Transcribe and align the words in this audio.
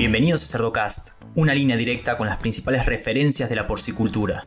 Bienvenidos 0.00 0.42
a 0.44 0.56
Cerdocast, 0.56 1.22
una 1.34 1.52
línea 1.52 1.76
directa 1.76 2.16
con 2.16 2.26
las 2.26 2.38
principales 2.38 2.86
referencias 2.86 3.50
de 3.50 3.54
la 3.54 3.66
porcicultura. 3.66 4.46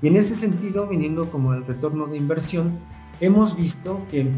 Y 0.00 0.06
en 0.06 0.14
ese 0.14 0.36
sentido, 0.36 0.86
viniendo 0.86 1.28
como 1.28 1.54
el 1.54 1.66
retorno 1.66 2.06
de 2.06 2.16
inversión, 2.16 2.78
hemos 3.18 3.56
visto 3.56 4.06
que 4.12 4.28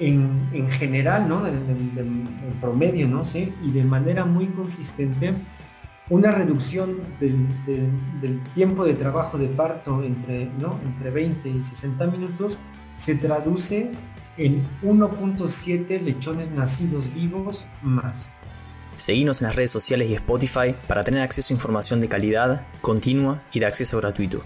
en, 0.00 0.48
en 0.52 0.70
general, 0.72 1.28
¿no? 1.28 1.46
En, 1.46 2.58
promedio, 2.60 3.06
¿no? 3.06 3.24
¿Sí? 3.24 3.54
Y 3.62 3.70
de 3.70 3.84
manera 3.84 4.24
muy 4.24 4.46
consistente, 4.48 5.34
una 6.10 6.32
reducción 6.32 6.98
del, 7.20 7.46
del, 7.64 7.88
del, 8.20 8.42
tiempo 8.56 8.84
de 8.84 8.94
trabajo 8.94 9.38
de 9.38 9.46
parto 9.46 10.02
entre, 10.02 10.46
¿no? 10.58 10.80
entre 10.84 11.10
20 11.12 11.48
y 11.48 11.62
60 11.62 12.06
minutos 12.08 12.58
se 12.96 13.14
traduce 13.14 13.92
en 14.36 14.66
1.7 14.82 16.00
lechones 16.02 16.50
nacidos 16.50 17.14
vivos 17.14 17.68
más. 17.82 18.32
Seguimos 18.96 19.42
en 19.42 19.48
las 19.48 19.56
redes 19.56 19.70
sociales 19.70 20.08
y 20.08 20.14
Spotify 20.14 20.74
para 20.88 21.02
tener 21.04 21.22
acceso 21.22 21.52
a 21.52 21.56
información 21.56 22.00
de 22.00 22.08
calidad, 22.08 22.66
continua 22.80 23.42
y 23.52 23.60
de 23.60 23.66
acceso 23.66 23.98
gratuito. 23.98 24.42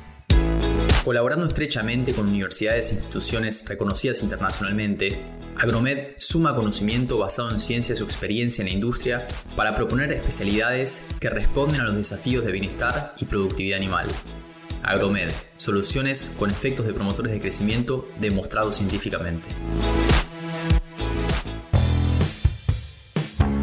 Colaborando 1.04 1.46
estrechamente 1.46 2.12
con 2.12 2.28
universidades 2.28 2.90
e 2.90 2.96
instituciones 2.96 3.64
reconocidas 3.66 4.23
internacionalmente, 4.23 5.18
Agromed 5.56 6.14
suma 6.18 6.54
conocimiento 6.54 7.16
basado 7.16 7.50
en 7.50 7.60
ciencia 7.60 7.95
y 7.95 7.96
su 7.96 8.04
experiencia 8.04 8.62
en 8.62 8.68
la 8.68 8.74
industria 8.74 9.26
para 9.56 9.74
proponer 9.74 10.12
especialidades 10.12 11.04
que 11.18 11.30
responden 11.30 11.80
a 11.80 11.84
los 11.84 11.96
desafíos 11.96 12.45
de 12.45 12.52
bienestar 12.52 13.14
y 13.18 13.24
productividad 13.24 13.78
animal. 13.78 14.09
Agromed, 14.82 15.30
soluciones 15.56 16.32
con 16.38 16.51
efectos 16.51 16.87
de 16.87 16.92
promotores 16.92 17.32
de 17.32 17.40
crecimiento 17.40 18.09
demostrados 18.20 18.76
científicamente. 18.76 19.48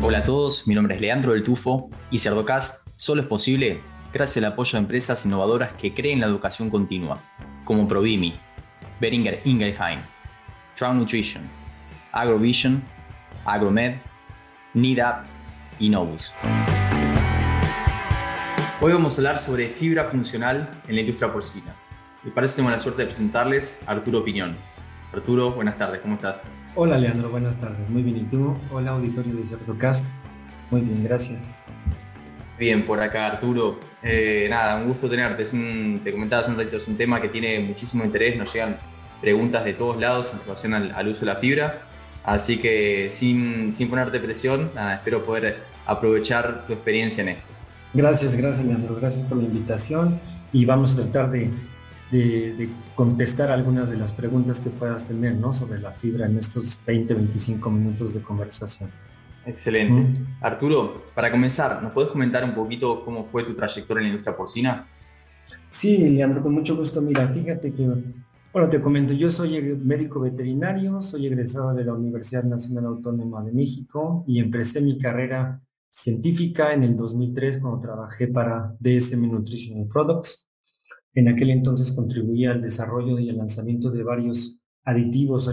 Hola 0.07 0.19
a 0.19 0.23
todos, 0.23 0.69
mi 0.69 0.73
nombre 0.73 0.95
es 0.95 1.01
Leandro 1.01 1.33
del 1.33 1.43
Tufo 1.43 1.89
y 2.09 2.19
Cerdocast 2.19 2.87
solo 2.95 3.23
es 3.23 3.27
posible 3.27 3.81
gracias 4.13 4.37
al 4.37 4.53
apoyo 4.53 4.71
de 4.71 4.77
empresas 4.77 5.25
innovadoras 5.25 5.73
que 5.73 5.93
creen 5.93 6.21
la 6.21 6.27
educación 6.27 6.69
continua, 6.69 7.21
como 7.65 7.89
Provimi, 7.89 8.39
Beringer 9.01 9.41
Ingelheim, 9.43 9.99
Trout 10.77 10.95
Nutrition, 10.95 11.43
Agrovision, 12.13 12.81
Agromed, 13.43 13.97
NIDAP 14.73 15.25
y 15.77 15.89
Novus. 15.89 16.33
Hoy 18.79 18.93
vamos 18.93 19.17
a 19.17 19.19
hablar 19.19 19.39
sobre 19.39 19.67
fibra 19.67 20.05
funcional 20.05 20.69
en 20.87 20.95
la 20.95 21.01
industria 21.01 21.33
porcina. 21.33 21.75
Y 22.23 22.29
para 22.29 22.45
eso 22.45 22.55
tengo 22.55 22.69
la 22.69 22.79
suerte 22.79 23.01
de 23.01 23.07
presentarles 23.07 23.81
a 23.85 23.91
Arturo 23.91 24.23
Piñón. 24.23 24.55
Arturo, 25.13 25.51
buenas 25.51 25.77
tardes, 25.77 26.01
¿cómo 26.01 26.15
estás? 26.15 26.45
Hola 26.75 26.97
Leandro, 26.97 27.29
buenas 27.29 27.57
tardes, 27.57 27.89
muy 27.89 28.03
bien. 28.03 28.17
¿Y 28.17 28.23
tú? 28.23 28.55
Hola 28.71 28.91
auditorio 28.91 29.35
de 29.35 29.45
Cerdocast. 29.45 30.11
Muy 30.69 30.81
bien, 30.81 31.03
gracias. 31.03 31.47
Bien, 32.59 32.85
por 32.85 32.99
acá 32.99 33.27
Arturo. 33.27 33.79
Eh, 34.03 34.47
nada, 34.49 34.75
un 34.75 34.87
gusto 34.87 35.09
tenerte. 35.09 35.43
Es 35.43 35.53
un, 35.53 36.01
te 36.03 36.11
comentaba 36.11 36.41
hace 36.41 36.51
un 36.51 36.57
ratito, 36.57 36.77
es 36.77 36.87
un 36.87 36.97
tema 36.97 37.21
que 37.21 37.29
tiene 37.29 37.59
muchísimo 37.61 38.03
interés, 38.03 38.37
nos 38.37 38.53
llegan 38.53 38.77
preguntas 39.21 39.63
de 39.63 39.73
todos 39.73 39.97
lados 39.97 40.33
en 40.33 40.41
relación 40.41 40.73
al, 40.73 40.91
al 40.91 41.07
uso 41.07 41.21
de 41.21 41.25
la 41.27 41.35
fibra. 41.37 41.81
Así 42.23 42.57
que 42.57 43.07
sin, 43.09 43.71
sin 43.71 43.89
ponerte 43.89 44.19
presión, 44.19 44.71
nada, 44.75 44.95
espero 44.95 45.23
poder 45.23 45.59
aprovechar 45.85 46.67
tu 46.67 46.73
experiencia 46.73 47.21
en 47.21 47.29
esto. 47.29 47.47
Gracias, 47.93 48.35
gracias 48.35 48.67
Leandro, 48.67 48.95
gracias 48.95 49.23
por 49.23 49.37
la 49.37 49.45
invitación 49.45 50.19
y 50.51 50.65
vamos 50.65 50.93
a 50.93 51.03
tratar 51.03 51.31
de, 51.31 51.49
de, 52.11 52.53
de, 52.53 52.69
contestar 52.95 53.51
algunas 53.51 53.89
de 53.91 53.97
las 53.97 54.11
preguntas 54.13 54.59
que 54.59 54.69
puedas 54.69 55.05
tener 55.05 55.35
¿no? 55.35 55.53
sobre 55.53 55.79
la 55.79 55.91
fibra 55.91 56.25
en 56.25 56.37
estos 56.37 56.79
20, 56.85 57.13
25 57.13 57.69
minutos 57.69 58.13
de 58.13 58.21
conversación. 58.21 58.89
Excelente. 59.45 60.19
¿Mm? 60.19 60.25
Arturo, 60.41 61.05
para 61.15 61.31
comenzar, 61.31 61.81
¿nos 61.81 61.93
puedes 61.93 62.11
comentar 62.11 62.43
un 62.43 62.53
poquito 62.53 63.03
cómo 63.03 63.25
fue 63.25 63.43
tu 63.43 63.55
trayectoria 63.55 64.01
en 64.01 64.03
la 64.03 64.09
industria 64.09 64.35
porcina? 64.35 64.87
Sí, 65.69 65.97
Leandro, 65.97 66.43
con 66.43 66.53
mucho 66.53 66.75
gusto. 66.75 67.01
Mira, 67.01 67.27
fíjate 67.29 67.71
que, 67.71 67.87
bueno, 68.51 68.69
te 68.69 68.81
comento, 68.81 69.13
yo 69.13 69.31
soy 69.31 69.75
médico 69.75 70.19
veterinario, 70.19 71.01
soy 71.01 71.27
egresado 71.27 71.73
de 71.73 71.85
la 71.85 71.93
Universidad 71.93 72.43
Nacional 72.43 72.85
Autónoma 72.85 73.43
de 73.43 73.53
México 73.53 74.25
y 74.27 74.39
empecé 74.39 74.81
mi 74.81 74.97
carrera 74.97 75.61
científica 75.91 76.73
en 76.73 76.83
el 76.83 76.97
2003 76.97 77.59
cuando 77.59 77.79
trabajé 77.79 78.27
para 78.27 78.75
DSM 78.79 79.31
Nutritional 79.31 79.87
Products. 79.87 80.46
En 81.13 81.27
aquel 81.27 81.49
entonces 81.49 81.91
contribuía 81.91 82.51
al 82.51 82.61
desarrollo 82.61 83.19
y 83.19 83.29
al 83.29 83.37
lanzamiento 83.37 83.91
de 83.91 84.03
varios 84.03 84.61
aditivos. 84.83 85.51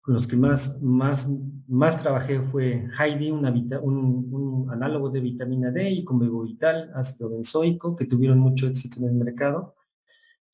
Con 0.00 0.14
los 0.14 0.26
que 0.26 0.36
más, 0.36 0.82
más, 0.82 1.30
más 1.68 2.02
trabajé 2.02 2.40
fue 2.40 2.88
Heidi, 2.98 3.30
un, 3.30 4.68
análogo 4.70 5.10
de 5.10 5.20
vitamina 5.20 5.70
D 5.70 5.90
y 5.90 6.04
con 6.04 6.18
Vital, 6.44 6.90
ácido 6.94 7.30
benzoico, 7.30 7.94
que 7.94 8.06
tuvieron 8.06 8.38
mucho 8.38 8.66
éxito 8.66 9.00
en 9.00 9.06
el 9.06 9.14
mercado. 9.14 9.74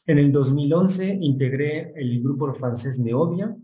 En 0.06 0.18
el 0.18 0.32
2011 0.32 1.18
integré 1.20 1.92
el 1.96 2.22
grupo 2.22 2.52
francés 2.54 2.98
Neovia, 2.98 3.56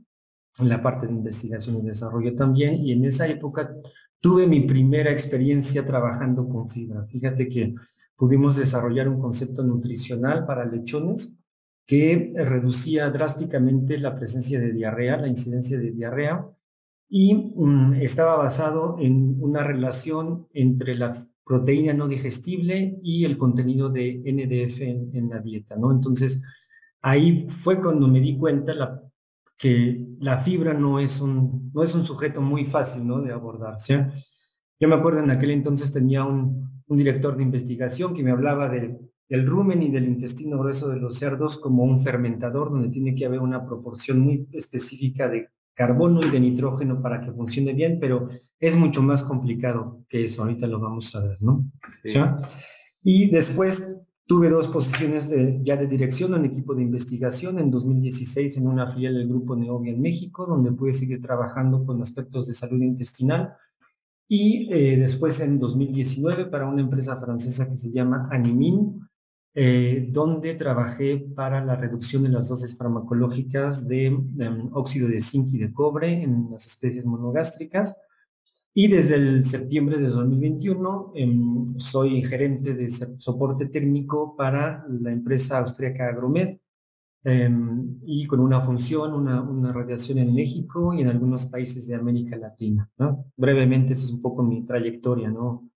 en 0.58 0.68
la 0.68 0.82
parte 0.82 1.06
de 1.06 1.14
investigación 1.14 1.78
y 1.78 1.82
desarrollo 1.82 2.34
también, 2.36 2.76
y 2.76 2.92
en 2.92 3.04
esa 3.04 3.26
época 3.26 3.74
tuve 4.20 4.46
mi 4.46 4.60
primera 4.60 5.10
experiencia 5.10 5.84
trabajando 5.84 6.48
con 6.48 6.70
fibra. 6.70 7.04
Fíjate 7.06 7.48
que 7.48 7.74
pudimos 8.16 8.56
desarrollar 8.56 9.08
un 9.08 9.20
concepto 9.20 9.62
nutricional 9.62 10.46
para 10.46 10.64
lechones 10.64 11.34
que 11.86 12.32
reducía 12.34 13.10
drásticamente 13.10 13.98
la 13.98 14.16
presencia 14.16 14.58
de 14.58 14.72
diarrea, 14.72 15.18
la 15.18 15.28
incidencia 15.28 15.78
de 15.78 15.90
diarrea, 15.90 16.48
y 17.08 17.34
um, 17.54 17.92
estaba 17.94 18.36
basado 18.36 18.96
en 18.98 19.36
una 19.40 19.62
relación 19.62 20.48
entre 20.54 20.94
la 20.94 21.14
proteína 21.44 21.92
no 21.92 22.08
digestible 22.08 22.98
y 23.02 23.24
el 23.24 23.36
contenido 23.36 23.90
de 23.90 24.22
NDF 24.24 24.80
en, 24.80 25.10
en 25.14 25.28
la 25.28 25.40
dieta, 25.40 25.76
¿no? 25.76 25.92
Entonces, 25.92 26.42
ahí 27.02 27.46
fue 27.48 27.80
cuando 27.80 28.08
me 28.08 28.20
di 28.20 28.38
cuenta 28.38 28.72
la, 28.74 29.02
que 29.56 30.06
la 30.20 30.38
fibra 30.38 30.74
no 30.74 30.98
es 30.98 31.20
un, 31.20 31.70
no 31.72 31.82
es 31.82 31.94
un 31.94 32.04
sujeto 32.04 32.40
muy 32.40 32.64
fácil 32.64 33.06
¿no? 33.06 33.20
de 33.20 33.32
abordar. 33.32 33.78
¿sí? 33.78 33.94
Yo 34.80 34.88
me 34.88 34.94
acuerdo 34.94 35.20
en 35.20 35.30
aquel 35.30 35.50
entonces 35.50 35.92
tenía 35.92 36.24
un, 36.24 36.73
un 36.86 36.96
director 36.96 37.36
de 37.36 37.42
investigación 37.42 38.14
que 38.14 38.22
me 38.22 38.30
hablaba 38.30 38.68
de, 38.68 38.98
del 39.28 39.46
rumen 39.46 39.82
y 39.82 39.90
del 39.90 40.04
intestino 40.04 40.58
grueso 40.58 40.88
de 40.88 40.96
los 40.96 41.18
cerdos 41.18 41.58
como 41.58 41.84
un 41.84 42.02
fermentador 42.02 42.70
donde 42.70 42.88
tiene 42.88 43.14
que 43.14 43.26
haber 43.26 43.40
una 43.40 43.64
proporción 43.64 44.20
muy 44.20 44.48
específica 44.52 45.28
de 45.28 45.48
carbono 45.74 46.20
y 46.24 46.30
de 46.30 46.40
nitrógeno 46.40 47.02
para 47.02 47.20
que 47.20 47.32
funcione 47.32 47.72
bien, 47.72 47.98
pero 48.00 48.28
es 48.60 48.76
mucho 48.76 49.02
más 49.02 49.24
complicado 49.24 50.04
que 50.08 50.24
eso, 50.24 50.42
ahorita 50.42 50.66
lo 50.66 50.78
vamos 50.78 51.14
a 51.16 51.20
ver, 51.20 51.38
¿no? 51.40 51.64
Sí. 51.82 52.10
¿Sí? 52.10 52.20
Y 53.02 53.30
después 53.30 54.04
Tuve 54.26 54.48
dos 54.48 54.68
posiciones 54.68 55.28
de, 55.28 55.60
ya 55.62 55.76
de 55.76 55.86
dirección 55.86 56.34
en 56.34 56.46
equipo 56.46 56.74
de 56.74 56.82
investigación 56.82 57.58
en 57.58 57.70
2016 57.70 58.56
en 58.56 58.66
una 58.66 58.86
filial 58.86 59.14
del 59.14 59.28
grupo 59.28 59.54
Neovia 59.54 59.92
en 59.92 60.00
México, 60.00 60.46
donde 60.46 60.72
pude 60.72 60.94
seguir 60.94 61.20
trabajando 61.20 61.84
con 61.84 62.00
aspectos 62.00 62.46
de 62.46 62.54
salud 62.54 62.80
intestinal. 62.80 63.52
Y 64.28 64.72
eh, 64.72 64.96
después 64.96 65.40
en 65.40 65.58
2019 65.58 66.46
para 66.46 66.66
una 66.66 66.80
empresa 66.80 67.16
francesa 67.16 67.68
que 67.68 67.74
se 67.74 67.92
llama 67.92 68.28
Animin, 68.30 69.06
eh, 69.56 70.08
donde 70.10 70.54
trabajé 70.54 71.16
para 71.16 71.64
la 71.64 71.76
reducción 71.76 72.24
de 72.24 72.30
las 72.30 72.48
dosis 72.48 72.76
farmacológicas 72.76 73.86
de, 73.86 74.10
um, 74.10 74.70
óxido 74.72 75.06
de 75.06 75.20
zinc 75.20 75.52
y 75.52 75.58
de 75.58 75.72
cobre 75.72 76.22
en 76.22 76.48
las 76.50 76.66
especies 76.66 77.06
monogástricas. 77.06 77.96
Y 78.72 78.88
desde 78.88 79.14
el 79.14 79.44
septiembre 79.44 79.98
de 79.98 80.08
2021 80.08 81.12
eh, 81.14 81.38
soy 81.76 82.24
gerente 82.24 82.74
de 82.74 82.88
soporte 82.88 83.66
técnico 83.66 84.34
para 84.36 84.84
la 84.88 85.12
empresa 85.12 85.58
austríaca 85.58 86.08
Agromed 86.08 86.58
eh, 87.24 87.50
y 88.06 88.26
con 88.26 88.40
una 88.40 88.60
función, 88.60 89.14
una, 89.14 89.40
una, 89.40 89.72
radiación 89.72 90.18
en 90.18 90.34
México 90.34 90.92
y 90.92 91.00
en 91.00 91.08
algunos 91.08 91.46
países 91.46 91.86
de 91.88 91.94
América 91.94 92.36
Latina. 92.36 92.90
¿no? 92.98 93.24
Brevemente, 93.36 93.94
esa 93.94 94.04
es 94.04 94.12
un 94.12 94.20
poco 94.20 94.42
mi 94.42 94.66
trayectoria 94.66 95.30
¿no? 95.30 95.70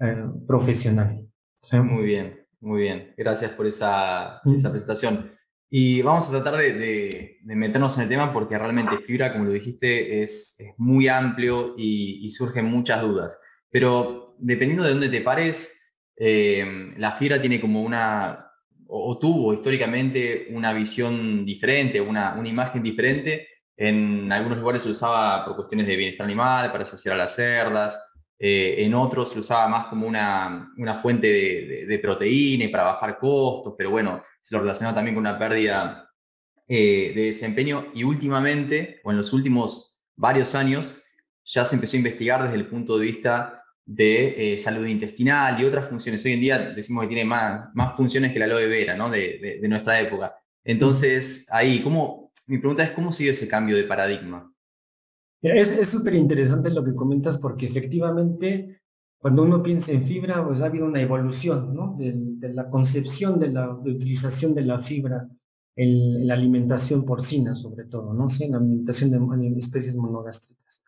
Eh, 0.00 0.24
profesional. 0.46 1.28
¿sí? 1.62 1.78
Muy 1.78 2.04
bien, 2.04 2.46
muy 2.60 2.82
bien. 2.82 3.12
Gracias 3.16 3.52
por 3.52 3.66
esa, 3.66 4.40
mm. 4.44 4.54
esa 4.54 4.70
presentación. 4.70 5.30
Y 5.70 6.02
vamos 6.02 6.28
a 6.28 6.40
tratar 6.40 6.56
de, 6.58 6.72
de, 6.72 7.38
de, 7.42 7.56
meternos 7.56 7.96
en 7.96 8.04
el 8.04 8.08
tema 8.08 8.32
porque 8.32 8.56
realmente 8.56 8.96
fibra, 8.98 9.32
como 9.32 9.44
lo 9.44 9.50
dijiste, 9.50 10.22
es, 10.22 10.56
es 10.58 10.74
muy 10.78 11.08
amplio 11.08 11.74
y, 11.76 12.24
y, 12.24 12.30
surgen 12.30 12.66
muchas 12.66 13.02
dudas. 13.02 13.40
Pero 13.70 14.36
dependiendo 14.38 14.84
de 14.84 14.90
dónde 14.90 15.08
te 15.08 15.20
pares, 15.20 15.84
eh, 16.16 16.94
la 16.96 17.12
fibra 17.12 17.40
tiene 17.40 17.60
como 17.60 17.82
una, 17.82 18.43
o, 18.88 19.18
tuvo 19.18 19.54
históricamente 19.54 20.48
una 20.50 20.72
visión 20.72 21.44
diferente, 21.44 22.00
una, 22.00 22.34
una 22.34 22.48
imagen 22.48 22.82
diferente. 22.82 23.48
En 23.76 24.30
algunos 24.30 24.58
lugares 24.58 24.82
se 24.82 24.90
usaba 24.90 25.44
por 25.44 25.56
cuestiones 25.56 25.86
de 25.86 25.96
bienestar 25.96 26.24
animal, 26.24 26.70
para 26.70 26.84
saciar 26.84 27.14
a 27.14 27.18
las 27.18 27.34
cerdas. 27.34 28.14
Eh, 28.38 28.84
en 28.84 28.94
otros 28.94 29.30
se 29.30 29.38
usaba 29.38 29.68
más 29.68 29.86
como 29.86 30.06
una, 30.06 30.72
una 30.76 31.00
fuente 31.00 31.28
de, 31.86 31.98
proteína 31.98 32.64
y 32.64 32.68
para 32.68 32.84
bajar 32.84 33.18
costos, 33.18 33.74
pero 33.78 33.90
bueno, 33.90 34.22
se 34.40 34.54
lo 34.54 34.60
relaciona 34.60 34.94
también 34.94 35.14
con 35.14 35.22
una 35.22 35.38
pérdida 35.38 36.10
eh, 36.68 37.12
de 37.14 37.22
desempeño 37.22 37.86
y 37.94 38.04
últimamente, 38.04 39.00
o 39.04 39.10
en 39.10 39.16
los 39.16 39.32
últimos 39.32 40.02
varios 40.16 40.54
años, 40.54 41.02
ya 41.44 41.64
se 41.64 41.76
empezó 41.76 41.96
a 41.96 41.98
investigar 41.98 42.42
desde 42.42 42.56
el 42.56 42.66
punto 42.66 42.98
de 42.98 43.06
vista 43.06 43.63
de 43.86 44.54
eh, 44.54 44.58
salud 44.58 44.86
intestinal 44.86 45.60
y 45.60 45.64
otras 45.64 45.88
funciones. 45.88 46.24
Hoy 46.24 46.32
en 46.32 46.40
día 46.40 46.58
decimos 46.70 47.02
que 47.02 47.08
tiene 47.08 47.24
más, 47.24 47.68
más 47.74 47.96
funciones 47.96 48.32
que 48.32 48.38
la 48.38 48.46
aloe 48.46 48.66
vera, 48.66 48.96
¿no? 48.96 49.10
De, 49.10 49.58
de, 49.60 49.68
nuestra 49.68 50.00
época. 50.00 50.34
Entonces, 50.64 51.46
ahí, 51.50 51.82
¿cómo, 51.82 52.30
mi 52.46 52.58
pregunta 52.58 52.82
es, 52.82 52.90
¿cómo 52.92 53.12
sigue 53.12 53.30
ese 53.30 53.48
cambio 53.48 53.76
de 53.76 53.84
paradigma? 53.84 54.50
Es 55.42 55.88
súper 55.88 56.14
interesante 56.14 56.70
lo 56.70 56.82
que 56.82 56.94
comentas 56.94 57.36
porque 57.36 57.66
efectivamente 57.66 58.80
cuando 59.24 59.42
uno 59.42 59.62
piensa 59.62 59.90
en 59.92 60.02
fibra, 60.02 60.46
pues 60.46 60.60
ha 60.60 60.66
habido 60.66 60.84
una 60.84 61.00
evolución 61.00 61.74
¿no? 61.74 61.96
de, 61.96 62.52
la 62.52 62.68
concepción 62.68 63.40
de 63.40 63.48
la 63.48 63.70
utilización 63.70 64.54
de 64.54 64.60
la 64.60 64.78
fibra 64.78 65.26
en, 65.74 66.26
la 66.26 66.34
alimentación 66.34 67.06
porcina, 67.06 67.54
sobre 67.54 67.84
todo, 67.86 68.12
¿no? 68.12 68.28
En 68.38 68.50
la 68.50 68.58
alimentación 68.58 69.10
de, 69.10 69.58
especies 69.58 69.96
monogástricas. 69.96 70.83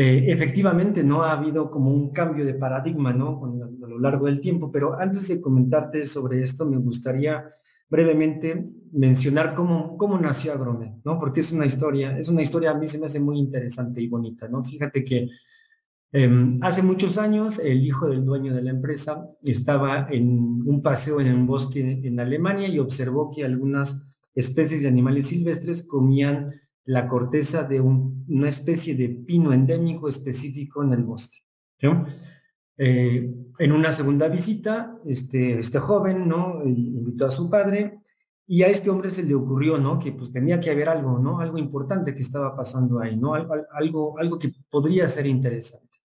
Eh, 0.00 0.30
efectivamente, 0.30 1.02
no 1.02 1.24
ha 1.24 1.32
habido 1.32 1.72
como 1.72 1.90
un 1.90 2.12
cambio 2.12 2.46
de 2.46 2.54
paradigma 2.54 3.12
¿no? 3.12 3.42
a 3.44 3.88
lo 3.88 3.98
largo 3.98 4.26
del 4.26 4.40
tiempo, 4.40 4.70
pero 4.70 4.96
antes 4.96 5.26
de 5.26 5.40
comentarte 5.40 6.06
sobre 6.06 6.40
esto, 6.40 6.64
me 6.64 6.76
gustaría 6.76 7.52
brevemente 7.90 8.64
mencionar 8.92 9.54
cómo, 9.56 9.96
cómo 9.96 10.16
nació 10.16 10.52
Agromet, 10.52 11.02
¿no? 11.04 11.18
Porque 11.18 11.40
es 11.40 11.50
una 11.50 11.66
historia, 11.66 12.16
es 12.16 12.28
una 12.28 12.42
historia 12.42 12.70
a 12.70 12.74
mí 12.74 12.86
se 12.86 13.00
me 13.00 13.06
hace 13.06 13.18
muy 13.18 13.40
interesante 13.40 14.00
y 14.00 14.06
bonita, 14.06 14.46
¿no? 14.46 14.62
Fíjate 14.62 15.02
que 15.04 15.30
em, 16.12 16.60
hace 16.62 16.84
muchos 16.84 17.18
años 17.18 17.58
el 17.58 17.84
hijo 17.84 18.08
del 18.08 18.24
dueño 18.24 18.54
de 18.54 18.62
la 18.62 18.70
empresa 18.70 19.28
estaba 19.42 20.06
en 20.12 20.62
un 20.64 20.80
paseo 20.80 21.20
en 21.20 21.34
un 21.34 21.44
bosque 21.48 22.02
en 22.04 22.20
Alemania 22.20 22.68
y 22.68 22.78
observó 22.78 23.32
que 23.34 23.44
algunas 23.44 24.06
especies 24.36 24.82
de 24.82 24.90
animales 24.90 25.26
silvestres 25.26 25.84
comían 25.84 26.52
la 26.88 27.06
corteza 27.06 27.64
de 27.64 27.82
una 27.82 28.48
especie 28.48 28.94
de 28.94 29.10
pino 29.10 29.52
endémico 29.52 30.08
específico 30.08 30.82
en 30.82 30.94
el 30.94 31.04
bosque. 31.04 31.36
Eh, 32.78 33.30
en 33.58 33.72
una 33.72 33.92
segunda 33.92 34.28
visita, 34.28 34.96
este, 35.04 35.58
este 35.58 35.80
joven, 35.80 36.26
¿no? 36.26 36.64
Invitó 36.64 37.26
a 37.26 37.30
su 37.30 37.50
padre 37.50 38.00
y 38.46 38.62
a 38.62 38.68
este 38.68 38.88
hombre 38.88 39.10
se 39.10 39.22
le 39.22 39.34
ocurrió, 39.34 39.76
¿no? 39.76 39.98
Que 39.98 40.12
pues 40.12 40.32
tenía 40.32 40.58
que 40.60 40.70
haber 40.70 40.88
algo. 40.88 41.38
Algo 41.38 41.58
importante 41.58 42.14
que 42.14 42.22
estaba 42.22 42.56
pasando 42.56 43.00
ahí, 43.00 43.20
algo 43.74 44.38
que 44.38 44.50
podría 44.70 45.06
ser 45.08 45.26
interesante. 45.26 45.98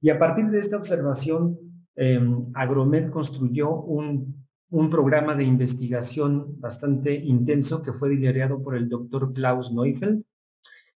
Y 0.00 0.08
a 0.08 0.18
partir 0.18 0.46
de 0.46 0.60
esta 0.60 0.78
observación, 0.78 1.58
eh, 1.94 2.18
Agromed 2.54 3.10
construyó 3.10 3.70
un, 3.70 4.46
un 4.72 4.88
programa 4.88 5.34
de 5.34 5.44
investigación 5.44 6.58
bastante 6.58 7.14
intenso 7.14 7.82
que 7.82 7.92
fue 7.92 8.08
liderado 8.08 8.62
por 8.62 8.74
el 8.74 8.88
doctor 8.88 9.32
Klaus 9.34 9.70
Neufeld, 9.70 10.24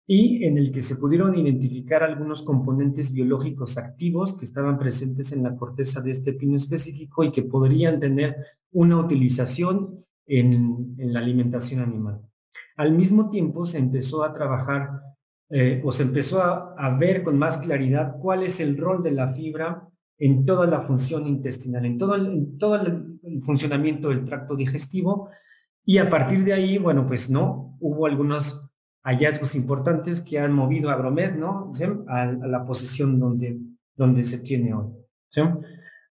y 0.07 0.45
en 0.45 0.59
el 0.59 0.71
que 0.71 0.83
se 0.83 0.97
pudieron 0.97 1.35
identificar 1.39 2.03
algunos 2.03 2.43
componentes 2.43 3.15
biológicos 3.15 3.79
activos 3.79 4.37
que 4.37 4.45
estaban 4.45 4.79
presentes 4.79 5.33
en 5.33 5.43
la 5.43 5.57
corteza 5.57 6.03
de 6.03 6.11
este 6.11 6.35
pino 6.35 6.57
específico 6.57 7.25
y 7.25 7.33
que 7.33 7.45
podrían 7.45 7.99
tener 7.99 8.37
una 8.73 8.99
utilización 8.99 10.05
en, 10.27 10.95
la 10.99 11.21
alimentación 11.21 11.81
animal. 11.81 12.21
Al 12.77 12.93
mismo 12.93 13.31
tiempo 13.31 13.65
se 13.65 13.79
empezó 13.79 14.23
a 14.23 14.35
trabajar 14.35 15.01
eh, 15.49 15.81
o 15.83 15.93
se 15.93 16.03
empezó 16.03 16.43
a, 16.43 16.97
ver 16.99 17.23
con 17.23 17.39
más 17.39 17.57
claridad 17.57 18.17
cuál 18.21 18.43
es 18.43 18.61
el 18.61 18.77
rol 18.77 19.03
de 19.03 19.13
la 19.13 19.33
fibra 19.33 19.89
en 20.19 20.45
toda 20.45 20.67
la 20.67 20.83
función 20.83 21.27
intestinal, 21.27 21.87
en 21.87 21.97
todo 22.59 22.77
en 22.77 23.12
el 23.23 23.43
funcionamiento 23.43 24.09
del 24.09 24.25
tracto 24.25 24.57
digestivo. 24.57 25.31
Y 25.85 25.99
a 25.99 26.09
partir 26.09 26.45
de 26.45 26.53
ahí, 26.53 26.79
bueno, 26.79 27.07
pues 27.07 27.31
no, 27.31 27.77
hubo 27.81 28.07
algunos 28.07 28.69
hallazgos 29.03 29.55
importantes 29.55 30.21
que 30.21 30.39
han 30.39 30.53
movido 30.53 30.91
a 30.91 30.95
Agromed 30.95 31.35
¿no? 31.35 31.73
A, 32.09 32.27
la 32.27 32.65
posición 32.65 33.19
donde, 33.19 33.59
donde 33.97 34.23
se 34.25 34.39
tiene 34.39 34.75
hoy. 34.75 34.91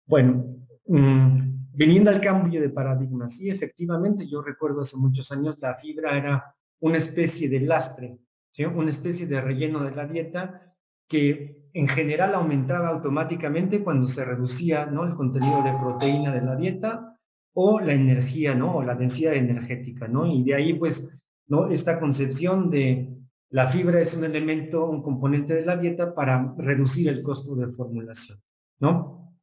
Bueno, 0.05 0.45
mm, 0.85 1.73
viniendo 1.73 2.09
al 2.09 2.21
cambio 2.21 2.61
de 2.61 2.69
paradigma, 2.69 3.27
sí, 3.27 3.49
efectivamente, 3.49 4.27
yo 4.27 4.41
recuerdo 4.41 4.81
hace 4.81 4.95
muchos 4.97 5.31
años 5.31 5.57
la 5.59 5.75
fibra 5.75 6.17
era 6.17 6.55
una 6.79 6.97
especie 6.97 7.49
de 7.49 7.59
lastre, 7.59 8.19
una 8.73 8.89
especie 8.89 9.27
de 9.27 9.41
relleno 9.41 9.83
de 9.83 9.91
la 9.91 10.07
dieta 10.07 10.73
que 11.07 11.66
en 11.79 11.87
general 11.87 12.33
aumentaba 12.33 12.89
automáticamente 12.89 13.83
cuando 13.83 14.07
se 14.07 14.25
reducía 14.25 14.87
¿no? 14.87 15.03
el 15.05 15.13
contenido 15.13 15.61
de 15.61 15.73
proteína 15.79 16.33
de 16.33 16.41
la 16.41 16.55
dieta 16.55 17.19
o 17.53 17.79
la 17.79 17.93
energía, 17.93 18.53
¿no? 18.53 18.75
O 18.75 18.83
la 18.83 18.93
densidad 18.93 19.33
energética, 19.33 20.07
¿no? 20.07 20.27
Y 20.27 20.43
de 20.43 20.53
ahí, 20.53 20.73
pues, 20.75 21.11
¿no? 21.47 21.69
Esta 21.71 21.99
concepción 21.99 22.69
de 22.69 23.09
la 23.49 23.67
fibra 23.67 23.99
es 23.99 24.15
un 24.15 24.25
elemento, 24.25 24.85
un 24.87 25.01
componente 25.01 25.55
de 25.55 25.65
la 25.65 25.75
dieta 25.75 26.13
para 26.13 26.53
reducir 26.57 27.09
el 27.09 27.23
costo 27.23 27.55
de 27.55 27.67
formulación, 27.71 28.39
¿no? 28.79 29.33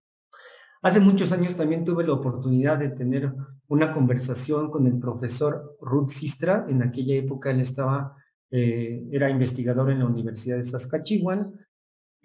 Hace 0.83 1.01
muchos 1.01 1.33
años 1.33 1.57
también 1.57 1.85
tuve 1.85 2.05
la 2.05 2.13
oportunidad 2.13 2.79
de 2.79 2.91
tener 2.91 3.33
una 3.69 3.93
conversación 3.93 4.71
con 4.71 4.87
el 4.87 4.99
profesor 4.99 5.77
Ruth 5.81 6.11
Sistra. 6.11 6.67
En 6.69 6.83
aquella 6.83 7.17
época 7.17 7.51
él 7.51 7.61
estaba, 7.61 8.17
eh, 8.51 9.09
era 9.11 9.31
investigador 9.31 9.91
en 9.91 10.01
la 10.01 10.07
Universidad 10.07 10.57
de 10.57 10.63
Saskatchewan. 10.63 11.53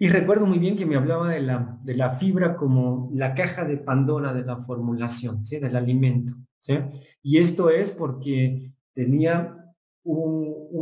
Y 0.02 0.08
recuerdo 0.08 0.46
muy 0.46 0.58
bien 0.58 0.76
que 0.76 0.86
me 0.86 0.96
hablaba 0.96 1.28
de 1.28 1.42
la, 1.42 1.78
de 1.82 1.94
la 1.94 2.10
fibra 2.10 2.56
como 2.56 3.10
la 3.12 3.34
caja 3.34 3.66
de 3.66 3.76
Pandora 3.76 4.32
de 4.32 4.42
la 4.42 4.56
formulación, 4.56 5.44
¿sí? 5.44 5.58
del 5.58 5.76
alimento. 5.76 6.34
¿sí? 6.58 6.78
Y 7.22 7.36
esto 7.36 7.68
es 7.68 7.92
porque 7.92 8.72
tenía 8.94 9.60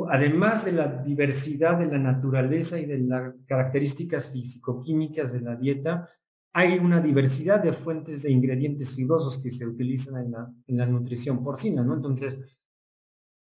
además 0.09 0.65
de 0.65 0.73
la 0.73 1.03
diversidad 1.03 1.79
de 1.79 1.87
la 1.87 1.99
naturaleza 1.99 2.79
y 2.79 2.87
de 2.87 2.99
las 2.99 3.35
características 3.47 4.33
físico-químicas 4.33 5.33
de 5.33 5.41
la 5.41 5.57
dieta, 5.57 6.09
hay 6.53 6.79
una 6.79 7.01
diversidad 7.01 7.61
de 7.61 7.73
fuentes 7.73 8.23
de 8.23 8.31
ingredientes 8.31 8.95
fibrosos 8.95 9.39
que 9.43 9.51
se 9.51 9.67
utilizan 9.67 10.25
en 10.25 10.31
la, 10.31 10.53
en 10.67 10.77
la 10.77 10.87
nutrición 10.87 11.43
porcina, 11.43 11.83
¿no? 11.83 11.95
Entonces, 11.95 12.39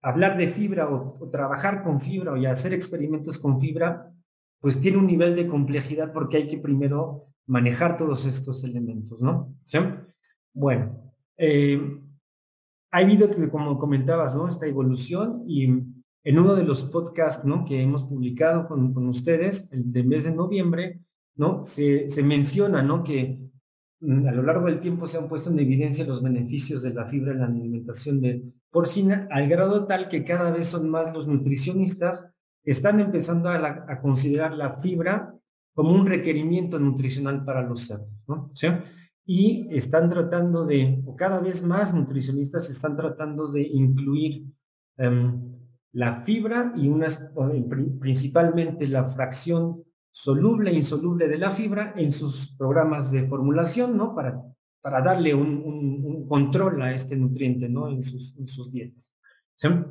hablar 0.03 0.37
de 0.37 0.49
fibra 0.49 0.89
o, 0.89 1.29
trabajar 1.31 1.83
con 1.83 2.01
fibra 2.01 2.33
o 2.33 2.47
hacer 2.47 2.75
experimentos 2.75 3.39
con 3.39 3.59
fibra, 3.59 4.13
pues 4.65 4.81
tiene 4.81 4.97
un 4.97 5.07
nivel 5.07 5.37
de 5.37 5.47
complejidad 5.47 6.11
porque 6.15 6.39
hay 6.39 6.49
que 6.49 6.57
primero 6.57 7.27
manejar 7.45 7.99
todos 7.99 8.25
estos 8.25 8.65
elementos, 8.65 9.21
¿no? 9.21 9.55
¿Sí? 9.67 9.77
Bueno, 10.55 11.13
eh, 11.37 11.79
ha 12.91 12.97
habido, 12.97 13.29
como 13.51 13.79
comentabas, 13.79 14.35
¿no? 14.35 14.49
Esta 14.49 14.67
evolución 14.67 15.43
y 15.47 15.65
en 15.65 16.39
uno 16.39 16.55
de 16.55 16.65
los 16.65 16.83
podcasts, 16.85 17.45
¿no? 17.45 17.67
Que 17.67 17.83
hemos 17.83 18.05
publicado 18.05 18.67
con, 18.67 18.95
con 18.95 19.07
ustedes, 19.07 19.71
el 19.71 19.93
de 19.93 20.03
mes 20.03 20.25
de 20.25 20.35
noviembre, 20.35 21.03
¿no? 21.37 21.63
Se, 21.63 22.09
se 22.09 22.23
menciona, 22.23 22.83
¿no? 22.83 23.05
Que 23.05 23.39
mm, 24.01 24.29
a 24.29 24.33
lo 24.33 24.45
largo 24.45 24.69
del 24.69 24.81
tiempo 24.81 25.07
se 25.07 25.19
han 25.19 25.29
puesto 25.29 25.51
en 25.51 25.59
evidencia 25.59 26.07
los 26.07 26.23
beneficios 26.23 26.83
de 26.83 26.95
la 26.95 27.05
fibra 27.05 27.33
en 27.33 27.41
la 27.41 27.47
alimentación 27.49 28.19
de 28.23 28.43
porcina, 28.71 29.29
al 29.31 29.47
grado 29.47 29.87
tal 29.87 30.09
que 30.09 30.25
cada 30.25 30.51
vez 30.51 30.69
son 30.69 30.89
más 30.89 31.13
los 31.13 31.29
nutricionistas 31.29 32.34
están 32.65 33.01
empezando 33.01 33.49
a, 33.49 33.57
a 33.89 34.01
considerar 34.01 34.53
la 34.53 34.79
fibra 34.79 35.35
como 35.75 35.93
un 35.93 36.07
requerimiento 36.07 36.79
nutricional 36.79 37.45
para 37.45 37.63
los 37.63 37.87
cerdos, 37.87 38.09
¿no? 38.27 38.51
¿Sí? 38.55 38.69
y 39.27 39.75
están 39.75 40.09
tratando 40.09 40.67
de, 40.67 41.03
o 41.07 41.17
cada 41.17 41.41
vez 41.41 41.63
más 41.65 41.95
nutricionistas 41.95 42.69
están 42.69 42.97
tratando 42.97 43.51
de 43.51 43.63
incluir 43.63 44.45
em, 44.99 45.41
la 45.93 46.21
fibra 46.23 46.73
y 46.77 46.89
unas, 46.89 47.33
principalmente 48.01 48.87
la 48.87 49.05
fracción 49.05 49.83
soluble 50.11 50.71
e 50.71 50.75
insoluble 50.75 51.29
de 51.29 51.39
la 51.39 51.53
fibra 51.53 51.95
en 51.97 52.13
sus 52.13 52.55
programas 52.57 53.11
de 53.11 53.27
formulación, 53.27 53.97
¿no? 53.97 54.15
Para, 54.15 54.41
para 54.81 55.01
darle 55.01 55.35
un, 55.35 55.63
un, 55.65 56.29
control 56.29 56.83
a 56.83 56.95
este 56.95 57.17
nutriente, 57.17 57.69
¿no? 57.69 57.89
En 57.89 58.03
sus, 58.03 58.37
en 58.39 58.49
sus 58.49 58.73
dietas. 58.73 59.13
Eh, 59.63 59.85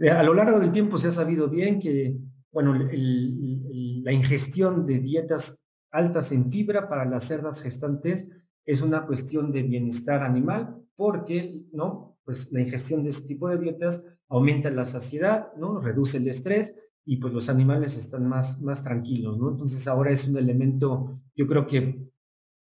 a 0.00 0.22
lo 0.22 0.34
largo 0.34 0.58
del 0.58 0.72
tiempo 0.72 0.98
se 0.98 1.08
ha 1.08 1.12
sabido 1.12 1.48
bien 1.48 1.78
que, 1.78 2.16
bueno, 2.50 2.74
la 2.74 4.12
ingestión 4.12 4.86
de 4.86 4.98
dietas 5.00 5.62
altas 5.90 6.32
en 6.32 6.50
fibra 6.50 6.88
para 6.88 7.04
las 7.04 7.24
cerdas 7.24 7.62
gestantes 7.62 8.28
es 8.66 8.82
una 8.82 9.06
cuestión 9.06 9.52
de 9.52 9.62
bienestar 9.62 10.22
animal 10.22 10.82
porque, 10.96 11.64
¿no? 11.72 12.18
Pues 12.24 12.52
la 12.52 12.60
ingestión 12.60 13.02
de 13.04 13.10
este 13.10 13.28
tipo 13.28 13.48
de 13.48 13.58
dietas 13.58 14.04
aumenta 14.28 14.70
la 14.70 14.84
saciedad, 14.84 15.52
¿no? 15.56 15.80
Reduce 15.80 16.18
el 16.18 16.28
estrés 16.28 16.78
y 17.04 17.18
pues 17.18 17.32
los 17.32 17.48
animales 17.50 17.98
están 17.98 18.26
más, 18.26 18.60
más 18.62 18.82
tranquilos, 18.82 19.38
¿no? 19.38 19.50
Entonces 19.50 19.86
ahora 19.86 20.10
es 20.10 20.26
un 20.26 20.36
elemento, 20.36 21.20
yo 21.36 21.46
creo 21.46 21.66
que 21.66 22.00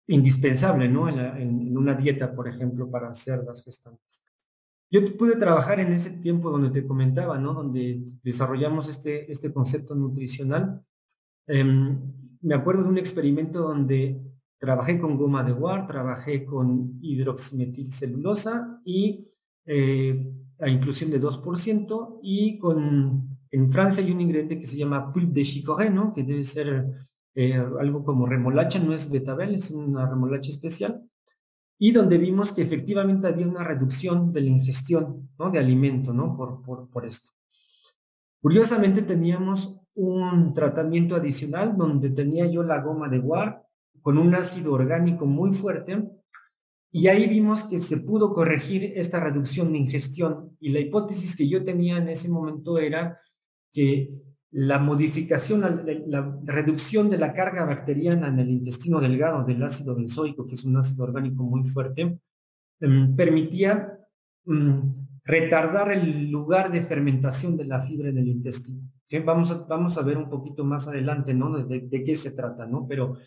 indispensable, 0.07 0.89
¿no? 0.89 1.09
En, 1.09 1.19
en 1.19 1.77
una 1.77 1.95
dieta, 1.95 2.35
por 2.35 2.49
ejemplo, 2.49 2.91
para 2.91 3.13
cerdas 3.15 3.63
gestantes. 3.63 4.25
Yo 4.91 5.17
pude 5.17 5.37
trabajar 5.37 5.79
en 5.79 5.93
ese 5.93 6.19
tiempo 6.19 6.51
donde 6.51 6.71
te 6.71 6.87
comentaba, 6.87 7.39
¿no? 7.39 7.55
Donde 7.55 8.03
desarrollamos 8.23 8.89
este, 8.89 9.31
este 9.31 9.53
concepto 9.53 9.95
nutricional. 9.95 10.83
Eh, 11.47 11.65
me 11.65 12.55
acuerdo 12.55 12.83
de 12.83 12.89
un 12.89 12.99
experimento 12.99 13.61
donde 13.61 14.21
trabajé 14.59 14.99
con 14.99 15.17
goma 15.17 15.45
de 15.45 15.53
Ward, 15.53 15.87
trabajé 15.87 16.45
con 16.45 16.99
hidroximetilcelulosa 17.01 18.81
y 18.85 19.29
eh, 19.65 20.33
la 20.59 20.69
inclusión 20.69 21.11
de 21.11 21.21
2% 21.21 22.19
y 22.23 22.59
con, 22.59 23.39
en 23.51 23.71
Francia 23.71 24.05
hay 24.05 24.11
un 24.11 24.21
ingrediente 24.21 24.59
que 24.59 24.67
se 24.67 24.79
llama 24.79 25.13
pulpe 25.13 25.33
de 25.33 25.43
chicorée, 25.45 25.93
que 26.15 26.23
debe 26.23 26.45
ser 26.45 27.09
eh, 27.35 27.55
algo 27.55 28.05
como 28.05 28.27
remolacha, 28.27 28.79
no 28.81 28.93
es 28.93 29.11
betabel, 29.11 29.55
es 29.55 29.71
una 29.71 30.09
remolacha 30.09 30.51
especial, 30.51 31.03
y 31.83 31.93
donde 31.93 32.19
vimos 32.19 32.53
que 32.53 32.61
efectivamente 32.61 33.27
había 33.27 33.49
una 33.49 33.65
reducción 33.65 34.35
de 34.35 34.43
la 34.43 34.49
ingestión 34.49 35.31
¿no? 35.39 35.51
de 35.51 35.59
alimento 35.59 36.13
¿no? 36.13 36.37
por, 36.37 36.63
por, 36.63 36.91
por 36.91 37.07
esto. 37.07 37.31
Curiosamente 38.43 39.01
teníamos 39.01 39.81
un 39.95 40.53
tratamiento 40.53 41.17
adicional 41.17 41.79
donde 41.79 42.11
tenía 42.11 42.47
yo 42.47 42.63
la 42.63 42.83
goma 42.83 43.09
de 43.09 43.19
guar 43.19 43.63
con 44.03 44.19
un 44.19 44.35
ácido 44.35 44.75
orgánico 44.75 45.25
muy 45.25 45.55
fuerte 45.55 46.07
y 46.93 47.09
ahí 47.09 47.27
vimos 47.27 47.65
que 47.65 47.79
se 47.79 48.03
pudo 48.03 48.35
corregir 48.35 48.93
esta 48.97 49.19
reducción 49.19 49.73
de 49.73 49.79
ingestión 49.79 50.55
y 50.61 50.71
la 50.73 50.81
hipótesis 50.81 51.35
que 51.35 51.49
yo 51.49 51.65
tenía 51.65 51.97
en 51.97 52.11
ese 52.11 52.29
momento 52.29 52.79
era 52.79 53.19
que 53.73 54.11
la 54.53 54.79
modificación, 54.79 55.85
la, 56.07 56.39
reducción 56.45 57.09
de 57.09 57.19
la 57.19 57.33
carga 57.33 57.65
bacteriana 57.65 58.29
en 58.29 58.41
el 58.41 58.51
intestino 58.51 59.01
delgado 59.01 59.45
del 59.45 59.63
ácido 59.63 59.95
benzoico, 59.95 60.47
que 60.47 60.55
es 60.55 60.65
un 60.65 60.77
ácido 60.77 61.05
orgánico 61.05 61.43
muy 61.43 61.69
fuerte, 61.69 62.19
em, 62.81 63.15
permitía 63.15 63.99
mm, 64.45 64.81
retardar 65.25 65.93
el 65.93 66.31
lugar 66.31 66.73
de 66.73 66.83
fermentación 66.83 67.57
de 67.57 67.65
la 67.65 67.83
fibra 67.83 68.09
en 68.09 68.19
el 68.19 68.29
intestino. 68.29 68.83
Vamos, 69.25 69.51
a, 69.51 69.67
vamos 69.67 69.99
a 69.99 70.03
ver 70.03 70.17
un 70.17 70.31
poquito 70.31 70.65
más 70.65 70.87
adelante 70.89 71.35
¿no? 71.35 71.65
de, 71.65 72.05
qué 72.05 72.15
se 72.15 72.33
trata, 72.33 72.67
¿no? 72.67 72.87
pero 72.89 73.19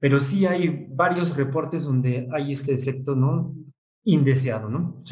pero 0.00 0.18
sí 0.18 0.46
hay 0.46 0.86
varios 0.90 1.36
reportes 1.36 1.84
donde 1.84 2.26
hay 2.32 2.52
este 2.52 2.72
efecto 2.72 3.14
¿no? 3.14 3.54
indeseado, 4.02 4.70
¿no? 4.70 5.02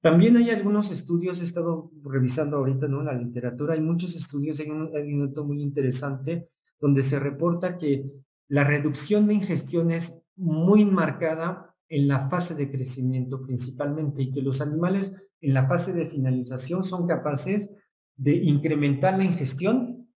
También 0.00 0.36
hay 0.36 0.50
algunos 0.50 0.90
estudios, 0.92 1.40
he 1.40 1.44
estado 1.44 1.90
revisando 2.04 2.58
ahorita 2.58 2.86
¿no? 2.86 3.02
la 3.02 3.14
literatura, 3.14 3.74
hay 3.74 3.80
muchos 3.80 4.14
estudios, 4.14 4.60
hay 4.60 4.70
un, 4.70 4.90
hay 4.96 5.18
dato 5.18 5.44
muy 5.44 5.60
interesante 5.60 6.48
donde 6.80 7.02
se 7.02 7.18
reporta 7.18 7.78
que 7.78 8.04
la 8.48 8.64
reducción 8.64 9.26
de 9.26 9.34
ingestión 9.34 9.90
es 9.90 10.22
muy 10.36 10.84
marcada 10.84 11.74
en 11.88 12.06
la 12.06 12.28
fase 12.28 12.54
de 12.54 12.70
crecimiento 12.70 13.42
principalmente 13.42 14.22
y 14.22 14.32
que 14.32 14.42
los 14.42 14.60
animales 14.60 15.16
en 15.40 15.54
la 15.54 15.66
fase 15.66 15.92
de 15.92 16.06
finalización 16.06 16.84
son 16.84 17.06
capaces 17.06 17.74
de 18.16 18.34
incrementar 18.34 19.16
la 19.16 19.24
ingestión 19.24 20.08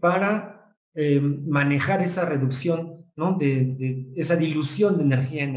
para 0.00 0.74
eh, 0.94 1.20
manejar 1.20 2.02
esa 2.02 2.24
reducción, 2.28 3.06
¿no? 3.16 3.36
De, 3.36 4.12
esa 4.14 4.36
dilución 4.36 4.96
de 4.96 5.04
energía 5.04 5.44
en 5.44 5.56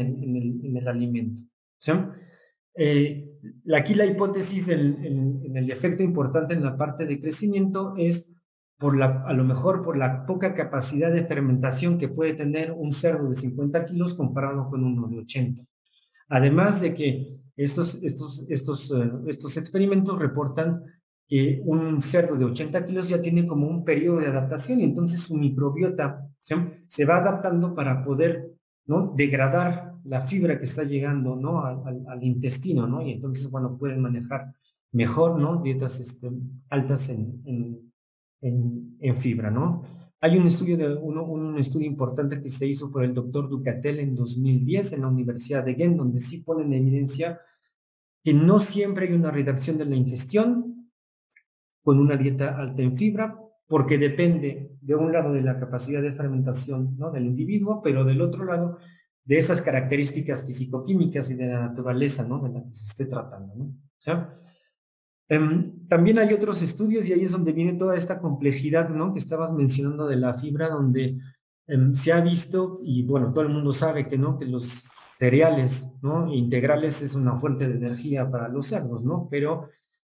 el, 0.76 0.88
alimento. 0.88 1.42
Eh, 2.74 3.28
aquí 3.74 3.94
la 3.94 4.06
hipótesis 4.06 4.66
del 4.66 5.70
efecto 5.70 6.02
importante 6.02 6.54
en 6.54 6.64
la 6.64 6.76
parte 6.76 7.06
de 7.06 7.20
crecimiento 7.20 7.94
es 7.96 8.32
por 8.78 8.96
la, 8.96 9.24
a 9.26 9.32
lo 9.32 9.44
mejor 9.44 9.82
por 9.82 9.96
la 9.96 10.26
poca 10.26 10.54
capacidad 10.54 11.12
de 11.12 11.24
fermentación 11.24 11.98
que 11.98 12.08
puede 12.08 12.34
tener 12.34 12.72
un 12.72 12.90
cerdo 12.90 13.28
de 13.28 13.34
50 13.34 13.84
kilos 13.84 14.14
comparado 14.14 14.68
con 14.68 14.84
uno 14.84 15.06
de 15.08 15.20
80. 15.20 15.62
Además 16.28 16.80
de 16.80 16.94
que 16.94 17.08
eh, 17.08 17.38
estos 17.56 17.96
experimentos 19.56 20.18
reportan 20.18 20.82
que 21.28 21.62
un 21.64 22.02
cerdo 22.02 22.36
de 22.36 22.44
80 22.44 22.84
kilos 22.84 23.08
ya 23.08 23.22
tiene 23.22 23.46
como 23.46 23.68
un 23.68 23.84
periodo 23.84 24.20
de 24.20 24.26
adaptación 24.26 24.80
y 24.80 24.84
entonces 24.84 25.20
su 25.20 25.36
microbiota 25.36 26.28
se 26.86 27.04
va 27.04 27.18
adaptando 27.18 27.74
para 27.74 28.04
poder 28.04 28.50
¿no? 28.86 29.14
degradar 29.16 29.91
la 30.04 30.22
fibra 30.22 30.58
que 30.58 30.64
está 30.64 30.84
llegando 30.84 31.36
¿no? 31.36 31.64
al, 31.64 32.22
intestino, 32.22 32.86
¿no? 32.86 33.02
Y 33.02 33.12
entonces, 33.12 33.50
bueno, 33.50 33.76
pueden 33.78 34.00
manejar 34.00 34.54
mejor, 34.92 35.38
¿no? 35.38 35.62
Dietas 35.62 36.00
este, 36.00 36.30
altas 36.68 37.10
en, 37.10 37.92
fibra, 39.16 39.50
¿no? 39.50 39.82
Hay 40.20 40.36
un 40.38 40.46
estudio, 40.46 40.76
de, 40.76 40.94
uno, 40.94 41.24
un 41.24 41.58
estudio 41.58 41.86
importante 41.86 42.40
que 42.40 42.48
se 42.48 42.66
hizo 42.66 42.90
por 42.90 43.04
el 43.04 43.14
doctor 43.14 43.48
Ducatel 43.48 43.98
en 43.98 44.14
2010 44.14 44.92
en 44.92 45.00
la 45.02 45.08
Universidad 45.08 45.64
de 45.64 45.74
Ghent, 45.74 45.96
donde 45.96 46.20
sí 46.20 46.38
ponen 46.42 46.72
en 46.72 46.86
evidencia 46.86 47.40
que 48.22 48.32
no 48.32 48.58
siempre 48.60 49.08
hay 49.08 49.14
una 49.14 49.30
reducción 49.30 49.78
de 49.78 49.84
la 49.84 49.96
ingestión, 49.96 50.90
con 51.82 51.98
una 51.98 52.16
dieta 52.16 52.56
alta 52.56 52.82
en 52.82 52.96
fibra, 52.96 53.36
porque 53.66 53.98
depende 53.98 54.76
de 54.80 54.94
un 54.94 55.12
lado 55.12 55.32
de 55.32 55.42
la 55.42 55.58
capacidad 55.58 56.02
de 56.02 56.12
fermentación 56.12 56.96
¿no? 56.98 57.10
del 57.10 57.26
individuo, 57.26 57.80
pero 57.82 58.04
del 58.04 58.20
otro 58.20 58.44
lado 58.44 58.78
de 59.24 59.38
estas 59.38 59.62
características 59.62 60.44
fisicoquímicas 60.44 61.30
y 61.30 61.34
de 61.34 61.46
la 61.46 61.68
naturaleza 61.68 62.26
¿no? 62.26 62.40
de 62.40 62.52
la 62.52 62.64
que 62.64 62.72
se 62.72 62.86
esté 62.86 63.06
tratando. 63.06 63.54
¿no? 63.54 63.72
Em, 65.28 65.86
también 65.88 66.18
hay 66.18 66.32
otros 66.34 66.60
estudios 66.62 67.08
y 67.08 67.12
ahí 67.12 67.22
es 67.22 67.32
donde 67.32 67.52
viene 67.52 67.74
toda 67.74 67.96
esta 67.96 68.20
complejidad 68.20 68.88
¿no? 68.88 69.12
que 69.12 69.20
estabas 69.20 69.52
mencionando 69.52 70.06
de 70.06 70.16
la 70.16 70.34
fibra, 70.34 70.68
donde 70.68 71.18
em, 71.66 71.94
se 71.94 72.12
ha 72.12 72.20
visto, 72.20 72.80
y 72.82 73.04
bueno, 73.04 73.32
todo 73.32 73.44
el 73.44 73.50
mundo 73.50 73.72
sabe 73.72 74.08
que, 74.08 74.18
¿no? 74.18 74.38
que 74.38 74.46
los 74.46 74.66
cereales 74.66 75.94
¿no? 76.02 76.32
integrales 76.32 77.00
es 77.02 77.14
una 77.14 77.36
fuente 77.36 77.68
de 77.68 77.76
energía 77.76 78.28
para 78.30 78.48
los 78.48 78.66
cerdos, 78.66 79.04
¿no? 79.04 79.28
pero 79.30 79.68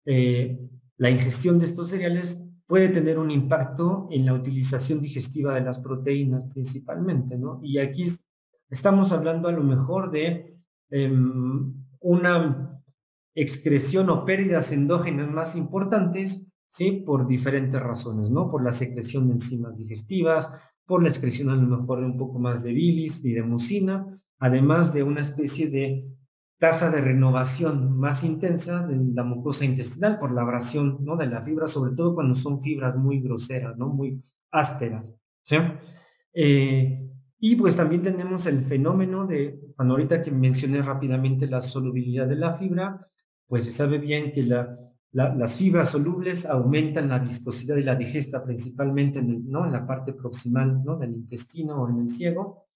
eh, 0.06 0.58
la 0.98 1.10
ingestión 1.10 1.60
de 1.60 1.66
estos 1.66 1.90
cereales 1.90 2.42
puede 2.66 2.90
tener 2.90 3.20
un 3.20 3.30
impacto 3.30 4.08
en 4.12 4.26
la 4.26 4.34
utilización 4.34 5.02
digestiva 5.02 5.54
de 5.54 5.62
las 5.62 5.80
proteínas 5.80 6.44
principalmente, 6.52 7.38
¿no? 7.38 7.60
Y 7.62 7.78
aquí 7.78 8.06
estamos 8.74 9.12
hablando 9.12 9.48
a 9.48 9.52
lo 9.52 9.64
mejor 9.64 10.12
de 10.12 10.58
em, 10.90 11.74
una 12.00 12.82
excreción 13.36 14.10
o 14.10 14.26
pérdidas 14.26 14.72
endógenas 14.72 15.30
más 15.30 15.56
importantes, 15.56 16.52
¿sí? 16.68 17.04
Por 17.06 17.28
diferentes 17.28 17.80
razones, 17.82 18.32
¿no? 18.32 18.50
Por 18.50 18.64
la 18.64 18.72
secreción 18.72 19.28
de 19.28 19.34
enzimas 19.34 19.78
digestivas, 19.78 20.50
por 20.86 21.04
la 21.04 21.10
excreción 21.10 21.50
a 21.50 21.56
lo 21.56 21.78
mejor 21.78 22.00
de 22.00 22.08
un 22.08 22.18
poco 22.18 22.40
más 22.40 22.64
de 22.64 22.74
bilis 22.74 23.24
y 23.24 23.34
de 23.34 23.44
mucina, 23.44 24.20
además 24.40 24.92
de 24.92 25.04
una 25.04 25.22
especie 25.22 25.70
de 25.70 26.08
tasa 26.58 26.90
de 26.90 27.02
renovación 27.02 27.96
más 27.98 28.24
intensa 28.24 28.88
de 28.88 28.98
la 29.14 29.24
mucosa 29.24 29.66
intestinal 29.66 30.18
por 30.18 30.34
la 30.34 30.42
abrasión 30.42 30.98
¿no? 31.02 31.16
de 31.16 31.28
la 31.28 31.44
fibra, 31.44 31.68
sobre 31.68 31.96
todo 31.96 32.16
cuando 32.16 32.34
son 32.36 32.60
fibras 32.60 32.96
muy 32.96 33.20
groseras, 33.20 33.78
¿no? 33.78 33.90
muy 33.90 34.24
ásperas. 34.52 35.14
¿sí? 35.44 35.58
Eh, 36.34 37.13
y 37.46 37.58
pues 37.58 37.76
también 37.76 38.02
tenemos 38.02 38.46
el 38.46 38.62
fenómeno 38.62 39.28
de, 39.28 39.60
cuando 39.76 39.96
ahorita 39.96 40.22
que 40.22 40.32
mencioné 40.32 40.82
rápidamente 40.82 41.46
la 41.46 41.60
solubilidad 41.62 42.26
de 42.26 42.38
la 42.38 42.54
fibra, 42.54 43.06
pues 43.48 43.66
se 43.66 43.74
sabe 43.74 43.98
bien 43.98 44.32
que 44.32 44.44
la, 44.44 44.80
las 45.12 45.58
fibras 45.58 45.90
solubles 45.90 46.46
aumentan 46.46 47.10
la 47.10 47.20
viscosidad 47.20 47.76
de 47.76 47.84
la 47.84 47.96
digesta, 47.96 48.46
principalmente 48.46 49.20
en, 49.20 49.30
el, 49.30 49.52
¿no? 49.52 49.66
en 49.66 49.74
la 49.74 49.86
parte 49.86 50.14
proximal 50.14 50.86
¿no? 50.86 50.98
del 50.98 51.16
intestino 51.16 51.84
o 51.84 51.90
en 51.90 52.04
el 52.04 52.10
ciego. 52.10 52.68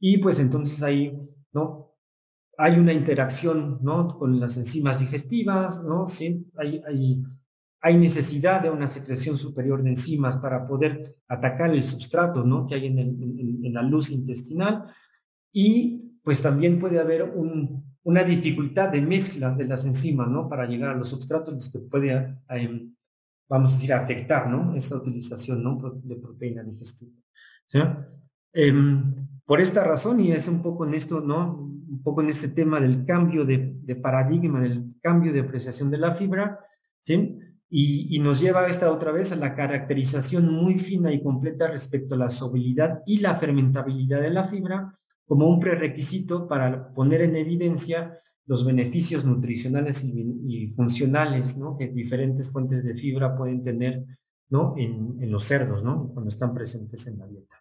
Y 0.00 0.16
pues 0.16 0.40
entonces 0.40 0.82
ahí 0.82 1.12
¿no? 1.52 1.92
hay 2.56 2.78
una 2.78 2.94
interacción 2.94 3.80
¿no? 3.82 4.18
con 4.18 4.40
las 4.40 4.56
enzimas 4.56 5.00
digestivas, 5.00 5.84
¿no? 5.84 6.08
Sí, 6.08 6.50
hay, 6.56 6.80
hay, 6.88 7.22
hay, 7.84 7.96
necesidad 7.98 8.62
de 8.62 8.70
una 8.70 8.88
secreción 8.88 9.36
superior 9.36 9.82
de 9.82 9.90
enzimas 9.90 10.36
para 10.38 10.66
poder 10.66 11.16
atacar 11.28 11.70
el 11.70 11.82
substrato 11.82 12.42
¿no? 12.42 12.66
que 12.66 12.74
hay 12.76 12.86
en, 12.86 12.98
en, 12.98 13.72
la 13.72 13.82
luz 13.82 14.10
intestinal 14.10 14.86
y 15.52 16.18
pues 16.22 16.40
también 16.40 16.80
puede 16.80 16.98
haber 16.98 17.22
un, 17.22 17.84
una 18.04 18.24
dificultad 18.24 18.88
de 18.88 19.00
mezcla 19.00 19.50
de 19.50 19.66
las 19.66 19.84
enzimas 19.84 20.28
¿no? 20.28 20.48
para 20.48 20.66
llegar 20.66 20.90
a 20.90 20.96
los 20.96 21.10
substratos 21.10 21.54
los 21.54 21.70
que 21.70 21.78
puede, 21.80 22.36
em, 22.48 22.94
vamos 23.48 23.72
a 23.72 23.74
decir, 23.74 23.92
afectar 23.92 24.48
¿no? 24.48 24.74
esta 24.74 24.96
utilización 24.96 25.62
¿no? 25.62 26.00
de 26.02 26.16
proteína 26.16 26.62
digestiva. 26.62 27.12
¿sí? 27.66 27.78
Em, 28.52 29.14
por 29.44 29.60
esta 29.60 29.84
razón, 29.84 30.20
y 30.20 30.32
es 30.32 30.48
un 30.48 30.62
poco 30.62 30.86
en 30.86 30.94
esto, 30.94 31.20
¿no? 31.20 31.74
un 31.94 32.02
poco 32.02 32.22
en 32.22 32.28
este 32.28 32.48
tema 32.48 32.80
del 32.80 33.04
cambio 33.04 33.44
de, 33.44 33.98
paradigma, 34.02 34.60
del 34.60 34.94
cambio 35.00 35.32
de 35.32 35.40
apreciación 35.40 35.90
de 35.90 35.98
la 35.98 36.12
fibra, 36.12 36.60
¿sí? 37.00 37.38
Y, 37.76 38.20
nos 38.20 38.40
lleva 38.40 38.68
esta 38.68 38.92
otra 38.92 39.10
vez 39.10 39.32
a 39.32 39.36
la 39.36 39.56
caracterización 39.56 40.48
muy 40.52 40.78
fina 40.78 41.12
y 41.12 41.20
completa 41.20 41.66
respecto 41.66 42.14
a 42.14 42.18
la 42.18 42.30
solubilidad 42.30 43.02
y 43.04 43.18
la 43.18 43.34
fermentabilidad 43.34 44.20
de 44.20 44.30
la 44.30 44.44
fibra 44.44 44.96
como 45.26 45.48
un 45.48 45.58
prerequisito 45.58 46.46
para 46.46 46.92
poner 46.94 47.22
en 47.22 47.34
evidencia 47.34 48.16
los 48.46 48.64
beneficios 48.64 49.24
nutricionales 49.24 50.04
y, 50.04 50.68
funcionales 50.76 51.58
¿no? 51.58 51.76
que 51.76 51.88
diferentes 51.88 52.52
fuentes 52.52 52.84
de 52.84 52.94
fibra 52.94 53.36
pueden 53.36 53.64
tener 53.64 54.04
¿no? 54.50 54.74
en, 54.76 55.28
los 55.28 55.42
cerdos 55.42 55.82
¿no? 55.82 56.10
cuando 56.12 56.28
están 56.28 56.54
presentes 56.54 57.04
en 57.08 57.18
la 57.18 57.26
dieta. 57.26 57.60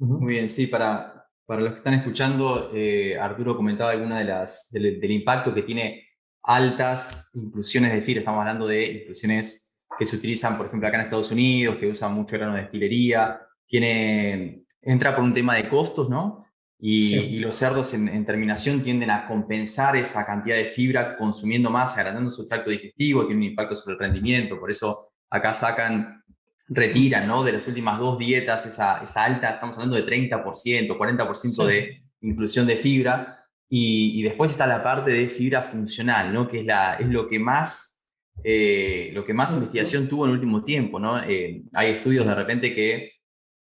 Muy 0.00 0.34
bien, 0.34 0.48
sí, 0.48 0.66
para, 0.66 1.24
para 1.46 1.62
los 1.62 1.72
que 1.74 1.78
están 1.78 1.94
escuchando, 1.94 2.72
eh, 2.74 3.16
Arturo 3.16 3.56
comentaba 3.56 3.92
alguna 3.92 4.18
de 4.18 4.24
las, 4.24 4.70
del, 4.72 5.10
impacto 5.10 5.54
que 5.54 5.62
tiene 5.62 6.07
altas 6.48 7.30
inclusiones 7.34 7.92
de 7.92 8.00
fibra. 8.00 8.20
Estamos 8.20 8.40
hablando 8.40 8.66
de 8.66 9.02
inclusiones 9.02 9.84
que 9.98 10.06
se 10.06 10.16
utilizan, 10.16 10.56
por 10.56 10.66
ejemplo, 10.66 10.88
acá 10.88 10.96
en 10.96 11.04
Estados 11.04 11.30
Unidos, 11.30 11.76
que 11.76 11.86
usan 11.86 12.14
mucho 12.14 12.36
grano 12.36 12.54
de 12.54 12.62
destilería. 12.62 13.38
Tiene, 13.66 14.62
entra 14.80 15.14
por 15.14 15.24
un 15.24 15.34
tema 15.34 15.56
de 15.56 15.68
costos, 15.68 16.08
¿no? 16.08 16.46
Y, 16.80 17.38
los 17.40 17.56
cerdos 17.56 17.92
en, 17.92 18.24
terminación 18.24 18.82
tienden 18.82 19.10
a 19.10 19.26
compensar 19.26 19.96
esa 19.96 20.24
cantidad 20.24 20.56
de 20.56 20.66
fibra 20.66 21.16
consumiendo 21.16 21.70
más, 21.70 21.98
agrandando 21.98 22.30
su 22.30 22.46
tracto 22.46 22.70
digestivo, 22.70 23.26
tiene 23.26 23.42
un 23.42 23.50
impacto 23.50 23.74
sobre 23.76 23.94
el 23.94 24.00
rendimiento. 24.00 24.58
Por 24.58 24.70
eso 24.70 25.10
acá 25.28 25.52
sacan 25.52 26.24
retiran, 26.68 27.26
¿no? 27.26 27.42
De 27.44 27.52
las 27.52 27.66
últimas 27.68 27.98
dos 27.98 28.18
dietas, 28.18 28.64
esa, 28.64 29.02
esa 29.02 29.24
alta, 29.24 29.50
estamos 29.50 29.76
hablando 29.76 29.96
de 29.96 30.06
30%, 30.06 30.96
40% 30.96 31.66
de 31.66 32.02
inclusión 32.22 32.66
de 32.66 32.76
fibra. 32.76 33.37
Y, 33.70 34.22
después 34.22 34.52
está 34.52 34.66
la 34.66 34.82
parte 34.82 35.10
de 35.10 35.28
fibra 35.28 35.62
funcional, 35.62 36.32
¿no? 36.32 36.48
Que 36.48 36.60
es, 36.60 36.66
la, 36.66 36.94
es 36.94 37.06
lo 37.08 37.28
que 37.28 37.38
más, 37.38 38.16
eh, 38.42 39.10
lo 39.12 39.24
que 39.24 39.34
más 39.34 39.54
investigación 39.54 40.08
tuvo 40.08 40.24
en 40.24 40.30
el 40.30 40.36
último 40.36 40.64
tiempo, 40.64 40.98
¿no? 40.98 41.22
Eh, 41.22 41.62
hay 41.74 41.90
estudios 41.90 42.26
de 42.26 42.34
repente 42.34 42.74
que 42.74 43.12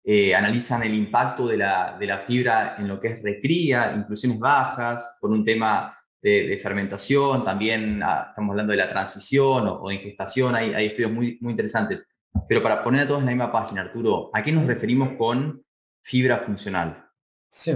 eh, 0.05 0.35
analizan 0.35 0.83
el 0.83 0.93
impacto 0.93 1.47
de 1.47 1.57
la, 1.57 1.97
de 1.99 2.07
la, 2.07 2.19
fibra 2.19 2.77
en 2.79 2.89
lo 2.89 3.01
que 3.01 3.09
es 3.09 3.23
recría, 3.23 3.95
inclusiones 3.97 4.39
bajas, 4.39 5.17
por 5.21 5.31
un 5.31 5.43
tema 5.43 5.97
de, 6.21 6.59
fermentación, 6.63 7.45
también 7.45 8.03
ah, 8.03 8.27
estamos 8.31 8.51
hablando 8.51 8.73
de 8.73 8.79
la 8.79 8.89
transición 8.89 9.67
o, 9.67 9.89
de 9.89 9.95
ingestación, 9.95 10.55
hay, 10.55 10.75
hay, 10.75 10.87
estudios 10.87 11.13
muy, 11.13 11.39
muy 11.41 11.53
interesantes. 11.53 12.07
Pero 12.49 12.63
para 12.63 12.83
poner 12.83 13.03
a 13.03 13.07
todos 13.07 13.21
en 13.21 13.27
la 13.27 13.33
misma 13.33 13.53
página, 13.53 13.83
Arturo, 13.83 14.31
¿a 14.35 14.43
qué 14.43 14.53
nos 14.53 14.67
referimos 14.67 15.17
con 15.17 15.65
fibra 16.03 16.39
funcional? 16.39 17.09
Sí. 17.49 17.73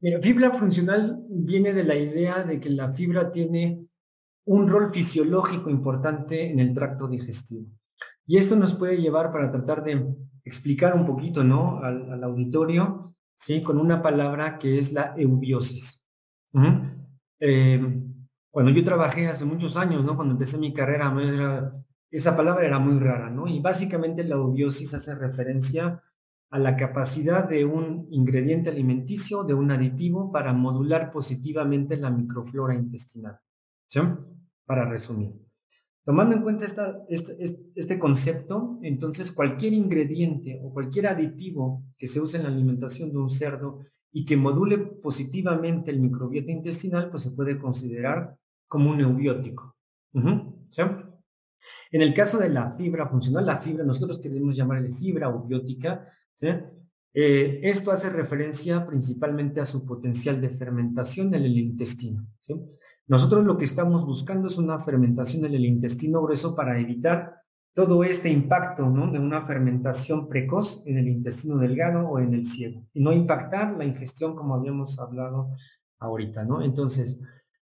Mira, 0.00 0.20
fibra 0.20 0.52
funcional 0.52 1.24
viene 1.28 1.72
de 1.72 1.84
la 1.84 1.96
idea 1.96 2.44
de 2.44 2.60
que 2.60 2.70
la 2.70 2.92
fibra 2.92 3.30
tiene 3.30 3.88
un 4.44 4.68
rol 4.68 4.90
fisiológico 4.90 5.70
importante 5.70 6.50
en 6.50 6.60
el 6.60 6.72
tracto 6.72 7.08
digestivo. 7.08 7.66
Y 8.26 8.36
esto 8.36 8.56
nos 8.56 8.74
puede 8.74 9.00
llevar 9.00 9.32
para 9.32 9.50
tratar 9.50 9.82
de 9.82 10.14
explicar 10.44 10.94
un 10.94 11.04
poquito 11.04 11.42
¿no? 11.42 11.80
al, 11.82 12.22
auditorio, 12.22 13.14
¿sí? 13.36 13.62
con 13.62 13.78
una 13.78 14.00
palabra 14.00 14.58
que 14.58 14.78
es 14.78 14.92
la 14.92 15.14
eubiosis. 15.16 16.06
Cuando 18.50 18.72
yo 18.72 18.84
trabajé 18.84 19.28
hace 19.28 19.44
muchos 19.44 19.76
años, 19.76 20.04
¿no? 20.04 20.16
cuando 20.16 20.32
empecé 20.32 20.58
mi 20.58 20.72
carrera, 20.72 21.72
esa 22.10 22.36
palabra 22.36 22.64
era 22.64 22.78
muy 22.78 22.98
rara, 22.98 23.30
¿no? 23.30 23.46
Y 23.46 23.60
básicamente 23.60 24.24
la 24.24 24.36
eubiosis 24.36 24.94
hace 24.94 25.14
referencia 25.14 26.02
a 26.50 26.58
la 26.58 26.76
capacidad 26.76 27.48
de 27.48 27.64
un 27.64 28.06
ingrediente 28.10 28.70
alimenticio, 28.70 29.44
de 29.44 29.54
un 29.54 29.70
aditivo, 29.70 30.32
para 30.32 30.52
modular 30.52 31.10
positivamente 31.10 31.96
la 31.96 32.10
microflora 32.10 32.74
intestinal. 32.74 33.38
¿Sí? 33.88 34.00
Para 34.64 34.88
resumir. 34.88 35.34
Tomando 36.04 36.36
en 36.36 36.42
cuenta 36.42 36.64
esta, 36.64 37.02
este, 37.10 37.36
este, 37.74 37.98
concepto, 37.98 38.78
entonces 38.82 39.30
cualquier 39.30 39.74
ingrediente 39.74 40.58
o 40.62 40.72
cualquier 40.72 41.06
aditivo 41.06 41.84
que 41.98 42.08
se 42.08 42.18
use 42.18 42.38
en 42.38 42.44
la 42.44 42.48
alimentación 42.48 43.10
de 43.10 43.18
un 43.18 43.28
cerdo 43.28 43.80
y 44.10 44.24
que 44.24 44.38
module 44.38 44.78
positivamente 44.78 45.90
el 45.90 46.00
microbiota 46.00 46.50
intestinal, 46.50 47.10
pues 47.10 47.24
se 47.24 47.32
puede 47.32 47.58
considerar 47.58 48.38
como 48.66 48.90
un 48.90 49.02
eubiótico. 49.02 49.76
¿Sí? 50.14 50.82
En 51.90 52.02
el 52.02 52.14
caso 52.14 52.38
de 52.38 52.48
la 52.48 52.72
fibra 52.72 53.06
funcional, 53.08 53.44
la 53.44 53.58
fibra, 53.58 53.84
nosotros 53.84 54.18
queremos 54.18 54.56
llamarle 54.56 54.92
fibra 54.92 55.28
eubiótica, 56.40 56.78
eh, 57.14 57.60
esto 57.62 57.90
hace 57.90 58.10
referencia 58.10 58.86
principalmente 58.86 59.60
a 59.60 59.64
su 59.64 59.84
potencial 59.84 60.40
de 60.40 60.50
fermentación 60.50 61.34
en 61.34 61.44
el 61.44 61.58
intestino. 61.58 62.26
Nosotros 63.06 63.44
lo 63.44 63.56
que 63.56 63.64
estamos 63.64 64.04
buscando 64.04 64.48
es 64.48 64.58
una 64.58 64.78
fermentación 64.78 65.46
en 65.46 65.54
el 65.54 65.64
intestino 65.64 66.22
grueso 66.22 66.54
para 66.54 66.78
evitar 66.78 67.34
todo 67.74 68.04
este 68.04 68.28
impacto 68.28 68.82
de 68.82 69.18
una 69.18 69.42
fermentación 69.46 70.28
precoz 70.28 70.86
en 70.86 70.98
el 70.98 71.08
intestino 71.08 71.58
delgado 71.58 72.08
o 72.08 72.18
en 72.18 72.34
el 72.34 72.44
ciego 72.44 72.84
y 72.92 73.00
no 73.00 73.12
impactar 73.12 73.76
la 73.76 73.84
ingestión 73.84 74.34
como 74.34 74.54
habíamos 74.54 74.98
hablado 74.98 75.50
ahorita. 76.00 76.44
¿no? 76.44 76.62
Entonces, 76.62 77.24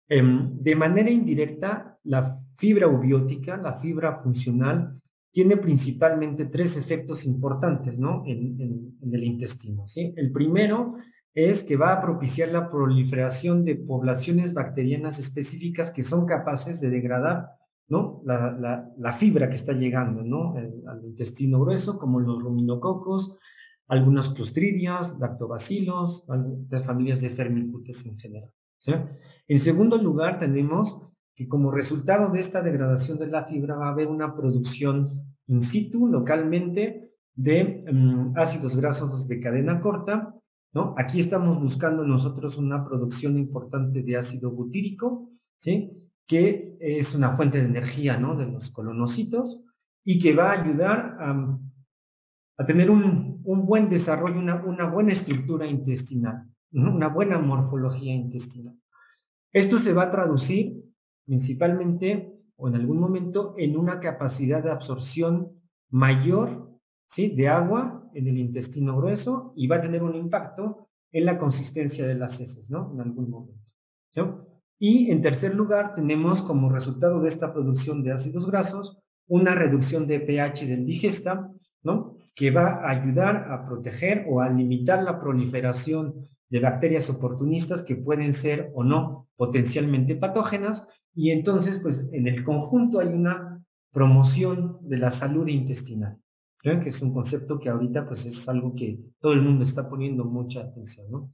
em, 0.08 0.58
de 0.62 0.76
manera 0.76 1.10
indirecta, 1.10 1.98
la 2.04 2.38
fibra 2.56 2.88
ubiótica, 2.88 3.58
la 3.58 3.74
fibra 3.74 4.16
funcional, 4.18 5.02
tiene 5.36 5.58
principalmente 5.58 6.46
tres 6.46 6.78
efectos 6.78 7.26
importantes 7.26 8.00
¿no? 8.00 8.24
en, 8.26 8.96
el 9.02 9.24
intestino. 9.26 9.84
El 10.16 10.32
primero 10.32 10.96
es 11.34 11.62
que 11.62 11.76
va 11.76 11.92
a 11.92 12.02
propiciar 12.02 12.54
la 12.54 12.72
proliferación 12.72 13.66
de 13.66 13.76
poblaciones 13.76 14.54
bacterianas 14.54 15.20
específicas 15.20 15.92
que 15.92 16.04
son 16.04 16.26
capaces 16.26 16.80
de 16.80 16.90
degradar 16.90 17.50
¿no? 17.90 18.22
la, 18.24 19.12
fibra 19.12 19.50
que 19.50 19.56
está 19.56 19.74
llegando 19.74 20.24
¿no? 20.24 20.56
al 20.56 21.04
intestino 21.04 21.60
grueso, 21.60 22.00
como 22.00 22.22
los 22.22 22.42
ruminococos, 22.42 23.38
algunos 23.88 24.34
clostridios, 24.34 25.20
lactobacilos, 25.20 26.26
las 26.70 26.86
familias 26.86 27.20
de 27.20 27.30
Firmicutes 27.30 28.06
en 28.06 28.18
general. 28.18 28.52
¿sí? 28.78 28.94
En 29.50 29.60
segundo 29.60 29.98
lugar, 29.98 30.40
tenemos 30.40 30.98
que 31.36 31.48
como 31.48 31.72
resultado 31.72 32.32
de 32.32 32.40
esta 32.40 32.62
degradación 32.62 33.20
de 33.20 33.28
la 33.28 33.46
fibra 33.46 33.76
va 33.76 33.88
a 33.88 33.92
haber 33.92 34.08
una 34.08 34.36
producción 34.36 35.36
in 35.48 35.62
situ 35.62 36.08
localmente 36.08 37.12
de 37.36 37.86
mm, 37.92 38.38
ácidos 38.38 38.78
grasos 38.78 39.28
de 39.28 39.40
cadena 39.42 39.82
corta, 39.82 40.34
¿no? 40.74 40.96
Aquí 40.98 41.20
estamos 41.20 41.60
buscando 41.60 42.06
nosotros 42.06 42.58
una 42.58 42.86
producción 42.86 43.38
importante 43.38 44.02
de 44.02 44.16
ácido 44.16 44.52
butírico, 44.52 45.30
¿sí? 45.58 45.92
Que 46.26 46.78
es 46.80 47.14
una 47.14 47.32
fuente 47.32 47.60
de 47.60 47.66
energía, 47.66 48.18
¿no? 48.18 48.36
De 48.36 48.46
los 48.46 48.72
colonocitos 48.72 49.62
y 50.06 50.20
que 50.20 50.34
va 50.34 50.52
a 50.52 50.62
ayudar 50.62 51.18
a, 51.20 51.60
a 52.58 52.66
tener 52.66 52.90
un, 52.90 53.42
un, 53.44 53.66
buen 53.66 53.90
desarrollo, 53.90 54.40
una, 54.40 54.64
una 54.64 54.90
buena 54.90 55.12
estructura 55.12 55.68
intestinal, 55.68 56.48
una 56.72 57.10
buena 57.10 57.40
morfología 57.40 58.14
intestinal. 58.14 58.80
Esto 59.52 59.80
se 59.80 59.94
va 59.94 60.04
a 60.04 60.12
traducir 60.12 60.85
principalmente 61.26 62.32
o 62.58 62.68
en 62.68 62.76
algún 62.76 63.00
momento 63.00 63.56
en 63.58 63.78
una 63.78 64.00
capacidad 64.00 64.64
de 64.64 64.72
absorción 64.72 65.52
mayor 65.90 66.72
¿sí? 67.08 67.36
de 67.36 67.48
agua 67.48 68.10
en 68.14 68.28
el 68.28 68.38
intestino 68.38 68.96
grueso 68.98 69.54
y 69.56 69.68
va 69.68 69.78
a 69.78 69.82
tener 69.82 70.04
un 70.04 70.16
impacto 70.16 70.88
en 71.12 71.26
la 71.26 71.38
consistencia 71.38 72.06
de 72.06 72.16
las 72.16 72.40
heces, 72.42 72.70
¿no? 72.70 72.92
En 72.94 73.02
algún 73.02 73.30
momento. 73.30 73.66
Y 74.78 75.12
en 75.12 75.22
tercer 75.22 75.56
lugar, 75.56 75.96
tenemos 75.96 76.42
como 76.42 76.70
resultado 76.70 77.22
de 77.22 77.30
esta 77.30 77.54
producción 77.54 78.04
de 78.04 78.12
ácidos 78.12 78.46
grasos 78.48 79.00
una 79.28 79.56
reducción 79.56 80.08
de 80.08 80.20
pH 80.20 80.68
del 80.68 80.86
digesta, 80.86 81.52
¿no? 81.84 82.18
Que 82.36 82.52
va 82.52 82.82
a 82.84 82.90
ayudar 82.90 83.52
a 83.52 83.66
proteger 83.66 84.26
o 84.30 84.42
a 84.42 84.50
limitar 84.50 85.04
la 85.04 85.20
proliferación 85.20 86.28
de 86.50 86.60
bacterias 86.60 87.10
oportunistas 87.10 87.82
que 87.82 87.96
pueden 87.96 88.34
ser 88.34 88.72
o 88.76 88.84
no 88.84 89.28
potencialmente 89.36 90.16
patógenas 90.16 90.88
y 91.16 91.32
entonces, 91.32 91.80
pues 91.80 92.10
en 92.12 92.28
el 92.28 92.44
conjunto 92.44 93.00
hay 93.00 93.08
una 93.08 93.64
promoción 93.92 94.78
de 94.82 94.98
la 94.98 95.10
salud 95.10 95.48
intestinal, 95.48 96.18
que 96.62 96.90
es 96.90 97.02
un 97.02 97.14
concepto 97.14 97.58
que 97.58 97.70
ahorita 97.70 98.06
pues 98.06 98.26
es 98.26 98.50
algo 98.50 98.76
que 98.76 99.00
todo 99.22 99.32
el 99.32 99.42
mundo 99.42 99.64
está 99.64 99.90
poniendo 99.90 100.26
mucha 100.26 100.62
atención, 100.62 101.10
¿no? 101.10 101.32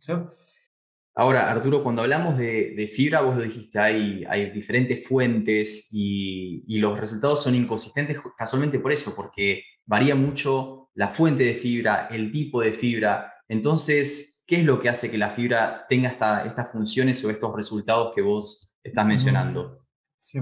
Ahora, 1.14 1.52
Arturo, 1.52 1.84
cuando 1.84 2.04
hablamos 2.04 2.38
de, 2.38 2.90
fibra, 2.94 3.22
vos 3.22 3.36
lo 3.36 3.44
dijiste, 3.44 3.80
hay, 3.80 4.24
hay 4.30 4.52
diferentes 4.52 5.06
fuentes 5.06 5.90
y, 5.92 6.64
y, 6.68 6.78
los 6.80 6.98
resultados 6.98 7.44
son 7.44 7.56
inconsistentes 7.56 8.18
casualmente 8.38 8.80
por 8.80 8.94
eso, 8.94 9.14
porque 9.16 9.64
varía 9.86 10.16
mucho 10.16 10.90
la 10.94 11.10
fuente 11.10 11.44
de 11.44 11.54
fibra, 11.54 12.08
el 12.08 12.32
tipo 12.32 12.62
de 12.62 12.72
fibra. 12.72 13.34
Entonces, 13.50 14.41
¿qué 14.52 14.60
es 14.60 14.66
lo 14.66 14.82
que 14.82 14.90
hace 14.90 15.10
que 15.10 15.18
la 15.18 15.30
fibra 15.30 15.86
tenga 15.88 16.10
esta, 16.10 16.44
estas 16.46 16.74
funciones 16.74 17.24
o 17.24 17.30
estos 17.30 17.56
resultados 17.56 18.14
que 18.14 18.22
vos 18.22 18.78
estás 18.84 19.06
mencionando. 19.06 19.88
Sí. 20.18 20.42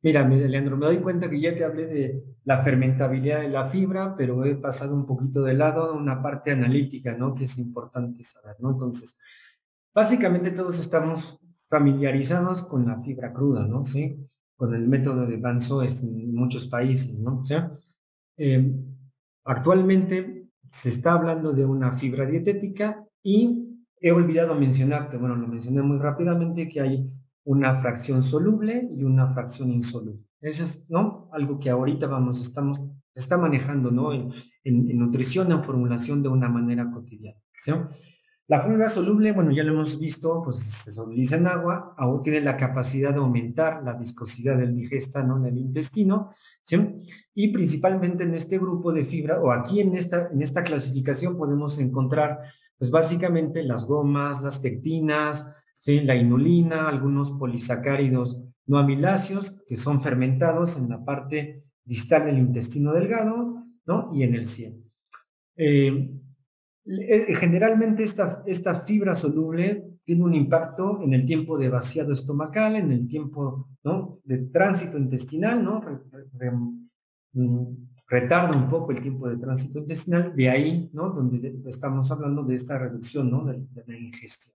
Mira, 0.00 0.26
Leandro, 0.26 0.78
me 0.78 0.86
doy 0.86 0.96
cuenta 1.00 1.28
que 1.28 1.38
ya 1.38 1.54
te 1.54 1.62
hablé 1.62 1.86
de 1.86 2.24
la 2.44 2.62
fermentabilidad 2.62 3.42
de 3.42 3.50
la 3.50 3.66
fibra, 3.66 4.16
pero 4.16 4.46
he 4.46 4.54
pasado 4.54 4.94
un 4.94 5.04
poquito 5.04 5.42
de 5.42 5.52
lado 5.52 5.90
a 5.90 5.92
una 5.92 6.22
parte 6.22 6.52
analítica, 6.52 7.12
¿no? 7.12 7.34
Que 7.34 7.44
es 7.44 7.58
importante 7.58 8.22
saber, 8.22 8.56
¿no? 8.60 8.70
Entonces, 8.70 9.18
básicamente 9.94 10.50
todos 10.50 10.80
estamos 10.80 11.38
familiarizados 11.68 12.62
con 12.62 12.86
la 12.86 12.98
fibra 13.02 13.30
cruda, 13.34 13.66
¿no? 13.66 13.84
Sí, 13.84 14.26
con 14.56 14.74
el 14.74 14.88
método 14.88 15.26
de 15.26 15.36
Van 15.36 15.58
en 15.60 16.34
muchos 16.34 16.66
países, 16.66 17.20
¿no? 17.20 17.40
O 17.40 17.44
sea, 17.44 17.70
eh, 18.38 18.72
actualmente 19.44 20.48
se 20.70 20.88
está 20.88 21.12
hablando 21.12 21.52
de 21.52 21.66
una 21.66 21.92
fibra 21.92 22.24
dietética 22.24 23.03
y 23.24 23.80
he 24.00 24.12
olvidado 24.12 24.54
mencionarte, 24.54 25.16
bueno, 25.16 25.34
lo 25.34 25.48
mencioné 25.48 25.82
muy 25.82 25.98
rápidamente, 25.98 26.68
que 26.68 26.80
hay 26.82 27.10
una 27.44 27.80
fracción 27.80 28.22
soluble 28.22 28.88
y 28.94 29.02
una 29.02 29.28
fracción 29.28 29.70
insoluble. 29.70 30.22
Eso 30.42 30.62
es, 30.62 30.84
¿no? 30.90 31.30
Algo 31.32 31.58
que 31.58 31.70
ahorita 31.70 32.06
vamos, 32.06 32.40
estamos, 32.40 32.80
está 33.14 33.38
manejando, 33.38 33.90
¿no? 33.90 34.12
En, 34.12 34.30
nutrición, 34.98 35.50
en 35.52 35.64
formulación 35.64 36.22
de 36.22 36.28
una 36.28 36.48
manera 36.48 36.90
cotidiana, 36.90 37.38
¿sí? 37.62 37.72
La 38.46 38.60
fórmula 38.60 38.90
soluble, 38.90 39.32
bueno, 39.32 39.52
ya 39.52 39.62
lo 39.62 39.72
hemos 39.72 39.98
visto, 39.98 40.42
pues 40.44 40.58
se 40.58 40.92
solubiliza 40.92 41.38
en 41.38 41.46
agua, 41.46 41.94
aún 41.96 42.20
tiene 42.20 42.42
la 42.42 42.58
capacidad 42.58 43.10
de 43.10 43.20
aumentar 43.20 43.82
la 43.82 43.94
viscosidad 43.94 44.58
del 44.58 44.76
digesta, 44.76 45.22
¿no? 45.22 45.38
En 45.38 45.46
el 45.46 45.56
intestino, 45.56 46.34
¿sí? 46.62 46.76
Y 47.34 47.54
principalmente 47.54 48.24
en 48.24 48.34
este 48.34 48.58
grupo 48.58 48.92
de 48.92 49.04
fibra, 49.04 49.40
o 49.40 49.50
aquí 49.50 49.80
en 49.80 49.94
esta, 49.94 50.28
en 50.30 50.42
esta 50.42 50.62
clasificación 50.62 51.38
podemos 51.38 51.78
encontrar, 51.78 52.40
pues 52.78 52.90
básicamente 52.90 53.62
las 53.62 53.86
gomas, 53.86 54.42
las 54.42 54.58
pectinas, 54.58 55.54
la 55.86 56.16
inulina, 56.16 56.88
algunos 56.88 57.32
polisacáridos 57.32 58.42
no 58.66 58.78
amiláceos 58.78 59.60
que 59.66 59.76
son 59.76 60.00
fermentados 60.00 60.78
en 60.78 60.88
la 60.88 61.04
parte 61.04 61.64
distal 61.84 62.24
del 62.24 62.38
intestino 62.38 62.92
delgado 62.92 63.64
¿no? 63.86 64.10
Y 64.14 64.22
en 64.22 64.34
el 64.34 64.46
100. 64.46 64.82
Eh, 65.56 66.10
eh, 66.86 67.34
generalmente 67.34 68.02
esta, 68.02 68.74
fibra 68.86 69.14
soluble 69.14 69.98
tiene 70.04 70.24
un 70.24 70.34
impacto 70.34 71.00
en 71.02 71.14
el 71.14 71.24
tiempo 71.24 71.56
de 71.56 71.70
vaciado 71.70 72.12
estomacal, 72.12 72.76
en 72.76 72.92
el 72.92 73.08
tiempo 73.08 73.68
de 74.24 74.38
tránsito 74.52 74.98
intestinal, 74.98 75.64
¿no? 75.64 75.82
Mm, 77.32 77.93
retarda 78.06 78.56
un 78.56 78.68
poco 78.68 78.92
el 78.92 79.00
tiempo 79.00 79.28
de 79.28 79.36
tránsito 79.36 79.78
intestinal, 79.78 80.34
de 80.34 80.50
ahí, 80.50 80.90
¿no? 80.92 81.10
Donde 81.10 81.54
estamos 81.66 82.10
hablando 82.12 82.42
de 82.42 82.54
esta 82.54 82.78
reducción, 82.78 83.30
¿no? 83.30 83.44
De, 83.44 83.66
la 83.86 83.98
ingestión. 83.98 84.54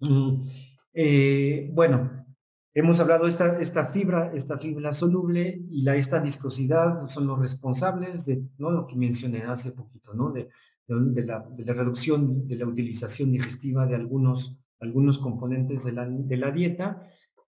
Mm, 0.00 0.46
eh, 0.94 1.70
bueno, 1.72 2.26
hemos 2.74 3.00
hablado 3.00 3.24
de 3.24 3.30
esta, 3.30 3.58
esta 3.58 3.86
fibra, 3.86 4.32
esta 4.34 4.58
fibra 4.58 4.92
soluble 4.92 5.62
y 5.70 5.82
la, 5.82 5.96
esta 5.96 6.20
viscosidad 6.20 7.08
son 7.08 7.26
los 7.26 7.38
responsables 7.38 8.24
de, 8.26 8.42
¿no? 8.58 8.70
Lo 8.70 8.86
que 8.86 8.96
mencioné 8.96 9.42
hace 9.42 9.72
poquito, 9.72 10.14
¿no? 10.14 10.30
De, 10.30 10.48
de, 10.86 11.24
la, 11.24 11.44
de 11.50 11.64
la, 11.64 11.72
reducción 11.72 12.46
de 12.46 12.56
la 12.56 12.66
utilización 12.66 13.32
digestiva 13.32 13.86
de 13.86 13.96
algunos, 13.96 14.56
algunos 14.78 15.18
componentes 15.18 15.84
de 15.84 15.92
la, 15.92 16.06
de 16.08 16.36
la 16.36 16.52
dieta 16.52 17.02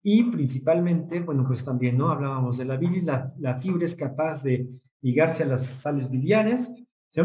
y 0.06 0.22
principalmente, 0.24 1.20
bueno, 1.20 1.44
pues 1.46 1.64
también, 1.64 1.96
¿no? 1.96 2.10
Hablábamos 2.10 2.58
de 2.58 2.66
la 2.66 2.76
bilis, 2.76 3.04
la, 3.04 3.56
fibra 3.56 3.86
es 3.86 3.94
capaz 3.94 4.42
de 4.42 4.68
ligarse 5.00 5.44
a 5.44 5.46
las 5.46 5.64
sales 5.64 6.10
biliares, 6.10 6.74
¿sí? 7.08 7.22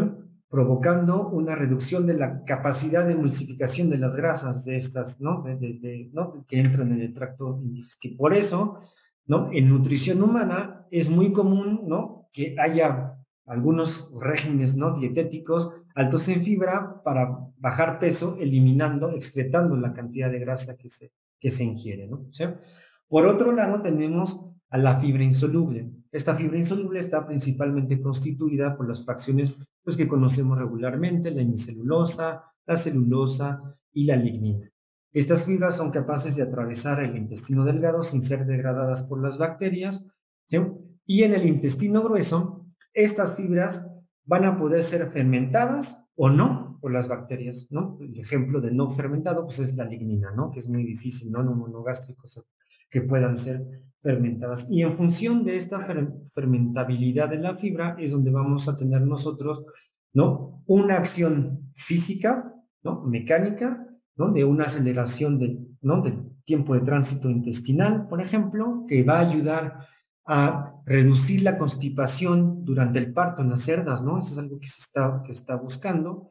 provocando 0.48 1.28
una 1.28 1.54
reducción 1.54 2.06
de 2.06 2.14
la 2.14 2.42
capacidad 2.42 3.06
de 3.06 3.12
emulsificación 3.12 3.90
de 3.90 3.98
las 3.98 4.16
grasas 4.16 4.64
de 4.64 4.76
estas, 4.76 5.20
¿no? 5.20 5.44
Que 6.46 6.58
entran 6.58 6.92
en 6.92 7.02
el 7.02 7.12
tracto 7.12 7.60
digestivo. 7.62 8.16
Por 8.16 8.32
eso, 8.32 8.80
¿no? 9.26 9.52
En 9.52 9.68
nutrición 9.68 10.22
humana 10.22 10.86
es 10.90 11.10
muy 11.10 11.32
común, 11.32 11.82
¿no? 11.86 12.28
Que 12.32 12.56
haya 12.58 13.14
algunos 13.44 14.10
regímenes, 14.18 14.74
¿no? 14.76 14.98
Dietéticos 14.98 15.70
altos 15.94 16.26
en 16.30 16.42
fibra 16.42 17.02
para 17.04 17.40
bajar 17.58 17.98
peso, 17.98 18.38
eliminando, 18.40 19.10
excretando 19.10 19.76
la 19.76 19.92
cantidad 19.92 20.30
de 20.30 20.38
grasa 20.38 20.78
que 20.78 20.88
se, 20.88 21.12
que 21.40 21.50
se 21.50 21.64
ingiere. 21.64 22.06
¿no? 22.06 22.28
Por 23.08 23.26
otro 23.26 23.52
lado, 23.52 23.82
tenemos 23.82 24.46
a 24.68 24.78
la 24.78 25.00
fibra 25.00 25.24
insoluble. 25.24 25.90
Esta 26.12 26.34
fibra 26.34 26.58
insoluble 26.58 27.00
está 27.00 27.26
principalmente 27.26 28.00
constituida 28.00 28.76
por 28.76 28.88
las 28.88 29.04
fracciones 29.04 29.56
pues, 29.82 29.96
que 29.96 30.06
conocemos 30.06 30.58
regularmente, 30.58 31.30
la 31.30 31.42
hemicelulosa, 31.42 32.44
la 32.66 32.76
celulosa 32.76 33.76
y 33.92 34.04
la 34.04 34.16
lignina. 34.16 34.70
Estas 35.12 35.44
fibras 35.44 35.76
son 35.76 35.90
capaces 35.90 36.36
de 36.36 36.44
atravesar 36.44 37.02
el 37.02 37.16
intestino 37.16 37.64
delgado 37.64 38.04
sin 38.04 38.22
ser 38.22 38.46
degradadas 38.46 39.02
por 39.02 39.20
las 39.20 39.38
bacterias. 39.38 40.06
Y 41.04 41.24
en 41.24 41.34
el 41.34 41.46
intestino 41.46 42.02
grueso, 42.02 42.66
estas 42.94 43.36
fibras 43.36 43.90
van 44.24 44.44
a 44.44 44.56
poder 44.56 44.84
ser 44.84 45.10
fermentadas 45.10 46.06
o 46.14 46.30
no 46.30 46.69
por 46.80 46.92
las 46.92 47.08
bacterias, 47.08 47.68
¿no? 47.70 47.98
El 48.00 48.18
ejemplo 48.18 48.60
de 48.60 48.70
no 48.70 48.90
fermentado, 48.90 49.44
pues 49.44 49.58
es 49.60 49.76
la 49.76 49.84
lignina, 49.84 50.30
¿no? 50.32 50.50
Que 50.50 50.60
es 50.60 50.68
muy 50.68 50.84
difícil, 50.84 51.30
¿no? 51.30 51.42
No 51.42 51.54
monogástricos 51.54 52.42
que 52.90 53.02
puedan 53.02 53.36
ser 53.36 53.82
fermentadas. 54.02 54.66
Y 54.70 54.82
en 54.82 54.96
función 54.96 55.44
de 55.44 55.56
esta 55.56 55.80
fermentabilidad 56.34 57.28
de 57.28 57.38
la 57.38 57.54
fibra 57.56 57.96
es 57.98 58.12
donde 58.12 58.30
vamos 58.30 58.68
a 58.68 58.76
tener 58.76 59.02
nosotros, 59.02 59.64
¿no? 60.12 60.62
Una 60.66 60.96
acción 60.96 61.70
física, 61.74 62.52
¿no? 62.82 63.02
Mecánica, 63.04 63.86
¿no? 64.16 64.32
De 64.32 64.44
una 64.44 64.64
aceleración 64.64 65.38
de, 65.38 65.58
¿no? 65.82 66.02
del 66.02 66.30
tiempo 66.44 66.74
de 66.74 66.80
tránsito 66.80 67.30
intestinal, 67.30 68.08
por 68.08 68.20
ejemplo, 68.20 68.84
que 68.88 69.02
va 69.02 69.18
a 69.18 69.30
ayudar 69.30 69.86
a 70.26 70.74
reducir 70.84 71.42
la 71.42 71.58
constipación 71.58 72.64
durante 72.64 72.98
el 72.98 73.12
parto 73.12 73.42
en 73.42 73.50
las 73.50 73.62
cerdas, 73.62 74.02
¿no? 74.02 74.18
Eso 74.18 74.32
es 74.32 74.38
algo 74.38 74.58
que 74.58 74.66
se 74.66 74.80
está, 74.80 75.22
que 75.24 75.32
está 75.32 75.56
buscando, 75.56 76.30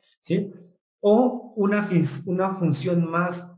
O 1.01 1.53
una, 1.55 1.87
una 2.25 2.49
función 2.51 3.09
más 3.09 3.55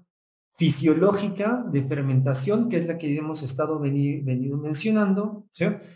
fisiológica 0.56 1.66
de 1.72 1.84
fermentación, 1.84 2.70
que 2.70 2.78
es 2.78 2.88
la 2.88 2.98
que 2.98 3.18
hemos 3.18 3.42
estado 3.42 3.80
venido 3.80 4.58
mencionando, 4.58 5.48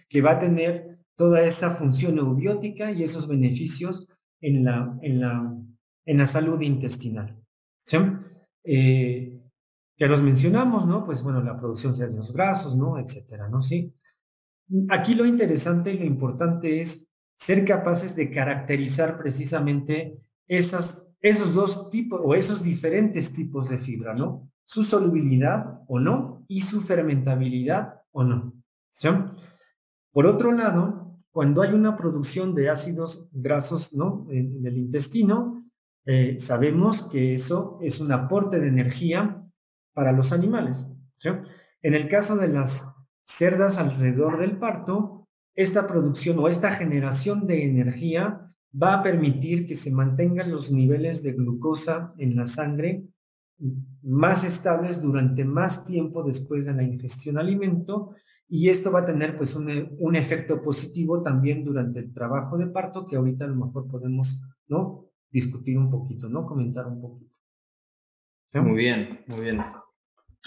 que 0.09 0.21
va 0.21 0.31
a 0.31 0.39
tener 0.39 0.99
toda 1.15 1.41
esa 1.43 1.71
función 1.71 2.17
eubiótica 2.17 2.91
y 2.91 3.03
esos 3.03 3.27
beneficios 3.27 4.09
en 4.41 4.65
la, 4.65 4.97
en 5.01 5.21
la, 5.21 5.55
en 6.05 6.17
la 6.17 6.25
salud 6.25 6.59
intestinal. 6.61 7.39
Eh, 8.63 9.39
ya 9.97 10.07
los 10.07 10.21
mencionamos, 10.21 10.85
¿no? 10.87 11.05
Pues 11.05 11.21
bueno, 11.23 11.41
la 11.41 11.57
producción 11.57 11.97
de 11.97 12.09
los 12.11 12.33
grasos, 12.33 12.75
¿no? 12.75 12.97
Etcétera, 12.97 13.47
¿no? 13.47 13.61
Sí. 13.61 13.93
Aquí 14.89 15.13
lo 15.13 15.25
interesante 15.25 15.93
y 15.93 15.99
lo 15.99 16.05
importante 16.05 16.79
es 16.81 17.07
ser 17.37 17.63
capaces 17.65 18.15
de 18.15 18.31
caracterizar 18.31 19.17
precisamente 19.17 20.17
esos 20.47 21.53
dos 21.53 21.89
tipos 21.89 22.21
o 22.23 22.35
esos 22.35 22.63
diferentes 22.63 23.33
tipos 23.33 23.69
de 23.69 23.77
fibra, 23.77 24.13
¿no? 24.13 24.49
Su 24.63 24.83
solubilidad 24.83 25.81
o 25.87 25.99
no 25.99 26.43
y 26.47 26.61
su 26.61 26.81
fermentabilidad 26.81 28.01
o 28.11 28.23
no. 28.23 28.53
Por 30.11 30.25
otro 30.25 30.51
lado, 30.51 31.19
cuando 31.31 31.61
hay 31.61 31.73
una 31.73 31.97
producción 31.97 32.55
de 32.55 32.69
ácidos 32.69 33.27
grasos 33.33 33.93
¿no? 33.93 34.25
en, 34.29 34.65
el 34.65 34.77
intestino, 34.77 35.69
eh, 36.05 36.39
sabemos 36.39 37.03
que 37.03 37.33
eso 37.33 37.77
es 37.81 37.99
un 37.99 38.11
aporte 38.13 38.59
de 38.59 38.69
energía 38.69 39.43
para 39.93 40.13
los 40.13 40.31
animales. 40.31 40.85
En 41.81 41.93
el 41.93 42.07
caso 42.07 42.37
de 42.37 42.47
las 42.47 42.95
cerdas 43.23 43.79
alrededor 43.79 44.39
del 44.39 44.57
parto, 44.57 45.27
esta 45.55 45.87
producción 45.87 46.39
o 46.39 46.47
esta 46.47 46.71
generación 46.71 47.47
de 47.47 47.65
energía 47.65 48.54
va 48.81 48.95
a 48.95 49.03
permitir 49.03 49.65
que 49.65 49.75
se 49.75 49.91
mantengan 49.91 50.51
los 50.51 50.71
niveles 50.71 51.23
de 51.23 51.33
glucosa 51.33 52.13
en 52.17 52.35
la 52.35 52.45
sangre 52.45 53.05
más 54.01 54.43
estables 54.43 55.01
durante 55.01 55.45
más 55.45 55.85
tiempo 55.85 56.23
después 56.23 56.65
de 56.65 56.73
la 56.73 56.83
ingestión 56.83 57.35
de 57.35 57.41
alimento 57.41 58.15
y 58.47 58.69
esto 58.69 58.91
va 58.91 58.99
a 58.99 59.05
tener 59.05 59.37
pues 59.37 59.55
un, 59.55 59.95
un, 59.97 60.15
efecto 60.15 60.61
positivo 60.61 61.21
también 61.21 61.63
durante 61.63 61.99
el 61.99 62.13
trabajo 62.13 62.57
de 62.57 62.67
parto 62.67 63.07
que 63.07 63.15
ahorita 63.15 63.45
a 63.45 63.47
lo 63.47 63.65
mejor 63.65 63.87
podemos 63.87 64.39
no 64.67 65.05
discutir 65.29 65.77
un 65.77 65.89
poquito 65.89 66.27
no 66.27 66.45
comentar 66.45 66.87
un 66.87 67.01
poquito. 67.01 67.33
Muy 68.53 68.75
bien 68.77 69.23
muy 69.27 69.41
bien 69.41 69.61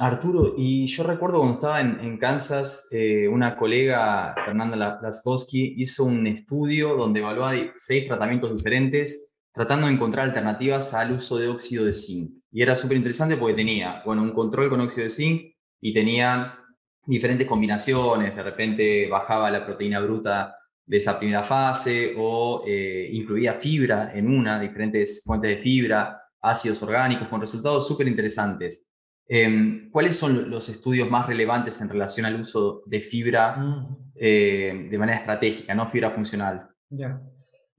Arturo, 0.00 0.54
y 0.56 0.86
yo 0.86 1.02
recuerdo 1.02 1.38
cuando 1.38 1.54
estaba 1.54 1.80
en, 1.80 2.18
Kansas, 2.18 2.88
eh, 2.92 3.26
una 3.26 3.56
colega, 3.56 4.32
Fernanda 4.44 4.76
Laskowski, 5.02 5.74
hizo 5.76 6.04
un 6.04 6.24
estudio 6.28 6.94
donde 6.94 7.18
evaluaba 7.18 7.54
seis 7.74 8.06
tratamientos 8.06 8.56
diferentes, 8.56 9.36
tratando 9.52 9.88
de 9.88 9.94
encontrar 9.94 10.26
alternativas 10.26 10.94
al 10.94 11.12
uso 11.12 11.36
de 11.38 11.48
óxido 11.48 11.84
de 11.84 11.92
zinc. 11.92 12.30
Y 12.52 12.62
era 12.62 12.76
súper 12.76 12.96
interesante 12.96 13.36
porque 13.36 13.54
tenía, 13.54 14.00
bueno, 14.06 14.22
un 14.22 14.32
control 14.32 14.70
con 14.70 14.80
óxido 14.80 15.04
de 15.04 15.10
zinc 15.10 15.42
y 15.80 15.92
tenía 15.92 16.56
diferentes 17.04 17.48
combinaciones. 17.48 18.36
De 18.36 18.42
repente 18.42 19.08
bajaba 19.08 19.50
la 19.50 19.66
proteína 19.66 19.98
bruta 19.98 20.54
de 20.86 20.96
esa 20.96 21.18
primera 21.18 21.42
fase 21.42 22.14
o 22.16 22.62
eh, 22.66 23.10
incluía 23.12 23.52
fibra 23.54 24.12
en 24.14 24.28
una, 24.28 24.60
diferentes 24.60 25.22
fuentes 25.24 25.56
de 25.56 25.62
fibra, 25.62 26.22
ácidos 26.40 26.82
orgánicos, 26.84 27.26
con 27.26 27.40
resultados 27.40 27.86
súper 27.86 28.06
interesantes. 28.06 28.87
Em, 29.30 29.90
¿Cuáles 29.90 30.16
son 30.16 30.50
los 30.50 30.70
estudios 30.70 31.10
más 31.10 31.26
relevantes 31.26 31.82
en 31.82 31.90
relación 31.90 32.24
al 32.24 32.40
uso 32.40 32.82
de 32.86 33.00
fibra 33.00 33.56
mm. 33.56 33.96
eh, 34.14 34.88
de 34.90 34.98
manera 34.98 35.18
estratégica, 35.18 35.74
no 35.74 35.90
fibra 35.90 36.10
funcional? 36.10 36.66
Ya. 36.88 37.20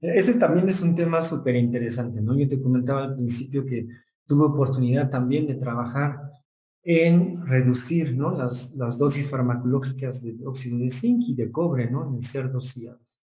Ese 0.00 0.38
también 0.38 0.68
es 0.68 0.80
un 0.80 0.94
tema 0.94 1.20
súper 1.20 1.56
interesante, 1.56 2.22
¿no? 2.22 2.38
Yo 2.38 2.48
te 2.48 2.60
comentaba 2.60 3.02
al 3.02 3.16
principio 3.16 3.66
que 3.66 3.86
tuve 4.26 4.46
oportunidad 4.46 5.10
también 5.10 5.46
de 5.46 5.56
trabajar 5.56 6.20
en 6.84 7.44
reducir, 7.44 8.16
¿no? 8.16 8.30
Las, 8.30 8.74
las 8.76 8.96
dosis 8.96 9.28
farmacológicas 9.28 10.22
de 10.22 10.36
óxido 10.46 10.78
de 10.78 10.88
zinc 10.88 11.24
y 11.26 11.34
de 11.34 11.50
cobre, 11.50 11.90
¿no? 11.90 12.08
En 12.14 12.22
cerdos 12.22 12.76
y 12.76 12.86
aves. 12.86 13.20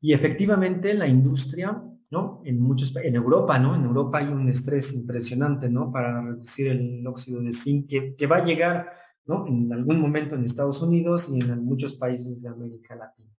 Y 0.00 0.12
efectivamente 0.12 0.92
la 0.92 1.06
industria 1.06 1.80
¿no? 2.10 2.42
En 2.44 2.60
muchos, 2.60 2.94
en 2.96 3.14
Europa, 3.14 3.58
¿no? 3.58 3.74
En 3.74 3.84
Europa 3.84 4.18
hay 4.18 4.28
un 4.28 4.48
estrés 4.48 4.94
impresionante, 4.94 5.68
¿no? 5.68 5.92
Para 5.92 6.20
reducir 6.20 6.68
el 6.68 7.06
óxido 7.06 7.40
de 7.40 7.52
zinc 7.52 7.88
que, 7.88 8.14
que 8.16 8.26
va 8.26 8.38
a 8.38 8.44
llegar, 8.44 8.90
¿no? 9.26 9.46
En 9.46 9.72
algún 9.72 10.00
momento 10.00 10.34
en 10.34 10.44
Estados 10.44 10.82
Unidos 10.82 11.30
y 11.32 11.38
en 11.38 11.64
muchos 11.64 11.94
países 11.94 12.42
de 12.42 12.48
América 12.48 12.96
Latina. 12.96 13.30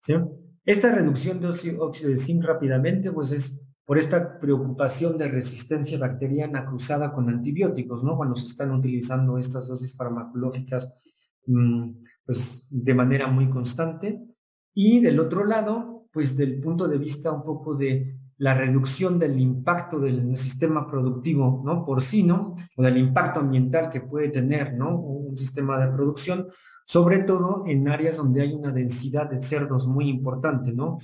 ¿sí? 0.00 0.14
Esta 0.64 0.94
reducción 0.94 1.40
de 1.40 1.48
óxido 1.48 2.10
de 2.10 2.16
zinc 2.16 2.44
rápidamente, 2.44 3.10
pues 3.10 3.32
es 3.32 3.66
por 3.84 3.98
esta 3.98 4.38
preocupación 4.38 5.18
de 5.18 5.28
resistencia 5.28 5.98
bacteriana 5.98 6.64
cruzada 6.66 7.12
con 7.12 7.28
antibióticos, 7.28 8.04
¿no? 8.04 8.16
Cuando 8.16 8.36
se 8.36 8.46
están 8.46 8.70
utilizando 8.72 9.38
estas 9.38 9.66
dosis 9.68 9.96
farmacológicas, 9.96 10.94
mm, 11.46 11.90
pues 12.24 12.66
de 12.70 12.94
manera 12.94 13.26
muy 13.26 13.50
constante. 13.50 14.22
Y 14.74 15.00
del 15.00 15.18
otro 15.18 15.44
lado, 15.44 15.91
pues 16.12 16.36
del 16.36 16.60
punto 16.60 16.86
de 16.86 16.98
vista 16.98 17.32
un 17.32 17.42
poco 17.42 17.74
de 17.74 18.16
la 18.38 18.54
reducción 18.54 19.18
del 19.18 19.38
impacto 19.38 20.00
del 20.00 20.36
sistema 20.36 20.86
productivo 20.86 21.62
¿no? 21.64 21.84
porcino 21.84 22.54
o 22.76 22.82
del 22.82 22.98
impacto 22.98 23.40
ambiental 23.40 23.88
que 23.88 24.00
puede 24.00 24.30
tener 24.30 24.74
¿no? 24.74 24.98
un 24.98 25.36
sistema 25.36 25.78
de 25.78 25.92
producción, 25.92 26.48
sobre 26.84 27.20
todo 27.20 27.64
en 27.66 27.88
áreas 27.88 28.16
donde 28.16 28.42
hay 28.42 28.52
una 28.52 28.72
densidad 28.72 29.30
de 29.30 29.40
cerdos 29.40 29.86
muy 29.86 30.08
importante, 30.08 30.72
¿no? 30.72 30.98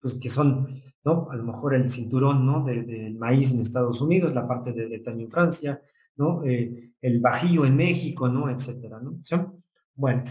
Pues 0.00 0.14
que 0.14 0.28
son, 0.28 0.82
¿no? 1.04 1.28
A 1.30 1.36
lo 1.36 1.44
mejor 1.44 1.74
el 1.74 1.88
cinturón, 1.88 2.44
¿no? 2.44 2.64
Del 2.64 2.86
de, 2.86 3.10
maíz 3.10 3.54
en 3.54 3.60
Estados 3.60 4.00
Unidos, 4.00 4.34
la 4.34 4.48
parte 4.48 4.72
de 4.72 4.86
Bretaña 4.86 5.22
en 5.22 5.30
Francia, 5.30 5.80
¿no? 6.16 6.42
Eh, 6.44 6.92
el 7.00 7.20
bajío 7.20 7.64
en 7.64 7.76
México, 7.76 8.28
¿no? 8.28 8.50
Etcétera, 8.50 8.98
¿no? 9.00 9.20
Bueno, 9.94 10.24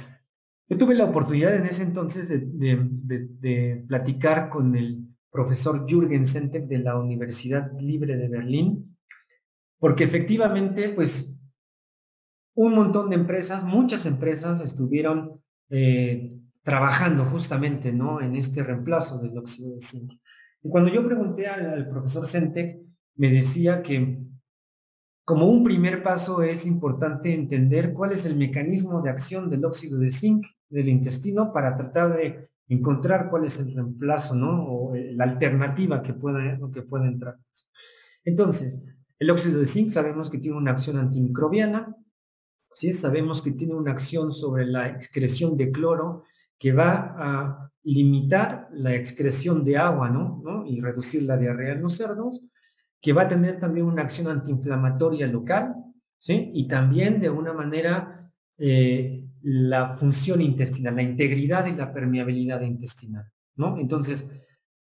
yo 0.70 0.78
tuve 0.78 0.94
la 0.94 1.06
oportunidad 1.06 1.56
en 1.56 1.66
ese 1.66 1.82
entonces 1.82 2.30
de, 2.30 3.84
platicar 3.88 4.50
con 4.50 4.76
el 4.76 5.08
profesor 5.32 5.86
Jürgen 5.88 6.28
Sentek 6.28 6.68
de 6.68 6.78
la 6.78 6.98
Universidad 6.98 7.72
Libre 7.80 8.18
de 8.18 8.30
Berlín, 8.30 8.96
porque 9.80 10.04
efectivamente, 10.04 10.90
pues, 10.90 11.40
un 12.56 12.76
montón 12.76 13.10
de 13.10 13.16
empresas, 13.16 13.64
muchas 13.64 14.06
empresas 14.06 14.62
estuvieron 14.62 15.42
eh, 15.70 16.38
trabajando 16.62 17.26
justamente, 17.26 17.92
¿no? 17.92 18.22
En 18.22 18.36
este 18.36 18.62
reemplazo 18.62 19.20
del 19.22 19.38
óxido 19.38 19.74
de 19.74 19.82
zinc. 19.82 20.14
Y 20.62 20.70
cuando 20.70 20.92
yo 20.92 21.04
pregunté 21.04 21.48
al, 21.48 21.90
profesor 21.90 22.28
Sentek, 22.28 22.80
me 23.16 23.32
decía 23.32 23.82
que 23.82 24.20
como 25.26 25.48
un 25.48 25.64
primer 25.64 26.04
paso 26.04 26.44
es 26.44 26.68
importante 26.68 27.34
entender 27.34 27.94
cuál 27.94 28.12
es 28.12 28.26
el 28.26 28.36
mecanismo 28.36 29.02
de 29.02 29.10
acción 29.10 29.50
del 29.50 29.66
óxido 29.66 29.98
de 30.00 30.10
zinc 30.10 30.46
del 30.70 30.90
intestino 30.90 31.52
para 31.52 31.76
tratar 31.76 32.16
de 32.16 32.50
encontrar 32.68 33.30
cuál 33.30 33.46
es 33.46 33.60
el 33.60 33.74
reemplazo, 33.74 34.36
¿no? 34.36 34.64
O 34.64 34.96
eh, 34.96 35.14
la 35.14 35.26
alternativa 35.26 36.02
que 36.02 36.14
pueda, 36.14 36.60
que 36.72 36.82
pueda 36.84 37.08
entrar. 37.08 37.38
Entonces, 38.24 38.86
el 39.18 39.30
óxido 39.32 39.60
de 39.60 39.66
zinc 39.66 39.90
sabemos 39.90 40.30
que 40.30 40.38
tiene 40.38 40.58
una 40.58 40.72
acción 40.72 40.98
antimicrobiana, 40.98 41.96
¿sí? 42.74 42.94
sabemos 42.94 43.42
que 43.42 43.52
tiene 43.52 43.74
una 43.74 43.92
acción 43.92 44.32
sobre 44.32 44.66
la 44.66 44.88
excreción 44.88 45.58
de 45.58 45.72
cloro 45.72 46.24
que 46.58 46.72
va 46.72 47.16
a 47.18 47.72
limitar 47.84 48.70
la 48.72 48.96
excreción 48.96 49.66
de 49.66 49.78
agua 49.78 50.10
¿no? 50.10 50.64
y 50.66 50.80
reducir 50.80 51.24
la 51.24 51.38
diarrea 51.38 51.74
en 51.74 51.82
los 51.82 51.96
cerdos, 51.96 52.46
que 53.02 53.14
va 53.14 53.24
a 53.24 53.28
tener 53.28 53.60
también 53.60 53.86
una 53.86 54.04
acción 54.04 54.28
antiinflamatoria 54.28 55.28
local, 55.28 55.76
¿sí? 56.18 56.52
y 56.54 56.68
también 56.68 57.20
de 57.20 57.30
una 57.30 57.52
manera 57.52 58.32
eh, 58.58 59.19
la 59.42 59.96
función 59.96 60.42
intestinal, 60.42 60.96
la 60.96 61.04
integridad 61.04 61.66
y 61.68 61.76
la 61.76 61.94
permeabilidad 61.94 62.62
intestinal. 62.62 63.26
¿no? 63.56 63.78
Entonces, 63.78 64.32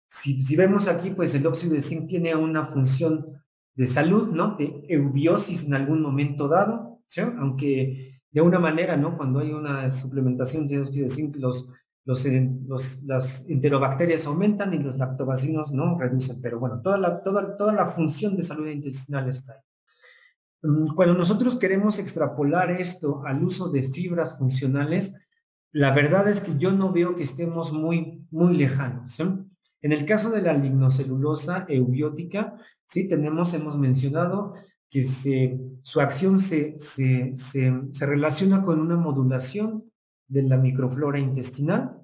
si, 0.08 0.42
si 0.42 0.56
vemos 0.56 0.88
aquí, 0.88 1.10
pues 1.10 1.34
el 1.34 1.46
óxido 1.46 1.74
de 1.74 1.80
zinc 1.80 2.08
tiene 2.08 2.34
una 2.34 2.66
función 2.66 3.42
de 3.74 3.86
salud, 3.86 4.28
¿no? 4.28 4.56
De 4.56 4.84
eubiosis 4.88 5.66
en 5.66 5.74
algún 5.74 6.02
momento 6.02 6.48
dado, 6.48 7.00
aunque 7.38 8.20
de 8.30 8.40
una 8.40 8.58
manera, 8.58 8.96
¿no? 8.96 9.16
Cuando 9.16 9.40
hay 9.40 9.52
una 9.52 9.90
suplementación 9.90 10.66
de 10.66 10.80
óxido 10.80 11.04
de 11.04 11.10
zinc, 11.10 11.36
los, 11.36 11.68
los, 12.04 12.26
los, 12.66 13.02
las 13.04 13.48
enterobacterias 13.48 14.26
aumentan 14.26 14.74
y 14.74 14.78
los 14.78 14.96
lactobacinos 14.96 15.72
no 15.72 15.98
reducen, 15.98 16.40
pero 16.42 16.58
bueno, 16.58 16.80
toda 16.82 16.98
la, 16.98 17.22
toda, 17.22 17.56
toda 17.56 17.72
la 17.72 17.86
función 17.86 18.36
de 18.36 18.42
salud 18.42 18.66
intestinal 18.68 19.28
está 19.28 19.54
ahí. 19.54 19.60
Mm, 20.62 20.94
cuando 20.94 21.14
nosotros 21.14 21.56
queremos 21.56 21.98
extrapolar 21.98 22.70
esto 22.70 23.22
al 23.26 23.42
uso 23.44 23.68
de 23.68 23.82
fibras 23.82 24.38
funcionales, 24.38 25.16
la 25.72 25.92
verdad 25.92 26.28
es 26.28 26.40
que 26.40 26.56
yo 26.58 26.72
no 26.72 26.92
veo 26.92 27.16
que 27.16 27.22
estemos 27.22 27.72
muy, 27.72 28.26
muy 28.30 28.56
lejanos. 28.56 29.18
En 29.20 29.92
el 29.92 30.04
caso 30.06 30.30
de 30.30 30.42
la 30.42 30.52
lignocelulosa 30.52 31.66
eubiótica, 31.68 32.56
sí 32.86 33.08
tenemos, 33.08 33.54
hemos 33.54 33.78
mencionado 33.78 34.54
que 34.90 35.02
se, 35.02 35.58
su 35.82 36.00
acción 36.00 36.38
se, 36.38 36.78
se, 36.78 37.32
se, 37.34 37.72
se 37.90 38.06
relaciona 38.06 38.62
con 38.62 38.80
una 38.80 38.96
modulación 38.96 39.90
de 40.28 40.42
la 40.42 40.58
microflora 40.58 41.18
intestinal, 41.18 41.98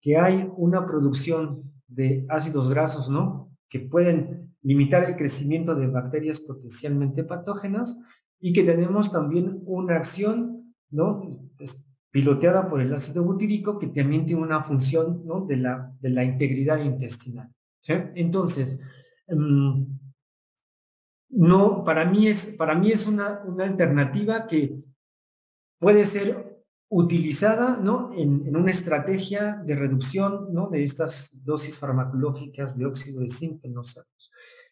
que 0.00 0.16
hay 0.16 0.48
una 0.56 0.86
producción 0.86 1.72
de 1.88 2.24
ácidos 2.28 2.70
grasos, 2.70 3.10
¿no? 3.10 3.50
Que 3.68 3.80
pueden 3.80 4.55
limitar 4.66 5.04
el 5.04 5.14
crecimiento 5.14 5.76
de 5.76 5.86
bacterias 5.86 6.40
potencialmente 6.40 7.22
patógenas 7.22 8.00
y 8.40 8.52
que 8.52 8.64
tenemos 8.64 9.12
también 9.12 9.62
una 9.64 9.94
acción, 9.96 10.74
¿no? 10.90 11.22
piloteada 12.10 12.68
por 12.68 12.80
el 12.80 12.92
ácido 12.92 13.22
butírico 13.24 13.78
que 13.78 13.86
también 13.86 14.26
tiene 14.26 14.42
una 14.42 14.64
función, 14.64 15.22
¿no? 15.24 15.44
De 15.44 15.56
la, 15.56 15.92
de 16.00 16.10
la 16.10 16.24
integridad 16.24 16.82
intestinal. 16.82 17.48
Entonces, 18.14 18.80
em, 19.28 19.86
no, 21.28 21.84
para 21.84 22.04
mí 22.06 22.26
es, 22.26 22.54
para 22.58 22.74
mí 22.74 22.90
es 22.90 23.06
una, 23.06 23.42
una 23.44 23.64
alternativa 23.64 24.46
que 24.46 24.82
puede 25.78 26.04
ser 26.04 26.64
utilizada 26.88 27.78
¿no? 27.78 28.12
en, 28.14 28.54
una 28.56 28.70
estrategia 28.70 29.62
de 29.64 29.74
reducción 29.74 30.52
¿no? 30.52 30.70
de 30.70 30.84
estas 30.84 31.44
dosis 31.44 31.78
farmacológicas 31.78 32.76
de 32.78 32.86
óxido 32.86 33.20
de 33.20 33.28
zinc 33.28 33.64
en 33.64 33.74
los 33.74 33.98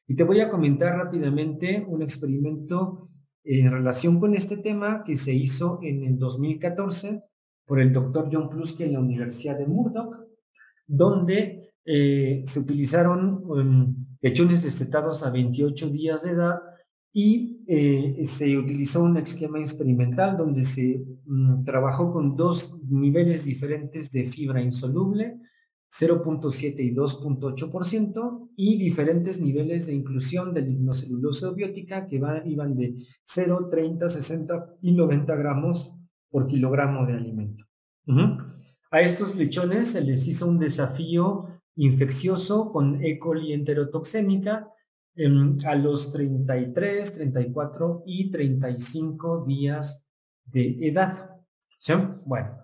y 0.06 0.16
te 0.16 0.24
voy 0.24 0.40
a 0.40 0.50
comentar 0.50 0.96
rápidamente 0.96 1.84
un 1.88 2.02
experimento 2.02 3.08
en 3.44 3.70
relación 3.70 4.18
con 4.18 4.34
este 4.34 4.56
tema 4.58 5.02
que 5.04 5.16
se 5.16 5.34
hizo 5.34 5.78
en 5.82 6.04
el 6.04 6.18
2014 6.18 7.22
por 7.66 7.80
el 7.80 7.92
doctor 7.92 8.28
John 8.30 8.48
Plusky 8.48 8.84
en 8.84 8.94
la 8.94 9.00
Universidad 9.00 9.58
de 9.58 9.66
Murdoch, 9.66 10.14
donde 10.86 11.72
eh, 11.84 12.42
se 12.44 12.60
utilizaron 12.60 13.42
lechones 14.20 14.62
destetados 14.62 15.24
a 15.24 15.30
28 15.30 15.90
días 15.90 16.22
de 16.22 16.30
edad 16.30 16.60
y 17.12 17.62
eh, 17.66 18.24
se 18.24 18.58
utilizó 18.58 19.04
un 19.04 19.18
esquema 19.18 19.60
experimental 19.60 20.36
donde 20.36 20.62
se 20.62 21.04
um, 21.26 21.64
trabajó 21.64 22.12
con 22.12 22.36
dos 22.36 22.76
niveles 22.88 23.44
diferentes 23.44 24.10
de 24.10 24.24
fibra 24.24 24.60
insoluble 24.60 25.38
0.7 25.96 26.80
y 26.80 26.92
2.8%, 26.92 28.50
y 28.56 28.78
diferentes 28.78 29.40
niveles 29.40 29.86
de 29.86 29.94
inclusión 29.94 30.52
de 30.52 30.62
lignocelulosa 30.62 31.52
biótica 31.52 32.08
que 32.08 32.16
iban 32.16 32.76
de 32.76 32.96
0, 33.24 33.68
30, 33.70 34.08
60 34.08 34.76
y 34.82 34.92
90 34.92 35.36
gramos 35.36 35.94
por 36.30 36.48
kilogramo 36.48 37.06
de 37.06 37.14
alimento. 37.14 37.64
A 38.90 39.00
estos 39.00 39.36
lechones 39.36 39.92
se 39.92 40.04
les 40.04 40.26
hizo 40.26 40.48
un 40.48 40.58
desafío 40.58 41.48
infeccioso 41.76 42.72
con 42.72 43.04
E. 43.04 43.18
coli 43.18 43.52
enterotoxémica 43.52 44.68
a 45.64 45.74
los 45.76 46.12
33, 46.12 47.14
34 47.14 48.02
y 48.04 48.32
35 48.32 49.44
días 49.46 50.08
de 50.46 50.88
edad. 50.88 51.30
¿Sí? 51.78 51.92
Bueno, 52.24 52.63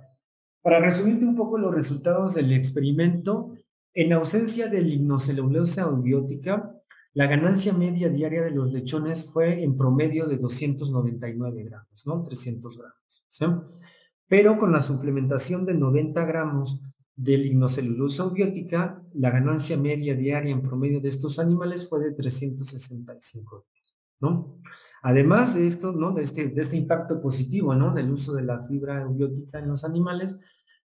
para 0.62 0.80
resumirte 0.80 1.24
un 1.24 1.36
poco 1.36 1.58
los 1.58 1.74
resultados 1.74 2.34
del 2.34 2.52
experimento, 2.52 3.54
en 3.94 4.12
ausencia 4.12 4.68
de 4.68 4.82
lignocelulosa 4.82 5.84
aubiótica, 5.84 6.74
la 7.12 7.26
ganancia 7.26 7.72
media 7.72 8.08
diaria 8.08 8.42
de 8.42 8.52
los 8.52 8.72
lechones 8.72 9.28
fue 9.32 9.64
en 9.64 9.76
promedio 9.76 10.26
de 10.26 10.36
299 10.36 11.64
gramos, 11.64 12.06
¿no? 12.06 12.22
300 12.22 12.78
gramos. 12.78 13.70
Pero 14.28 14.58
con 14.58 14.70
la 14.70 14.80
suplementación 14.80 15.66
de 15.66 15.74
90 15.74 16.24
gramos 16.24 16.80
de 17.16 17.36
lignocelulosa 17.36 18.22
aubiótica, 18.22 19.02
la 19.14 19.30
ganancia 19.30 19.76
media 19.76 20.14
diaria 20.14 20.52
en 20.52 20.62
promedio 20.62 21.00
de 21.00 21.08
estos 21.08 21.38
animales 21.38 21.88
fue 21.88 22.00
de 22.00 22.12
365 22.12 23.66
¿no? 24.20 24.58
Además 25.02 25.54
de 25.54 25.66
esto, 25.66 25.92
¿no? 25.92 26.12
De 26.12 26.22
este, 26.22 26.48
de 26.48 26.60
este 26.60 26.76
impacto 26.76 27.20
positivo, 27.20 27.74
¿no? 27.74 27.94
Del 27.94 28.10
uso 28.10 28.34
de 28.34 28.42
la 28.42 28.62
fibra 28.62 29.02
eubiótica 29.02 29.58
en 29.58 29.68
los 29.68 29.84
animales, 29.84 30.40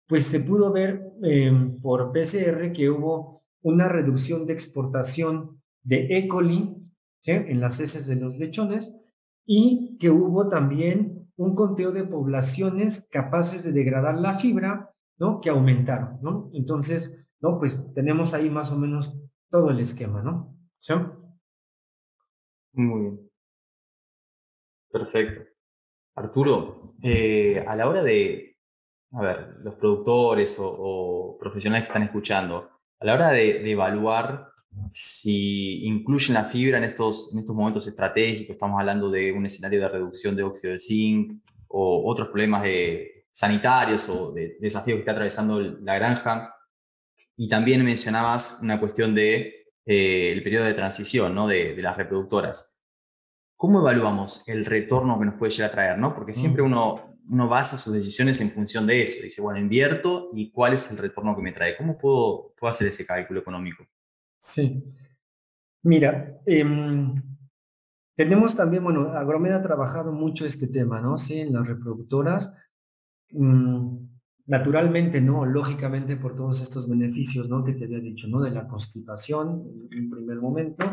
pues 0.06 0.26
se 0.26 0.40
pudo 0.40 0.72
ver 0.72 1.02
em, 1.22 1.80
por 1.80 2.12
PCR 2.12 2.72
que 2.72 2.90
hubo 2.90 3.42
una 3.62 3.88
reducción 3.88 4.46
de 4.46 4.54
exportación 4.54 5.62
de 5.82 6.18
E. 6.18 6.28
coli 6.28 6.76
en 7.24 7.60
las 7.60 7.80
heces 7.80 8.06
de 8.06 8.16
los 8.16 8.38
lechones 8.38 8.96
y 9.46 9.96
que 9.98 10.10
hubo 10.10 10.48
también 10.48 11.30
un 11.36 11.54
conteo 11.54 11.92
de 11.92 12.04
poblaciones 12.04 13.08
capaces 13.10 13.64
de 13.64 13.72
degradar 13.72 14.18
la 14.18 14.34
fibra, 14.34 14.90
¿no? 15.18 15.40
Que 15.40 15.50
aumentaron, 15.50 16.18
¿no? 16.22 16.50
Entonces, 16.52 17.26
¿no? 17.40 17.58
Pues 17.58 17.92
tenemos 17.94 18.34
ahí 18.34 18.50
más 18.50 18.72
o 18.72 18.78
menos 18.78 19.18
todo 19.50 19.70
el 19.70 19.80
esquema, 19.80 20.22
¿no? 20.22 20.56
Muy 22.72 23.00
bien. 23.00 23.29
Perfecto. 24.90 25.44
Arturo, 26.16 26.94
eh, 27.02 27.64
a 27.66 27.76
la 27.76 27.88
hora 27.88 28.02
de, 28.02 28.56
a 29.12 29.22
ver, 29.22 29.56
los 29.62 29.74
productores 29.76 30.56
o, 30.60 31.36
profesionales 31.40 31.84
que 31.84 31.90
están 31.90 32.02
escuchando, 32.02 32.70
a 32.98 33.04
la 33.04 33.14
hora 33.14 33.30
de, 33.30 33.70
evaluar 33.70 34.48
si 34.88 35.84
incluyen 35.84 36.34
la 36.34 36.44
fibra 36.44 36.78
en 36.78 36.84
estos, 36.84 37.32
en 37.32 37.40
estos 37.40 37.56
momentos 37.56 37.86
estratégicos, 37.86 38.54
estamos 38.54 38.78
hablando 38.78 39.10
de 39.10 39.32
un 39.32 39.46
escenario 39.46 39.80
de 39.80 39.88
reducción 39.88 40.36
de 40.36 40.42
óxido 40.42 40.72
de 40.72 40.78
zinc 40.78 41.42
o 41.68 42.08
otros 42.10 42.28
problemas 42.28 42.62
de, 42.62 43.20
sanitarios 43.32 44.08
o 44.08 44.32
de 44.32 44.56
desafíos 44.60 44.96
que 44.96 45.00
está 45.00 45.12
atravesando 45.12 45.60
la 45.60 45.94
granja. 45.94 46.54
Y 47.36 47.48
también 47.48 47.84
mencionabas 47.84 48.60
una 48.62 48.78
cuestión 48.78 49.14
de 49.14 49.66
eh, 49.86 50.40
periodo 50.44 50.66
de 50.66 50.74
transición 50.74 51.34
¿no? 51.34 51.46
de 51.46 51.74
las 51.80 51.96
reproductoras. 51.96 52.79
¿Cómo 53.60 53.80
evaluamos 53.80 54.48
el 54.48 54.64
retorno 54.64 55.18
que 55.18 55.26
nos 55.26 55.34
puede 55.34 55.52
llegar 55.52 55.68
a 55.68 55.72
traer? 55.72 55.98
¿no? 55.98 56.14
Porque 56.14 56.32
siempre 56.32 56.62
uno 56.62 57.10
uno 57.30 57.48
basa 57.48 57.78
sus 57.78 57.92
decisiones 57.92 58.40
en 58.40 58.50
función 58.50 58.86
de 58.86 59.02
eso. 59.02 59.22
Dice, 59.22 59.40
bueno, 59.40 59.60
invierto 59.60 60.30
y 60.34 60.50
cuál 60.50 60.74
es 60.74 60.90
el 60.90 60.98
retorno 60.98 61.36
que 61.36 61.42
me 61.42 61.52
trae. 61.52 61.76
¿Cómo 61.76 61.96
puedo, 61.96 62.54
puedo 62.58 62.70
hacer 62.72 62.88
ese 62.88 63.06
cálculo 63.06 63.40
económico? 63.40 63.86
Sí. 64.36 64.84
Mira, 65.82 66.40
em, 66.44 67.14
tenemos 68.16 68.56
también, 68.56 68.82
bueno, 68.82 69.12
Agromeda 69.12 69.56
ha 69.56 69.62
trabajado 69.62 70.12
mucho 70.12 70.44
este 70.44 70.66
tema, 70.66 71.00
¿no? 71.00 71.18
Sí, 71.18 71.40
en 71.40 71.52
las 71.52 71.66
reproductoras. 71.68 72.50
Mm, 73.30 74.08
naturalmente, 74.46 75.20
¿no? 75.20 75.46
Lógicamente 75.46 76.16
por 76.16 76.34
todos 76.34 76.60
estos 76.62 76.88
beneficios, 76.88 77.48
¿no? 77.48 77.62
Que 77.62 77.74
te 77.74 77.84
había 77.84 78.00
dicho, 78.00 78.26
¿no? 78.26 78.40
De 78.40 78.50
la 78.50 78.66
constipación 78.66 79.88
en 79.92 80.10
primer 80.10 80.38
momento. 80.38 80.84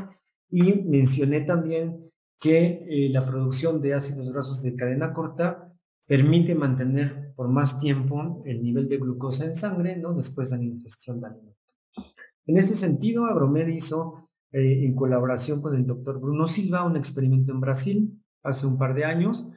Y 0.52 0.84
mencioné 0.84 1.42
también 1.42 2.12
que 2.40 2.86
eh, 2.88 3.10
la 3.10 3.26
producción 3.26 3.82
de 3.82 3.94
ácidos 3.94 4.32
grasos 4.32 4.62
de 4.62 4.76
cadena 4.76 5.14
corta 5.14 5.74
permite 6.06 6.56
mantener 6.56 7.34
por 7.36 7.50
más 7.50 7.80
tiempo 7.80 8.44
el 8.46 8.64
nivel 8.64 8.88
de 8.88 8.98
glucosa 8.98 9.46
en 9.46 9.56
sangre. 9.56 10.02
Después 10.16 10.52
de 10.52 10.58
la 10.58 10.64
ingestión 10.64 11.20
de 11.20 11.28
alimentos. 11.28 11.76
En 12.46 12.58
este 12.58 12.76
sentido, 12.76 13.26
Agromed 13.26 13.68
hizo 13.68 14.30
eh, 14.52 14.86
en 14.86 14.96
colaboración 14.96 15.62
con 15.62 15.76
el 15.76 15.86
doctor 15.86 16.20
Bruno 16.20 16.48
Silva, 16.48 16.86
un 16.86 16.96
experimento 16.96 17.52
en 17.52 17.60
Brasil 17.60 18.24
hace 18.44 18.66
un 18.66 18.78
par 18.78 18.94
de 18.94 19.04
años, 19.04 19.50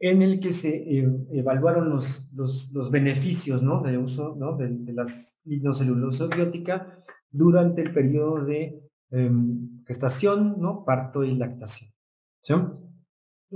en 0.00 0.22
el 0.22 0.40
que 0.40 0.50
se 0.50 0.76
eh, 0.76 1.26
evaluaron 1.32 1.90
los, 1.90 2.30
los, 2.32 2.90
beneficios 2.90 3.62
¿no? 3.62 3.82
de 3.82 3.98
uso 3.98 4.36
¿no? 4.38 4.56
de, 4.56 4.68
de 4.70 4.92
la 4.92 5.04
lignocelulosa 5.44 6.28
biótica 6.28 7.04
durante 7.30 7.82
el 7.82 7.92
periodo 7.92 8.44
de 8.44 8.80
em, 9.10 9.84
gestación, 9.84 10.56
¿no? 10.58 10.84
parto 10.84 11.24
y 11.24 11.34
lactación. 11.34 11.90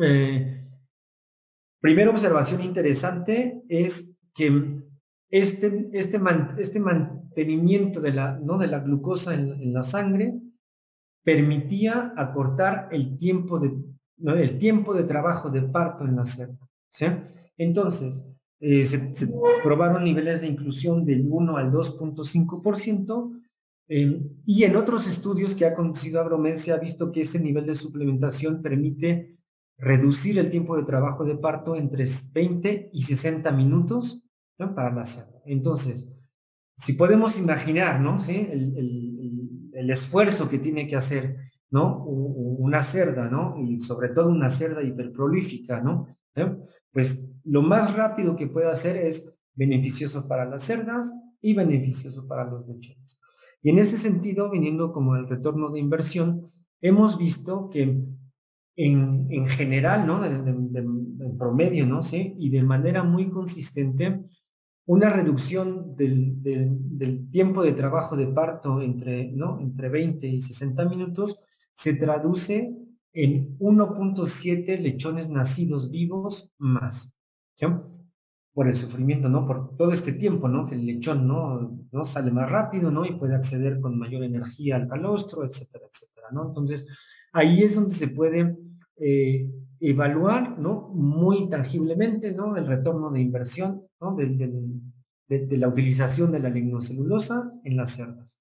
Eh, 0.00 0.68
primera 1.80 2.10
observación 2.10 2.62
interesante 2.62 3.62
es 3.68 4.16
que 4.34 4.82
este, 5.30 5.90
este, 5.92 6.20
este 6.58 6.80
mantenimiento 6.80 8.00
de 8.00 8.12
la, 8.12 8.38
¿no? 8.38 8.58
de 8.58 8.66
la 8.66 8.80
glucosa 8.80 9.34
en, 9.34 9.72
la 9.72 9.82
sangre 9.82 10.40
permitía 11.24 12.12
acortar 12.16 12.88
el 12.92 13.16
tiempo 13.16 13.58
de, 13.58 13.72
el 14.18 14.58
tiempo 14.58 14.94
de 14.94 15.04
trabajo 15.04 15.50
de 15.50 15.62
parto 15.62 16.04
en 16.04 16.16
la 16.16 16.24
cerda. 16.24 16.58
Entonces, 17.56 18.28
eh, 18.60 18.82
se, 18.82 19.28
probaron 19.62 20.04
niveles 20.04 20.42
de 20.42 20.48
inclusión 20.48 21.04
del 21.04 21.26
1 21.28 21.56
al 21.56 21.72
2.5%, 21.72 23.41
eh, 23.94 24.22
y 24.46 24.64
en 24.64 24.76
otros 24.76 25.06
estudios 25.06 25.54
que 25.54 25.66
ha 25.66 25.74
conducido 25.74 26.20
Agromed 26.20 26.56
se 26.56 26.72
ha 26.72 26.78
visto 26.78 27.12
que 27.12 27.20
este 27.20 27.38
nivel 27.38 27.66
de 27.66 27.74
suplementación 27.74 28.62
permite 28.62 29.38
reducir 29.76 30.38
el 30.38 30.50
tiempo 30.50 30.76
de 30.76 30.84
trabajo 30.84 31.24
de 31.24 31.36
parto 31.36 31.76
entre 31.76 32.04
20 32.32 32.90
y 32.92 33.02
60 33.02 33.50
minutos 33.52 34.24
para 34.56 34.92
la 34.94 35.04
cerda. 35.04 35.40
Entonces, 35.44 36.14
si 36.76 36.92
podemos 36.92 37.38
imaginar, 37.38 38.00
¿no? 38.00 38.20
¿Sí? 38.20 38.48
el, 38.50 39.12
el 39.72 39.90
esfuerzo 39.90 40.48
que 40.48 40.58
tiene 40.58 40.86
que 40.86 40.96
hacer, 40.96 41.36
¿no? 41.70 42.04
Una 42.04 42.82
cerda, 42.82 43.28
¿no? 43.28 43.56
Y 43.58 43.80
sobre 43.80 44.10
todo 44.10 44.28
una 44.28 44.48
cerda 44.48 44.82
hiperprolífica, 44.82 45.80
¿no? 45.80 46.06
¿Eh? 46.34 46.56
Pues 46.92 47.32
lo 47.44 47.62
más 47.62 47.94
rápido 47.96 48.36
que 48.36 48.46
puede 48.46 48.68
hacer 48.70 48.96
es 48.96 49.34
beneficioso 49.54 50.28
para 50.28 50.44
las 50.44 50.62
cerdas 50.62 51.12
y 51.40 51.54
beneficioso 51.54 52.26
para 52.26 52.44
los 52.44 52.66
lechones. 52.68 53.18
Y 53.62 53.70
en 53.70 53.78
ese 53.78 53.96
sentido, 53.96 54.50
viniendo 54.50 54.92
como 54.92 55.16
el 55.16 55.28
retorno 55.28 55.70
de 55.70 55.80
inversión, 55.80 56.50
hemos 56.80 57.16
visto 57.16 57.70
que 57.70 57.82
en, 58.76 59.26
en 59.30 59.48
general, 59.48 60.06
¿no? 60.06 60.24
En, 60.24 61.38
promedio, 61.38 61.86
¿no? 61.86 62.02
¿Sí? 62.02 62.34
Y 62.38 62.50
de 62.50 62.62
manera 62.62 63.02
muy 63.02 63.28
consistente, 63.30 64.24
una 64.86 65.10
reducción 65.10 65.94
del, 65.96 66.42
del, 66.42 67.30
tiempo 67.30 67.62
de 67.62 67.72
trabajo 67.72 68.16
de 68.16 68.26
parto 68.26 68.80
entre, 68.80 69.30
¿no? 69.32 69.60
entre 69.60 69.88
20 69.88 70.26
y 70.26 70.42
60 70.42 70.84
minutos 70.86 71.38
se 71.72 71.94
traduce 71.94 72.76
en 73.12 73.58
1.7 73.58 74.80
lechones 74.80 75.28
nacidos 75.30 75.90
vivos 75.90 76.52
más. 76.58 77.16
Por 78.54 78.68
el 78.68 78.74
sufrimiento, 78.74 79.28
¿no? 79.28 79.46
Por 79.46 79.76
todo 79.76 79.92
este 79.92 80.12
tiempo, 80.12 80.48
¿no? 80.48 80.66
Que 80.66 80.74
el 80.74 80.84
lechón, 80.84 81.26
¿no? 81.26 81.78
¿no? 81.90 82.04
Sale 82.04 82.30
más 82.30 82.50
rápido, 82.50 82.90
¿no? 82.90 83.06
Y 83.06 83.16
puede 83.16 83.34
acceder 83.34 83.80
con 83.80 83.98
mayor 83.98 84.24
energía 84.24 84.76
al 84.76 84.88
calostro, 84.88 85.44
etcétera, 85.44 85.86
etcétera, 85.90 86.28
¿no? 86.32 86.48
Entonces, 86.48 86.86
ahí 87.32 87.62
es 87.62 87.74
donde 87.74 87.94
se 87.94 88.08
puede 88.08 88.56
eh, 88.98 89.50
evaluar, 89.80 90.58
¿no? 90.58 90.90
Muy 90.94 91.48
tangiblemente, 91.48 92.32
¿no? 92.32 92.56
El 92.56 92.66
retorno 92.66 93.10
de 93.10 93.20
inversión, 93.20 93.82
¿no? 94.00 94.14
De, 94.14 94.26
de, 95.28 95.56
la 95.56 95.68
utilización 95.68 96.30
de 96.30 96.40
la 96.40 96.50
lignocelulosa 96.50 97.52
en 97.64 97.76
las 97.76 97.92
cerdas. 97.96 98.38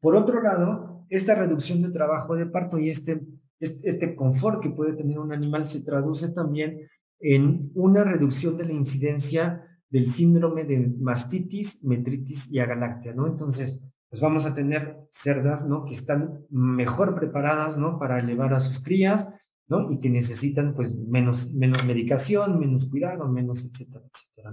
Por 0.00 0.14
otro 0.14 0.40
lado, 0.40 1.04
esta 1.08 1.34
reducción 1.34 1.82
de 1.82 1.90
trabajo 1.90 2.36
de 2.36 2.46
parto 2.46 2.78
y 2.78 2.88
este, 2.88 3.20
este, 3.58 3.88
este 3.88 4.14
confort 4.14 4.62
que 4.62 4.70
puede 4.70 4.94
tener 4.94 5.18
un 5.18 5.32
animal 5.32 5.66
se 5.66 5.84
traduce 5.84 6.32
también 6.32 6.78
en 7.20 7.70
una 7.74 8.04
reducción 8.04 8.56
de 8.56 8.64
la 8.64 8.72
incidencia 8.72 9.64
del 9.90 10.08
síndrome 10.08 10.64
de 10.64 10.94
mastitis, 11.00 11.84
metritis 11.84 12.52
y 12.52 12.58
agaláctea, 12.58 13.14
¿no? 13.14 13.26
Entonces, 13.26 13.84
pues 14.10 14.22
vamos 14.22 14.46
a 14.46 14.54
tener 14.54 14.96
cerdas, 15.10 15.66
¿no? 15.66 15.84
Que 15.84 15.92
están 15.92 16.44
mejor 16.50 17.14
preparadas, 17.14 17.78
¿no? 17.78 17.98
Para 17.98 18.20
elevar 18.20 18.54
a 18.54 18.60
sus 18.60 18.82
crías, 18.82 19.32
¿no? 19.66 19.90
Y 19.90 19.98
que 19.98 20.10
necesitan 20.10 20.74
pues 20.74 20.96
menos, 20.96 21.54
menos 21.54 21.84
medicación, 21.84 22.58
menos 22.58 22.88
cuidado, 22.88 23.28
menos, 23.28 23.64
etcétera, 23.64 24.04
etcétera. 24.12 24.52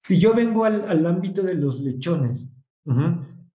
Si 0.00 0.18
yo 0.18 0.34
vengo 0.34 0.64
al, 0.64 0.88
al 0.88 1.06
ámbito 1.06 1.42
de 1.42 1.54
los 1.54 1.80
lechones, 1.80 2.52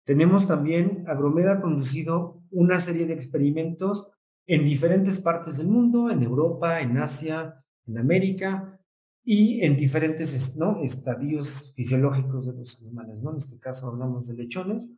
tenemos 0.06 0.48
también, 0.48 1.04
Agromeda 1.08 1.56
ha 1.56 1.62
conducido 1.62 2.42
una 2.50 2.80
serie 2.80 3.06
de 3.06 3.14
experimentos 3.14 4.10
en 4.48 4.64
diferentes 4.66 5.20
partes 5.20 5.58
del 5.58 5.68
mundo, 5.68 6.10
en 6.10 6.24
Europa, 6.24 6.80
en 6.82 6.98
Asia, 6.98 7.64
en 7.86 7.98
América 7.98 8.80
y 9.24 9.62
en 9.62 9.76
diferentes 9.76 10.56
¿no? 10.58 10.82
estadios 10.82 11.74
fisiológicos 11.76 12.48
de 12.48 12.54
los 12.54 12.82
animales, 12.82 13.22
¿no? 13.22 13.32
En 13.32 13.38
este 13.38 13.60
caso 13.60 13.88
hablamos 13.88 14.26
de 14.26 14.36
lechones. 14.36 14.90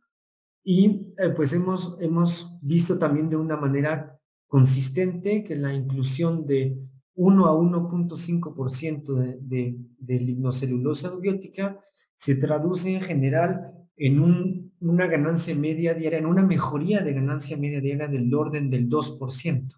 Y 0.62 1.12
eh, 1.18 1.30
pues 1.34 1.52
hemos, 1.52 1.98
hemos 2.00 2.58
visto 2.62 2.96
también 2.96 3.28
de 3.28 3.36
una 3.36 3.56
manera 3.56 4.16
consistente 4.46 5.42
que 5.42 5.56
la 5.56 5.74
inclusión 5.74 6.46
de 6.46 6.78
1 7.14 7.46
a 7.46 7.52
1.5% 7.52 9.14
de, 9.14 9.38
de, 9.40 9.78
de 9.98 10.20
lignocelulosa 10.20 11.16
biótica 11.16 11.80
se 12.14 12.36
traduce 12.36 12.94
en 12.94 13.00
general 13.00 13.72
en 13.96 14.20
un, 14.20 14.69
una 14.80 15.06
ganancia 15.06 15.54
media 15.54 15.94
diaria, 15.94 16.18
en 16.18 16.26
una 16.26 16.42
mejoría 16.42 17.02
de 17.02 17.12
ganancia 17.12 17.56
media 17.56 17.80
diaria 17.80 18.08
del 18.08 18.32
orden 18.34 18.70
del 18.70 18.88
2%. 18.88 19.68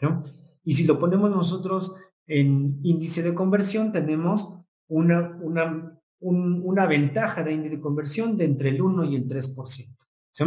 ¿no? 0.00 0.24
Y 0.64 0.74
si 0.74 0.84
lo 0.84 0.98
ponemos 0.98 1.30
nosotros 1.30 1.94
en 2.26 2.80
índice 2.82 3.22
de 3.22 3.34
conversión, 3.34 3.92
tenemos 3.92 4.54
una, 4.88 5.36
una, 5.40 6.00
una 6.20 6.86
ventaja 6.86 7.42
de 7.42 7.52
índice 7.52 7.76
de 7.76 7.80
conversión 7.80 8.36
de 8.36 8.44
entre 8.44 8.70
el 8.70 8.80
1 8.80 9.04
y 9.04 9.16
el 9.16 9.28
3%. 9.28 9.96
¿sí? 10.32 10.44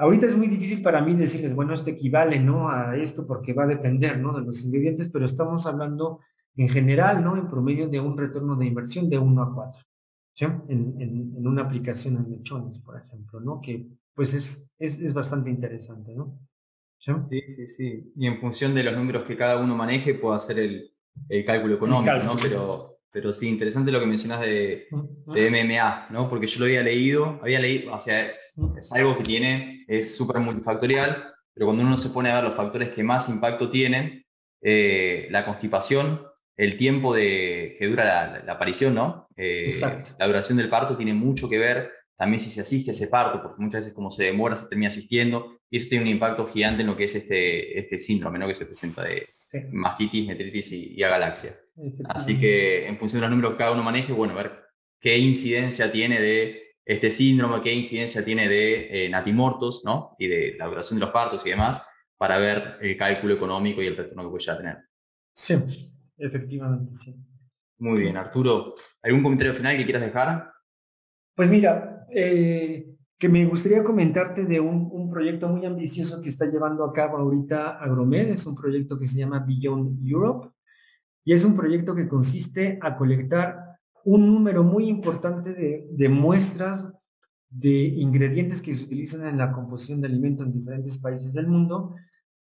Ahorita 0.00 0.26
es 0.26 0.36
muy 0.36 0.46
difícil 0.46 0.80
para 0.80 1.02
mí 1.02 1.14
decirles, 1.14 1.56
bueno, 1.56 1.74
esto 1.74 1.90
equivale, 1.90 2.38
¿no? 2.38 2.70
A 2.70 2.96
esto 2.96 3.26
porque 3.26 3.52
va 3.52 3.64
a 3.64 3.66
depender, 3.66 4.20
¿no? 4.20 4.32
De 4.32 4.46
los 4.46 4.64
ingredientes, 4.64 5.08
pero 5.08 5.24
estamos 5.24 5.66
hablando 5.66 6.20
en 6.56 6.68
general, 6.68 7.24
¿no? 7.24 7.36
En 7.36 7.48
promedio 7.48 7.88
de 7.88 7.98
un 7.98 8.16
retorno 8.16 8.54
de 8.54 8.66
inversión 8.66 9.10
de 9.10 9.18
1 9.18 9.42
a 9.42 9.52
4, 9.52 9.82
¿sí? 10.38 10.44
En, 10.68 10.94
en, 11.00 11.46
una 11.46 11.62
aplicación 11.62 12.16
en 12.16 12.30
lechones, 12.30 12.78
por 12.78 12.96
ejemplo, 12.96 13.40
¿no? 13.40 13.60
Que 13.60 13.86
pues 14.14 14.34
es, 14.34 14.70
es, 14.78 15.00
es 15.00 15.12
bastante 15.12 15.50
interesante, 15.50 16.14
¿no? 16.14 16.38
¿Sí? 16.98 17.12
sí, 17.46 17.68
sí, 17.68 18.12
Y 18.16 18.26
en 18.26 18.40
función 18.40 18.74
de 18.74 18.82
los 18.82 18.94
números 18.94 19.24
que 19.24 19.36
cada 19.36 19.56
uno 19.56 19.74
maneje, 19.74 20.14
puedo 20.14 20.34
hacer 20.34 20.58
el, 20.58 20.92
el 21.28 21.44
cálculo 21.44 21.74
económico, 21.74 22.18
¿no? 22.24 22.36
Pero 22.40 22.98
pero 23.10 23.32
sí, 23.32 23.48
interesante 23.48 23.90
lo 23.90 24.00
que 24.00 24.06
mencionas 24.06 24.40
de, 24.40 24.86
de, 25.26 25.50
MMA, 25.50 26.08
¿no? 26.10 26.28
Porque 26.28 26.46
yo 26.46 26.60
lo 26.60 26.66
había 26.66 26.82
leído, 26.82 27.40
había 27.42 27.58
leído, 27.58 27.92
o 27.92 27.98
sea, 27.98 28.24
es, 28.24 28.54
es 28.78 28.92
algo 28.92 29.16
que 29.16 29.24
tiene, 29.24 29.84
es 29.88 30.16
súper 30.16 30.38
multifactorial, 30.40 31.24
pero 31.54 31.66
cuando 31.66 31.82
uno 31.82 31.96
se 31.96 32.10
pone 32.10 32.30
a 32.30 32.34
ver 32.34 32.44
los 32.44 32.56
factores 32.56 32.90
que 32.90 33.02
más 33.02 33.28
impacto 33.28 33.70
tienen, 33.70 34.24
eh, 34.60 35.26
la 35.30 35.44
constipación, 35.44 36.20
el 36.58 36.76
tiempo 36.76 37.14
de, 37.14 37.76
que 37.78 37.86
dura 37.86 38.04
la, 38.04 38.42
la 38.44 38.52
aparición, 38.52 38.94
¿no? 38.94 39.28
Eh, 39.36 39.64
Exacto. 39.66 40.10
La 40.18 40.26
duración 40.26 40.58
del 40.58 40.68
parto 40.68 40.96
tiene 40.96 41.14
mucho 41.14 41.48
que 41.48 41.56
ver 41.56 41.92
también 42.18 42.40
si 42.40 42.50
se 42.50 42.60
asiste 42.60 42.90
a 42.90 42.94
ese 42.94 43.06
parto, 43.06 43.40
porque 43.40 43.62
muchas 43.62 43.82
veces 43.82 43.94
como 43.94 44.10
se 44.10 44.24
demora, 44.24 44.56
se 44.56 44.66
termina 44.66 44.88
asistiendo, 44.88 45.60
y 45.70 45.76
eso 45.76 45.88
tiene 45.88 46.04
un 46.04 46.10
impacto 46.10 46.48
gigante 46.48 46.80
en 46.80 46.88
lo 46.88 46.96
que 46.96 47.04
es 47.04 47.14
este, 47.14 47.78
este 47.78 48.00
síndrome 48.00 48.40
¿no? 48.40 48.48
que 48.48 48.54
se 48.54 48.66
presenta 48.66 49.04
de 49.04 49.22
mastitis, 49.70 50.26
metritis 50.26 50.72
y, 50.72 51.00
agalaxia. 51.00 51.56
Así 52.08 52.40
que 52.40 52.88
en 52.88 52.98
función 52.98 53.20
de 53.20 53.28
los 53.28 53.30
números 53.30 53.52
que 53.52 53.58
cada 53.58 53.70
uno 53.70 53.84
maneje, 53.84 54.12
bueno, 54.12 54.34
ver 54.34 54.50
qué 55.00 55.16
incidencia 55.16 55.92
tiene 55.92 56.20
de 56.20 56.74
este 56.84 57.08
síndrome, 57.12 57.62
qué 57.62 57.72
incidencia 57.72 58.24
tiene 58.24 58.48
de 58.48 59.04
eh, 59.04 59.08
natimortos, 59.08 59.84
¿no? 59.84 60.16
Y 60.18 60.26
de 60.26 60.56
la 60.58 60.66
duración 60.66 60.98
de 60.98 61.04
los 61.04 61.14
partos 61.14 61.46
y 61.46 61.50
demás, 61.50 61.80
para 62.16 62.38
ver 62.38 62.78
el 62.80 62.96
cálculo 62.96 63.34
económico 63.34 63.80
y 63.80 63.86
el 63.86 63.96
retorno 63.96 64.24
que 64.24 64.30
puede 64.30 64.44
ya 64.44 64.56
tener. 64.56 64.78
Sí, 65.34 65.54
efectivamente, 66.18 66.94
sí. 66.94 67.14
Muy 67.78 68.00
bien, 68.00 68.16
Arturo. 68.16 68.74
¿Algún 69.02 69.22
comentario 69.22 69.54
final 69.54 69.76
que 69.76 69.84
quieras 69.84 70.02
dejar? 70.02 70.52
Pues 71.34 71.48
mira, 71.50 72.06
eh, 72.10 72.96
que 73.16 73.28
me 73.28 73.46
gustaría 73.46 73.84
comentarte 73.84 74.44
de 74.44 74.58
un, 74.58 74.88
un, 74.90 75.10
proyecto 75.10 75.48
muy 75.48 75.64
ambicioso 75.64 76.20
que 76.20 76.28
está 76.28 76.46
llevando 76.46 76.84
a 76.84 76.92
cabo 76.92 77.18
ahorita 77.18 77.78
Agromed. 77.78 78.28
Es 78.28 78.46
un 78.46 78.56
proyecto 78.56 78.98
que 78.98 79.06
se 79.06 79.18
llama 79.18 79.44
Beyond 79.46 80.04
Europe 80.04 80.48
y 81.24 81.32
es 81.32 81.44
un 81.44 81.54
proyecto 81.54 81.94
que 81.94 82.08
consiste 82.08 82.78
a 82.82 82.96
colectar 82.96 83.78
un 84.04 84.26
número 84.26 84.64
muy 84.64 84.88
importante 84.88 85.52
de, 85.52 85.86
de 85.90 86.08
muestras 86.08 86.92
de 87.50 87.70
ingredientes 87.70 88.60
que 88.60 88.74
se 88.74 88.84
utilizan 88.84 89.26
en 89.26 89.38
la 89.38 89.52
composición 89.52 90.00
de 90.00 90.08
alimentos 90.08 90.46
en 90.46 90.52
diferentes 90.52 90.98
países 90.98 91.32
del 91.32 91.46
mundo 91.46 91.94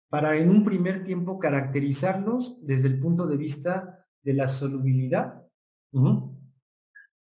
para 0.09 0.37
en 0.37 0.49
un 0.49 0.63
primer 0.63 1.03
tiempo 1.03 1.39
caracterizarlos 1.39 2.57
desde 2.61 2.89
el 2.89 2.99
punto 2.99 3.27
de 3.27 3.37
vista 3.37 4.05
de 4.23 4.33
la 4.33 4.47
solubilidad, 4.47 5.43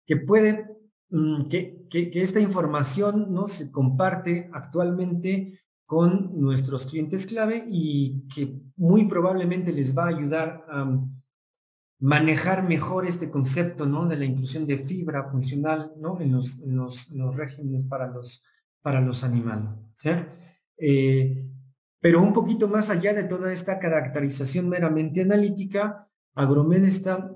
que 0.05 0.17
puede, 0.17 0.65
mm, 1.09 1.47
que, 1.47 1.85
que, 1.89 2.09
esta 2.13 2.39
información 2.39 3.33
¿no? 3.33 3.47
se 3.47 3.71
comparte 3.71 4.49
actualmente 4.53 5.59
con 5.85 6.39
nuestros 6.39 6.85
clientes 6.87 7.27
clave 7.27 7.65
y 7.69 8.27
que 8.33 8.59
muy 8.75 9.07
probablemente 9.07 9.71
les 9.71 9.97
va 9.97 10.05
a 10.05 10.09
ayudar 10.09 10.65
a 10.69 10.99
manejar 11.99 12.67
mejor 12.67 13.05
este 13.05 13.29
concepto 13.29 13.85
¿no? 13.85 14.07
de 14.07 14.17
la 14.17 14.25
inclusión 14.25 14.65
de 14.65 14.77
fibra 14.77 15.29
funcional 15.29 15.93
¿no? 15.97 16.19
en, 16.19 16.33
los, 16.33 16.59
en 16.59 16.75
los, 16.75 17.09
los 17.11 17.35
regímenes 17.35 17.83
para 17.83 18.07
los, 18.07 18.43
para 18.81 19.01
los 19.01 19.23
animales. 19.23 19.69
Eh, 20.77 21.47
pero 21.99 22.21
un 22.21 22.33
poquito 22.33 22.67
más 22.67 22.89
allá 22.89 23.13
de 23.13 23.23
toda 23.23 23.51
esta 23.51 23.79
caracterización 23.79 24.69
meramente 24.69 25.21
analítica, 25.21 26.07
Agromed 26.35 26.83
está 26.83 27.31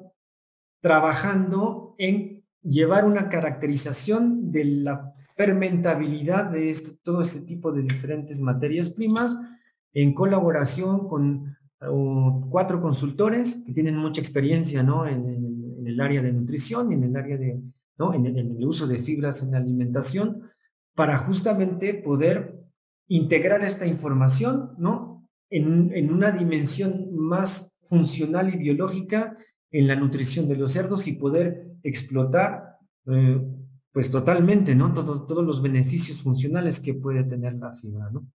trabajando 0.82 1.95
en 1.97 2.43
llevar 2.64 3.05
una 3.05 3.30
caracterización 3.30 4.51
de 4.51 4.66
la 4.66 5.14
fermentabilidad 5.36 6.45
de 6.45 6.70
este, 6.70 6.97
todo 7.03 7.22
este 7.22 7.41
tipo 7.41 7.72
de 7.72 7.82
diferentes 7.82 8.39
materias 8.41 8.89
primas 8.91 9.39
en 9.93 10.14
colaboración 10.14 11.07
con 11.07 11.57
cuatro 12.49 12.80
consultores 12.80 13.64
que 13.66 13.74
tienen 13.74 13.97
mucha 13.97 14.22
experiencia 14.22 14.82
en, 14.82 15.88
el 15.88 15.99
área 15.99 16.22
de 16.22 16.32
nutrición 16.32 16.91
y 16.91 16.95
en 16.95 17.03
el 17.03 17.16
área 17.16 17.38
de, 17.38 17.59
en, 18.14 18.26
el 18.38 18.66
uso 18.66 18.86
de 18.86 18.99
fibras 18.99 19.41
en 19.41 19.51
la 19.51 19.57
alimentación 19.57 20.43
para 20.95 21.18
justamente 21.18 21.95
poder 21.95 22.61
integrar 23.12 23.62
esta 23.64 23.86
información 23.86 24.72
¿no? 24.78 25.28
en, 25.49 25.91
en 25.93 26.14
una 26.14 26.32
dimensión 26.32 27.14
más 27.14 27.78
funcional 27.84 28.53
y 28.53 28.57
biológica 28.57 29.38
en 29.70 29.88
la 29.88 29.97
nutrición 29.97 30.47
de 30.47 30.55
los 30.55 30.72
cerdos 30.72 31.07
y 31.07 31.14
poder 31.14 31.68
explotar 31.84 32.78
eh, 33.07 33.41
pues 33.91 34.09
totalmente, 34.09 34.76
¿no? 34.76 34.93
Todo, 34.93 35.26
todos 35.26 35.45
los 35.45 35.62
beneficios 35.62 36.22
funcionales 36.22 36.80
que 36.80 36.93
puede 36.93 37.26
tener 37.26 37.55
la 37.55 37.76
fibra, 37.76 38.09
¿no? 38.12 38.28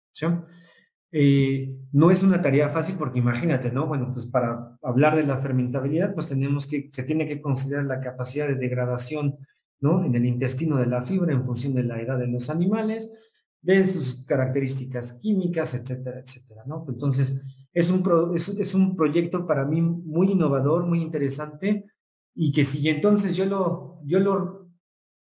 Eh, 1.13 1.75
no 1.93 2.11
es 2.11 2.23
una 2.23 2.43
tarea 2.43 2.69
fácil 2.69 2.97
porque 2.99 3.21
imagínate, 3.21 3.73
¿no? 3.73 3.87
Bueno, 3.87 4.13
pues 4.13 4.27
para 4.27 4.77
hablar 4.83 5.17
de 5.17 5.23
la 5.23 5.39
fermentabilidad, 5.39 6.13
pues 6.13 6.29
tenemos 6.29 6.67
que, 6.67 6.89
se 6.91 7.05
tiene 7.05 7.27
que 7.27 7.41
considerar 7.41 7.87
la 7.87 8.01
capacidad 8.01 8.47
de 8.47 8.57
degradación, 8.57 9.37
¿no? 9.81 10.05
En 10.05 10.15
el 10.15 10.27
intestino 10.27 10.77
de 10.77 10.87
la 10.87 11.01
fibra 11.01 11.33
en 11.33 11.47
función 11.47 11.75
de 11.75 11.85
la 11.85 11.99
edad 12.03 12.19
de 12.19 12.27
los 12.27 12.51
animales, 12.51 13.15
de 13.67 13.85
sus 13.85 14.25
características 14.25 15.15
químicas, 15.15 15.75
etcétera, 15.75 16.21
etcétera, 16.21 16.63
¿no? 16.67 16.87
Entonces, 16.89 17.43
es 17.73 17.91
un, 17.91 18.03
es, 18.33 18.75
un 18.77 18.97
proyecto 18.97 19.45
para 19.45 19.65
mí 19.65 19.83
muy 19.83 20.31
innovador, 20.31 20.87
muy 20.87 21.03
interesante, 21.03 21.85
y 22.33 22.53
que 22.53 22.63
si 22.63 22.89
entonces 22.89 23.35
yo 23.35 23.45
lo, 23.45 24.01
yo 24.05 24.21
lo, 24.21 24.69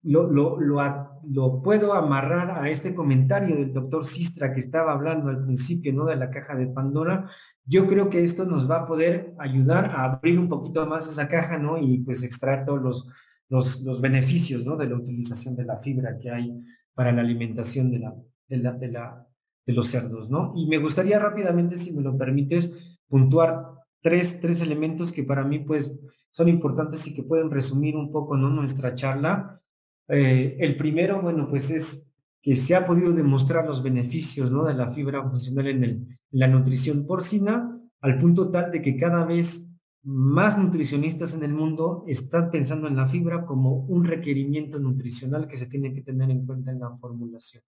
lo, 0.05 0.31
lo, 0.31 0.59
lo, 0.59 1.63
puedo 1.63 1.93
amarrar 1.93 2.53
a 2.53 2.71
este 2.71 2.95
comentario 2.95 3.57
del 3.57 3.75
doctor 3.75 4.07
Sistra 4.07 4.55
que 4.55 4.61
estaba 4.61 4.93
hablando 4.93 5.29
al 5.29 5.45
principio, 5.45 5.93
¿no? 5.93 6.07
De 6.07 6.17
la 6.17 6.31
caja 6.31 6.57
de 6.57 6.69
Pandora, 6.69 7.31
yo 7.67 7.87
creo 7.87 8.09
que 8.09 8.23
esto 8.23 8.47
nos 8.47 8.71
va 8.71 8.79
a 8.79 8.87
poder 8.87 9.35
ayudar 9.39 9.85
a 9.91 10.05
abrir 10.05 10.39
un 10.39 10.49
poquito 10.49 10.87
más 10.87 11.07
esa 11.07 11.29
caja, 11.29 11.59
¿no? 11.59 11.77
Y 11.77 11.99
pues 11.99 12.23
extraer 12.23 12.65
todos 12.65 12.81
los, 12.81 13.07
los, 13.51 13.83
los 13.83 14.01
beneficios, 14.01 14.65
¿no? 14.65 14.79
De 14.79 14.87
la 14.87 14.97
utilización 14.97 15.57
de 15.57 15.67
la 15.67 15.77
fibra 15.77 16.19
que 16.19 16.31
hay 16.31 16.65
para 16.95 17.13
la 17.13 17.23
alimentación 17.23 17.91
de 17.91 17.99
la, 17.99 18.15
de 18.49 18.57
la, 18.59 18.73
de 18.73 18.89
la, 18.89 19.27
de 19.67 19.73
los 19.73 19.89
cerdos, 19.89 20.31
¿no? 20.31 20.53
Y 20.57 20.67
me 20.67 20.79
gustaría 20.79 21.19
rápidamente, 21.19 21.77
si 21.77 21.93
me 21.93 22.03
lo 22.03 22.17
permites, 22.17 22.99
puntuar 23.09 23.65
tres, 24.01 24.41
tres 24.41 24.63
elementos 24.63 25.13
que 25.13 25.25
para 25.25 25.45
mí, 25.45 25.61
pues, 25.61 25.99
son 26.31 26.49
importantes 26.49 27.07
y 27.09 27.15
que 27.15 27.23
pueden 27.23 27.51
resumir 27.51 27.97
un 27.97 28.13
poco, 28.13 28.37
¿no? 28.37 28.51
Nuestra 28.51 28.95
charla. 28.95 29.61
Eh, 30.09 30.57
el 30.61 30.77
primero, 30.77 31.21
bueno, 31.21 31.49
pues 31.49 31.71
es 31.71 32.15
que 32.43 32.55
se 32.55 32.75
ha 32.75 32.87
podido 32.87 33.13
demostrar 33.13 33.67
los 33.67 33.83
beneficios, 33.83 34.51
¿no? 34.51 34.65
De 34.65 34.75
la 34.75 34.91
fibra 34.91 35.23
funcional 35.29 35.67
en, 35.67 35.85
el, 35.85 35.91
en 35.91 36.19
la 36.39 36.47
nutrición 36.47 37.07
porcina, 37.07 37.79
al 38.01 38.19
punto 38.19 38.51
tal 38.51 38.71
de 38.71 38.81
que 38.81 38.97
cada 38.97 39.25
vez 39.25 39.70
más 40.03 40.59
nutricionistas 40.59 41.35
en 41.35 41.43
el 41.43 41.53
mundo 41.53 42.05
están 42.07 42.51
pensando 42.51 42.89
en 42.89 42.97
la 42.97 43.09
fibra 43.09 43.45
como 43.45 43.85
un 43.87 44.05
requerimiento 44.05 44.79
nutricional 44.79 45.47
que 45.47 45.57
se 45.57 45.67
tiene 45.67 45.93
que 45.93 46.03
tener 46.03 46.31
en 46.31 46.47
cuenta 46.47 46.71
en 46.71 46.81
la 46.81 46.97
formulación, 46.97 47.63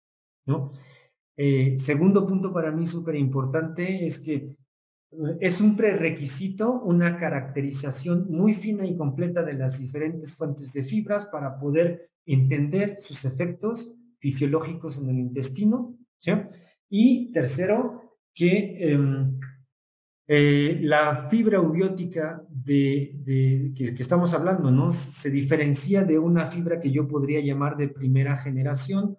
¿no? 0.46 0.70
Eh, 1.36 1.78
segundo 1.78 2.26
punto 2.26 2.52
para 2.52 2.70
mí 2.70 2.86
súper 2.86 3.16
importante 3.16 4.04
es 4.04 4.18
que 4.18 4.34
eh, 4.34 4.56
es 5.40 5.60
un 5.60 5.76
prerequisito, 5.76 6.80
una 6.82 7.18
caracterización 7.18 8.26
muy 8.30 8.54
fina 8.54 8.86
y 8.86 8.96
completa 8.96 9.42
de 9.42 9.54
las 9.54 9.78
diferentes 9.78 10.34
fuentes 10.34 10.72
de 10.72 10.84
fibras 10.84 11.26
para 11.26 11.58
poder 11.58 12.10
entender 12.26 12.96
sus 13.00 13.24
efectos 13.24 13.92
fisiológicos 14.18 14.98
en 14.98 15.10
el 15.10 15.18
intestino. 15.18 15.96
Y 16.88 17.32
tercero, 17.32 18.02
que 18.34 18.92
em, 18.92 19.31
eh, 20.28 20.78
la 20.82 21.28
fibra 21.28 21.60
ubiótica 21.60 22.42
de, 22.48 23.72
que, 23.76 23.84
estamos 23.98 24.34
hablando, 24.34 24.70
¿no? 24.70 24.92
Se 24.92 25.30
diferencia 25.30 26.04
de 26.04 26.18
una 26.18 26.46
fibra 26.46 26.80
que 26.80 26.92
yo 26.92 27.08
podría 27.08 27.40
llamar 27.40 27.76
de 27.76 27.88
primera 27.88 28.38
generación 28.38 29.16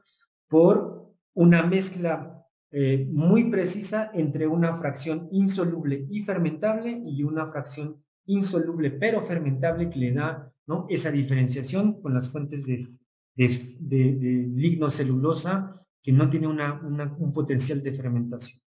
por 0.48 1.14
una 1.34 1.64
mezcla 1.64 2.46
eh, 2.72 3.08
muy 3.12 3.52
precisa 3.52 4.12
entre 4.14 4.48
una 4.48 4.76
fracción 4.76 5.28
insoluble 5.32 6.08
y 6.10 6.24
fermentable 6.24 7.04
y 7.06 7.24
una 7.24 7.48
fracción 7.48 8.02
insoluble 8.26 8.92
pero 8.92 9.22
fermentable 9.24 9.90
que 9.90 10.00
le 10.00 10.14
da 10.14 10.52
¿no? 10.66 10.88
esa 10.90 11.12
diferenciación 11.12 12.02
con 12.02 12.14
las 12.14 12.30
fuentes 12.30 12.66
de, 12.66 12.88
de, 13.36 13.78
de, 13.80 14.48
lignocelulosa 14.56 15.76
que 16.02 16.12
no 16.12 16.30
tiene 16.30 16.48
una, 16.48 16.82
un 17.18 17.34
potencial 17.34 17.82
de 17.82 17.94
fermentación. 17.94 18.62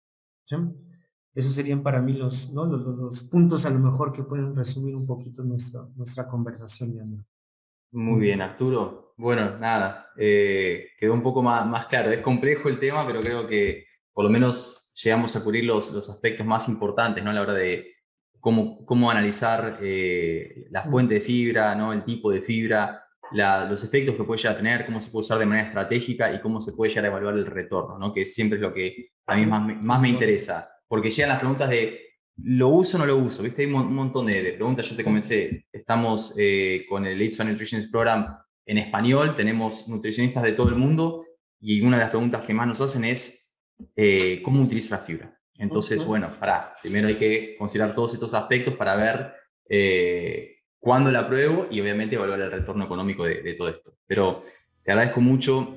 Esos 1.35 1.55
serían 1.55 1.83
para 1.83 2.01
mí 2.03 2.13
los, 2.13 2.51
¿no? 2.53 2.67
los, 2.67 2.85
los, 2.85 3.25
puntos 3.25 3.65
a 3.65 3.71
lo 3.71 3.79
mejor 3.79 4.13
que 4.13 4.23
pueden 4.23 4.55
resumir 4.55 4.95
un 4.95 5.07
poquito 5.07 5.43
nuestra, 5.43 5.87
nuestra 5.97 6.29
conversación, 6.29 6.95
Leandro. 6.95 7.25
Muy 7.93 8.21
bien, 8.21 8.41
Arturo. 8.43 9.15
Bueno, 9.17 9.59
nada, 9.59 10.09
eh, 10.17 10.89
quedó 10.99 11.15
un 11.15 11.23
poco 11.23 11.43
más, 11.43 11.67
más, 11.67 11.87
claro. 11.87 12.11
Es 12.11 12.21
complejo 12.21 12.69
el 12.69 12.79
tema, 12.79 13.07
pero 13.07 13.21
creo 13.23 13.47
que 13.47 13.87
por 14.13 14.25
lo 14.25 14.31
menos 14.31 14.93
llegamos 15.03 15.35
a 15.37 15.45
cubrir 15.45 15.65
los, 15.65 15.93
los 15.93 16.09
aspectos 16.11 16.47
más 16.47 16.69
importantes, 16.69 17.23
¿no? 17.23 17.31
A 17.31 17.35
la 17.35 17.43
hora 17.43 17.55
de 17.55 17.93
cómo, 18.41 18.85
cómo 18.85 19.11
analizar 19.11 19.79
eh, 19.81 20.67
la 20.71 20.83
fuente 20.83 21.15
de 21.15 21.21
fibra, 21.21 21.75
¿no? 21.75 21.93
El 21.93 22.05
tipo 22.05 22.31
de 22.33 22.41
fibra, 22.41 23.05
los 23.31 23.85
efectos 23.85 24.17
que 24.17 24.25
puede 24.25 24.39
llegar 24.39 24.57
a 24.57 24.59
tener, 24.59 24.87
cómo 24.87 25.01
se 25.01 25.11
puede 25.11 25.21
usar 25.21 25.39
de 25.39 25.47
manera 25.47 25.69
estratégica 25.69 26.33
y 26.33 26.41
cómo 26.41 26.61
se 26.61 26.73
puede 26.73 26.91
llegar 26.91 27.07
a 27.07 27.09
evaluar 27.09 27.35
el 27.35 27.47
retorno, 27.47 27.99
¿no? 27.99 28.13
Que 28.13 28.25
siempre 28.25 28.57
es 28.57 28.63
lo 28.63 28.75
que 28.75 29.13
a 29.27 29.37
mí 29.37 29.47
más, 29.47 29.77
más 29.83 30.01
me 30.01 30.09
interesa. 30.09 30.72
Porque 30.93 31.09
llegan 31.09 31.31
las 31.31 31.39
preguntas 31.39 31.71
de 31.71 32.03
¿Lo 32.37 32.69
uso 32.69 32.99
o 32.99 33.01
no 33.01 33.07
lo 33.07 33.17
uso? 33.17 33.43
¿Viste? 33.43 33.63
Hay 33.63 33.73
un 33.73 33.95
montón 33.95 34.27
de, 34.27 34.53
preguntas. 34.53 34.91
Yo 34.91 34.95
te 34.95 35.03
comencé. 35.03 35.65
Estamos 35.73 36.35
eh, 36.39 36.85
con 36.87 37.07
el 37.07 37.19
Aids 37.19 37.43
Nutrition 37.43 37.91
Program 37.91 38.37
en 38.67 38.77
español. 38.77 39.35
Tenemos 39.35 39.89
nutricionistas 39.89 40.43
de 40.43 40.53
todo 40.53 40.69
el 40.69 40.75
mundo. 40.75 41.25
Y 41.61 41.81
una 41.81 41.97
de 41.97 42.03
las 42.03 42.11
preguntas 42.11 42.43
que 42.43 42.53
más 42.53 42.67
nos 42.67 42.83
hacen 42.83 43.07
es 43.07 43.57
eh, 43.97 44.43
¿cómo 44.45 44.61
utilizo 44.61 44.95
la 44.95 45.01
fibra? 45.01 45.35
Entonces, 45.57 46.05
bueno, 46.05 46.29
para, 46.39 46.75
primero 46.83 47.09
hay 47.09 47.15
que 47.15 47.57
considerar 47.59 47.95
todos 47.95 48.13
estos 48.13 48.35
aspectos 48.35 48.75
para 48.75 48.95
ver 48.95 49.33
eh, 49.71 50.57
cuándo 50.79 51.11
la 51.11 51.27
pruebo 51.27 51.69
y 51.71 51.81
obviamente 51.81 52.17
evaluar 52.17 52.43
el 52.43 52.51
retorno 52.51 52.85
económico 52.85 53.25
de, 53.25 53.55
todo 53.55 53.71
esto. 53.71 53.97
Pero 54.07 54.45
te 54.85 54.93
agradezco 54.93 55.23
mucho 55.23 55.75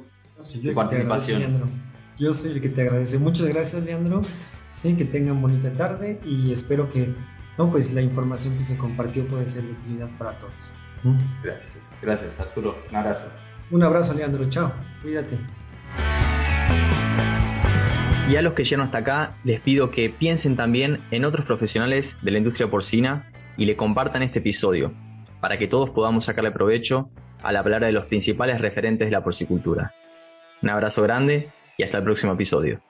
tu 0.62 0.74
participación. 0.74 1.72
Yo 2.20 2.34
soy 2.34 2.52
el 2.52 2.62
que 2.62 2.68
te 2.68 2.82
agradece. 2.82 3.18
Muchas 3.18 3.48
gracias, 3.48 3.82
Leandro. 3.82 4.22
Sí, 4.76 4.94
que 4.94 5.06
tengan 5.06 5.42
bonita 5.42 5.72
tarde 5.72 6.20
y 6.26 6.52
espero 6.52 6.90
que 6.90 7.16
no, 7.58 7.72
pues 7.72 7.94
la 7.94 8.02
información 8.02 8.58
que 8.58 8.64
se 8.66 8.78
compartió 8.78 9.26
puede 9.26 9.46
ser 9.46 9.64
de 9.64 9.72
utilidad 9.72 10.10
para 10.18 10.38
todos. 10.38 10.54
Gracias, 11.42 11.90
gracias 12.02 12.40
Arturo. 12.42 12.76
Un 12.90 12.96
abrazo. 12.98 13.32
Un 13.72 13.84
abrazo, 13.84 14.14
Leandro. 14.14 14.50
Chao. 14.50 14.74
Cuídate. 15.02 15.38
Y 18.30 18.36
a 18.36 18.42
los 18.42 18.52
que 18.52 18.66
llegan 18.66 18.86
hasta 18.86 18.98
acá, 18.98 19.38
les 19.46 19.62
pido 19.62 19.92
que 19.92 20.10
piensen 20.10 20.58
también 20.58 21.02
en 21.10 21.24
otros 21.24 21.46
profesionales 21.46 22.20
de 22.22 22.32
la 22.32 22.40
industria 22.40 22.70
porcina 22.70 23.32
y 23.56 23.66
le 23.66 23.78
compartan 23.78 24.24
este 24.24 24.40
episodio 24.40 24.94
para 25.40 25.58
que 25.58 25.68
todos 25.68 25.92
podamos 25.92 26.26
sacarle 26.26 26.52
provecho 26.52 27.10
a 27.42 27.54
la 27.54 27.64
palabra 27.64 27.88
de 27.88 27.94
los 27.94 28.08
principales 28.08 28.60
referentes 28.60 29.08
de 29.08 29.16
la 29.16 29.24
porcicultura. 29.24 29.94
Un 30.62 30.70
abrazo 30.70 31.02
grande 31.02 31.50
y 31.78 31.84
hasta 31.84 32.00
el 32.00 32.04
próximo 32.04 32.34
episodio. 32.34 32.82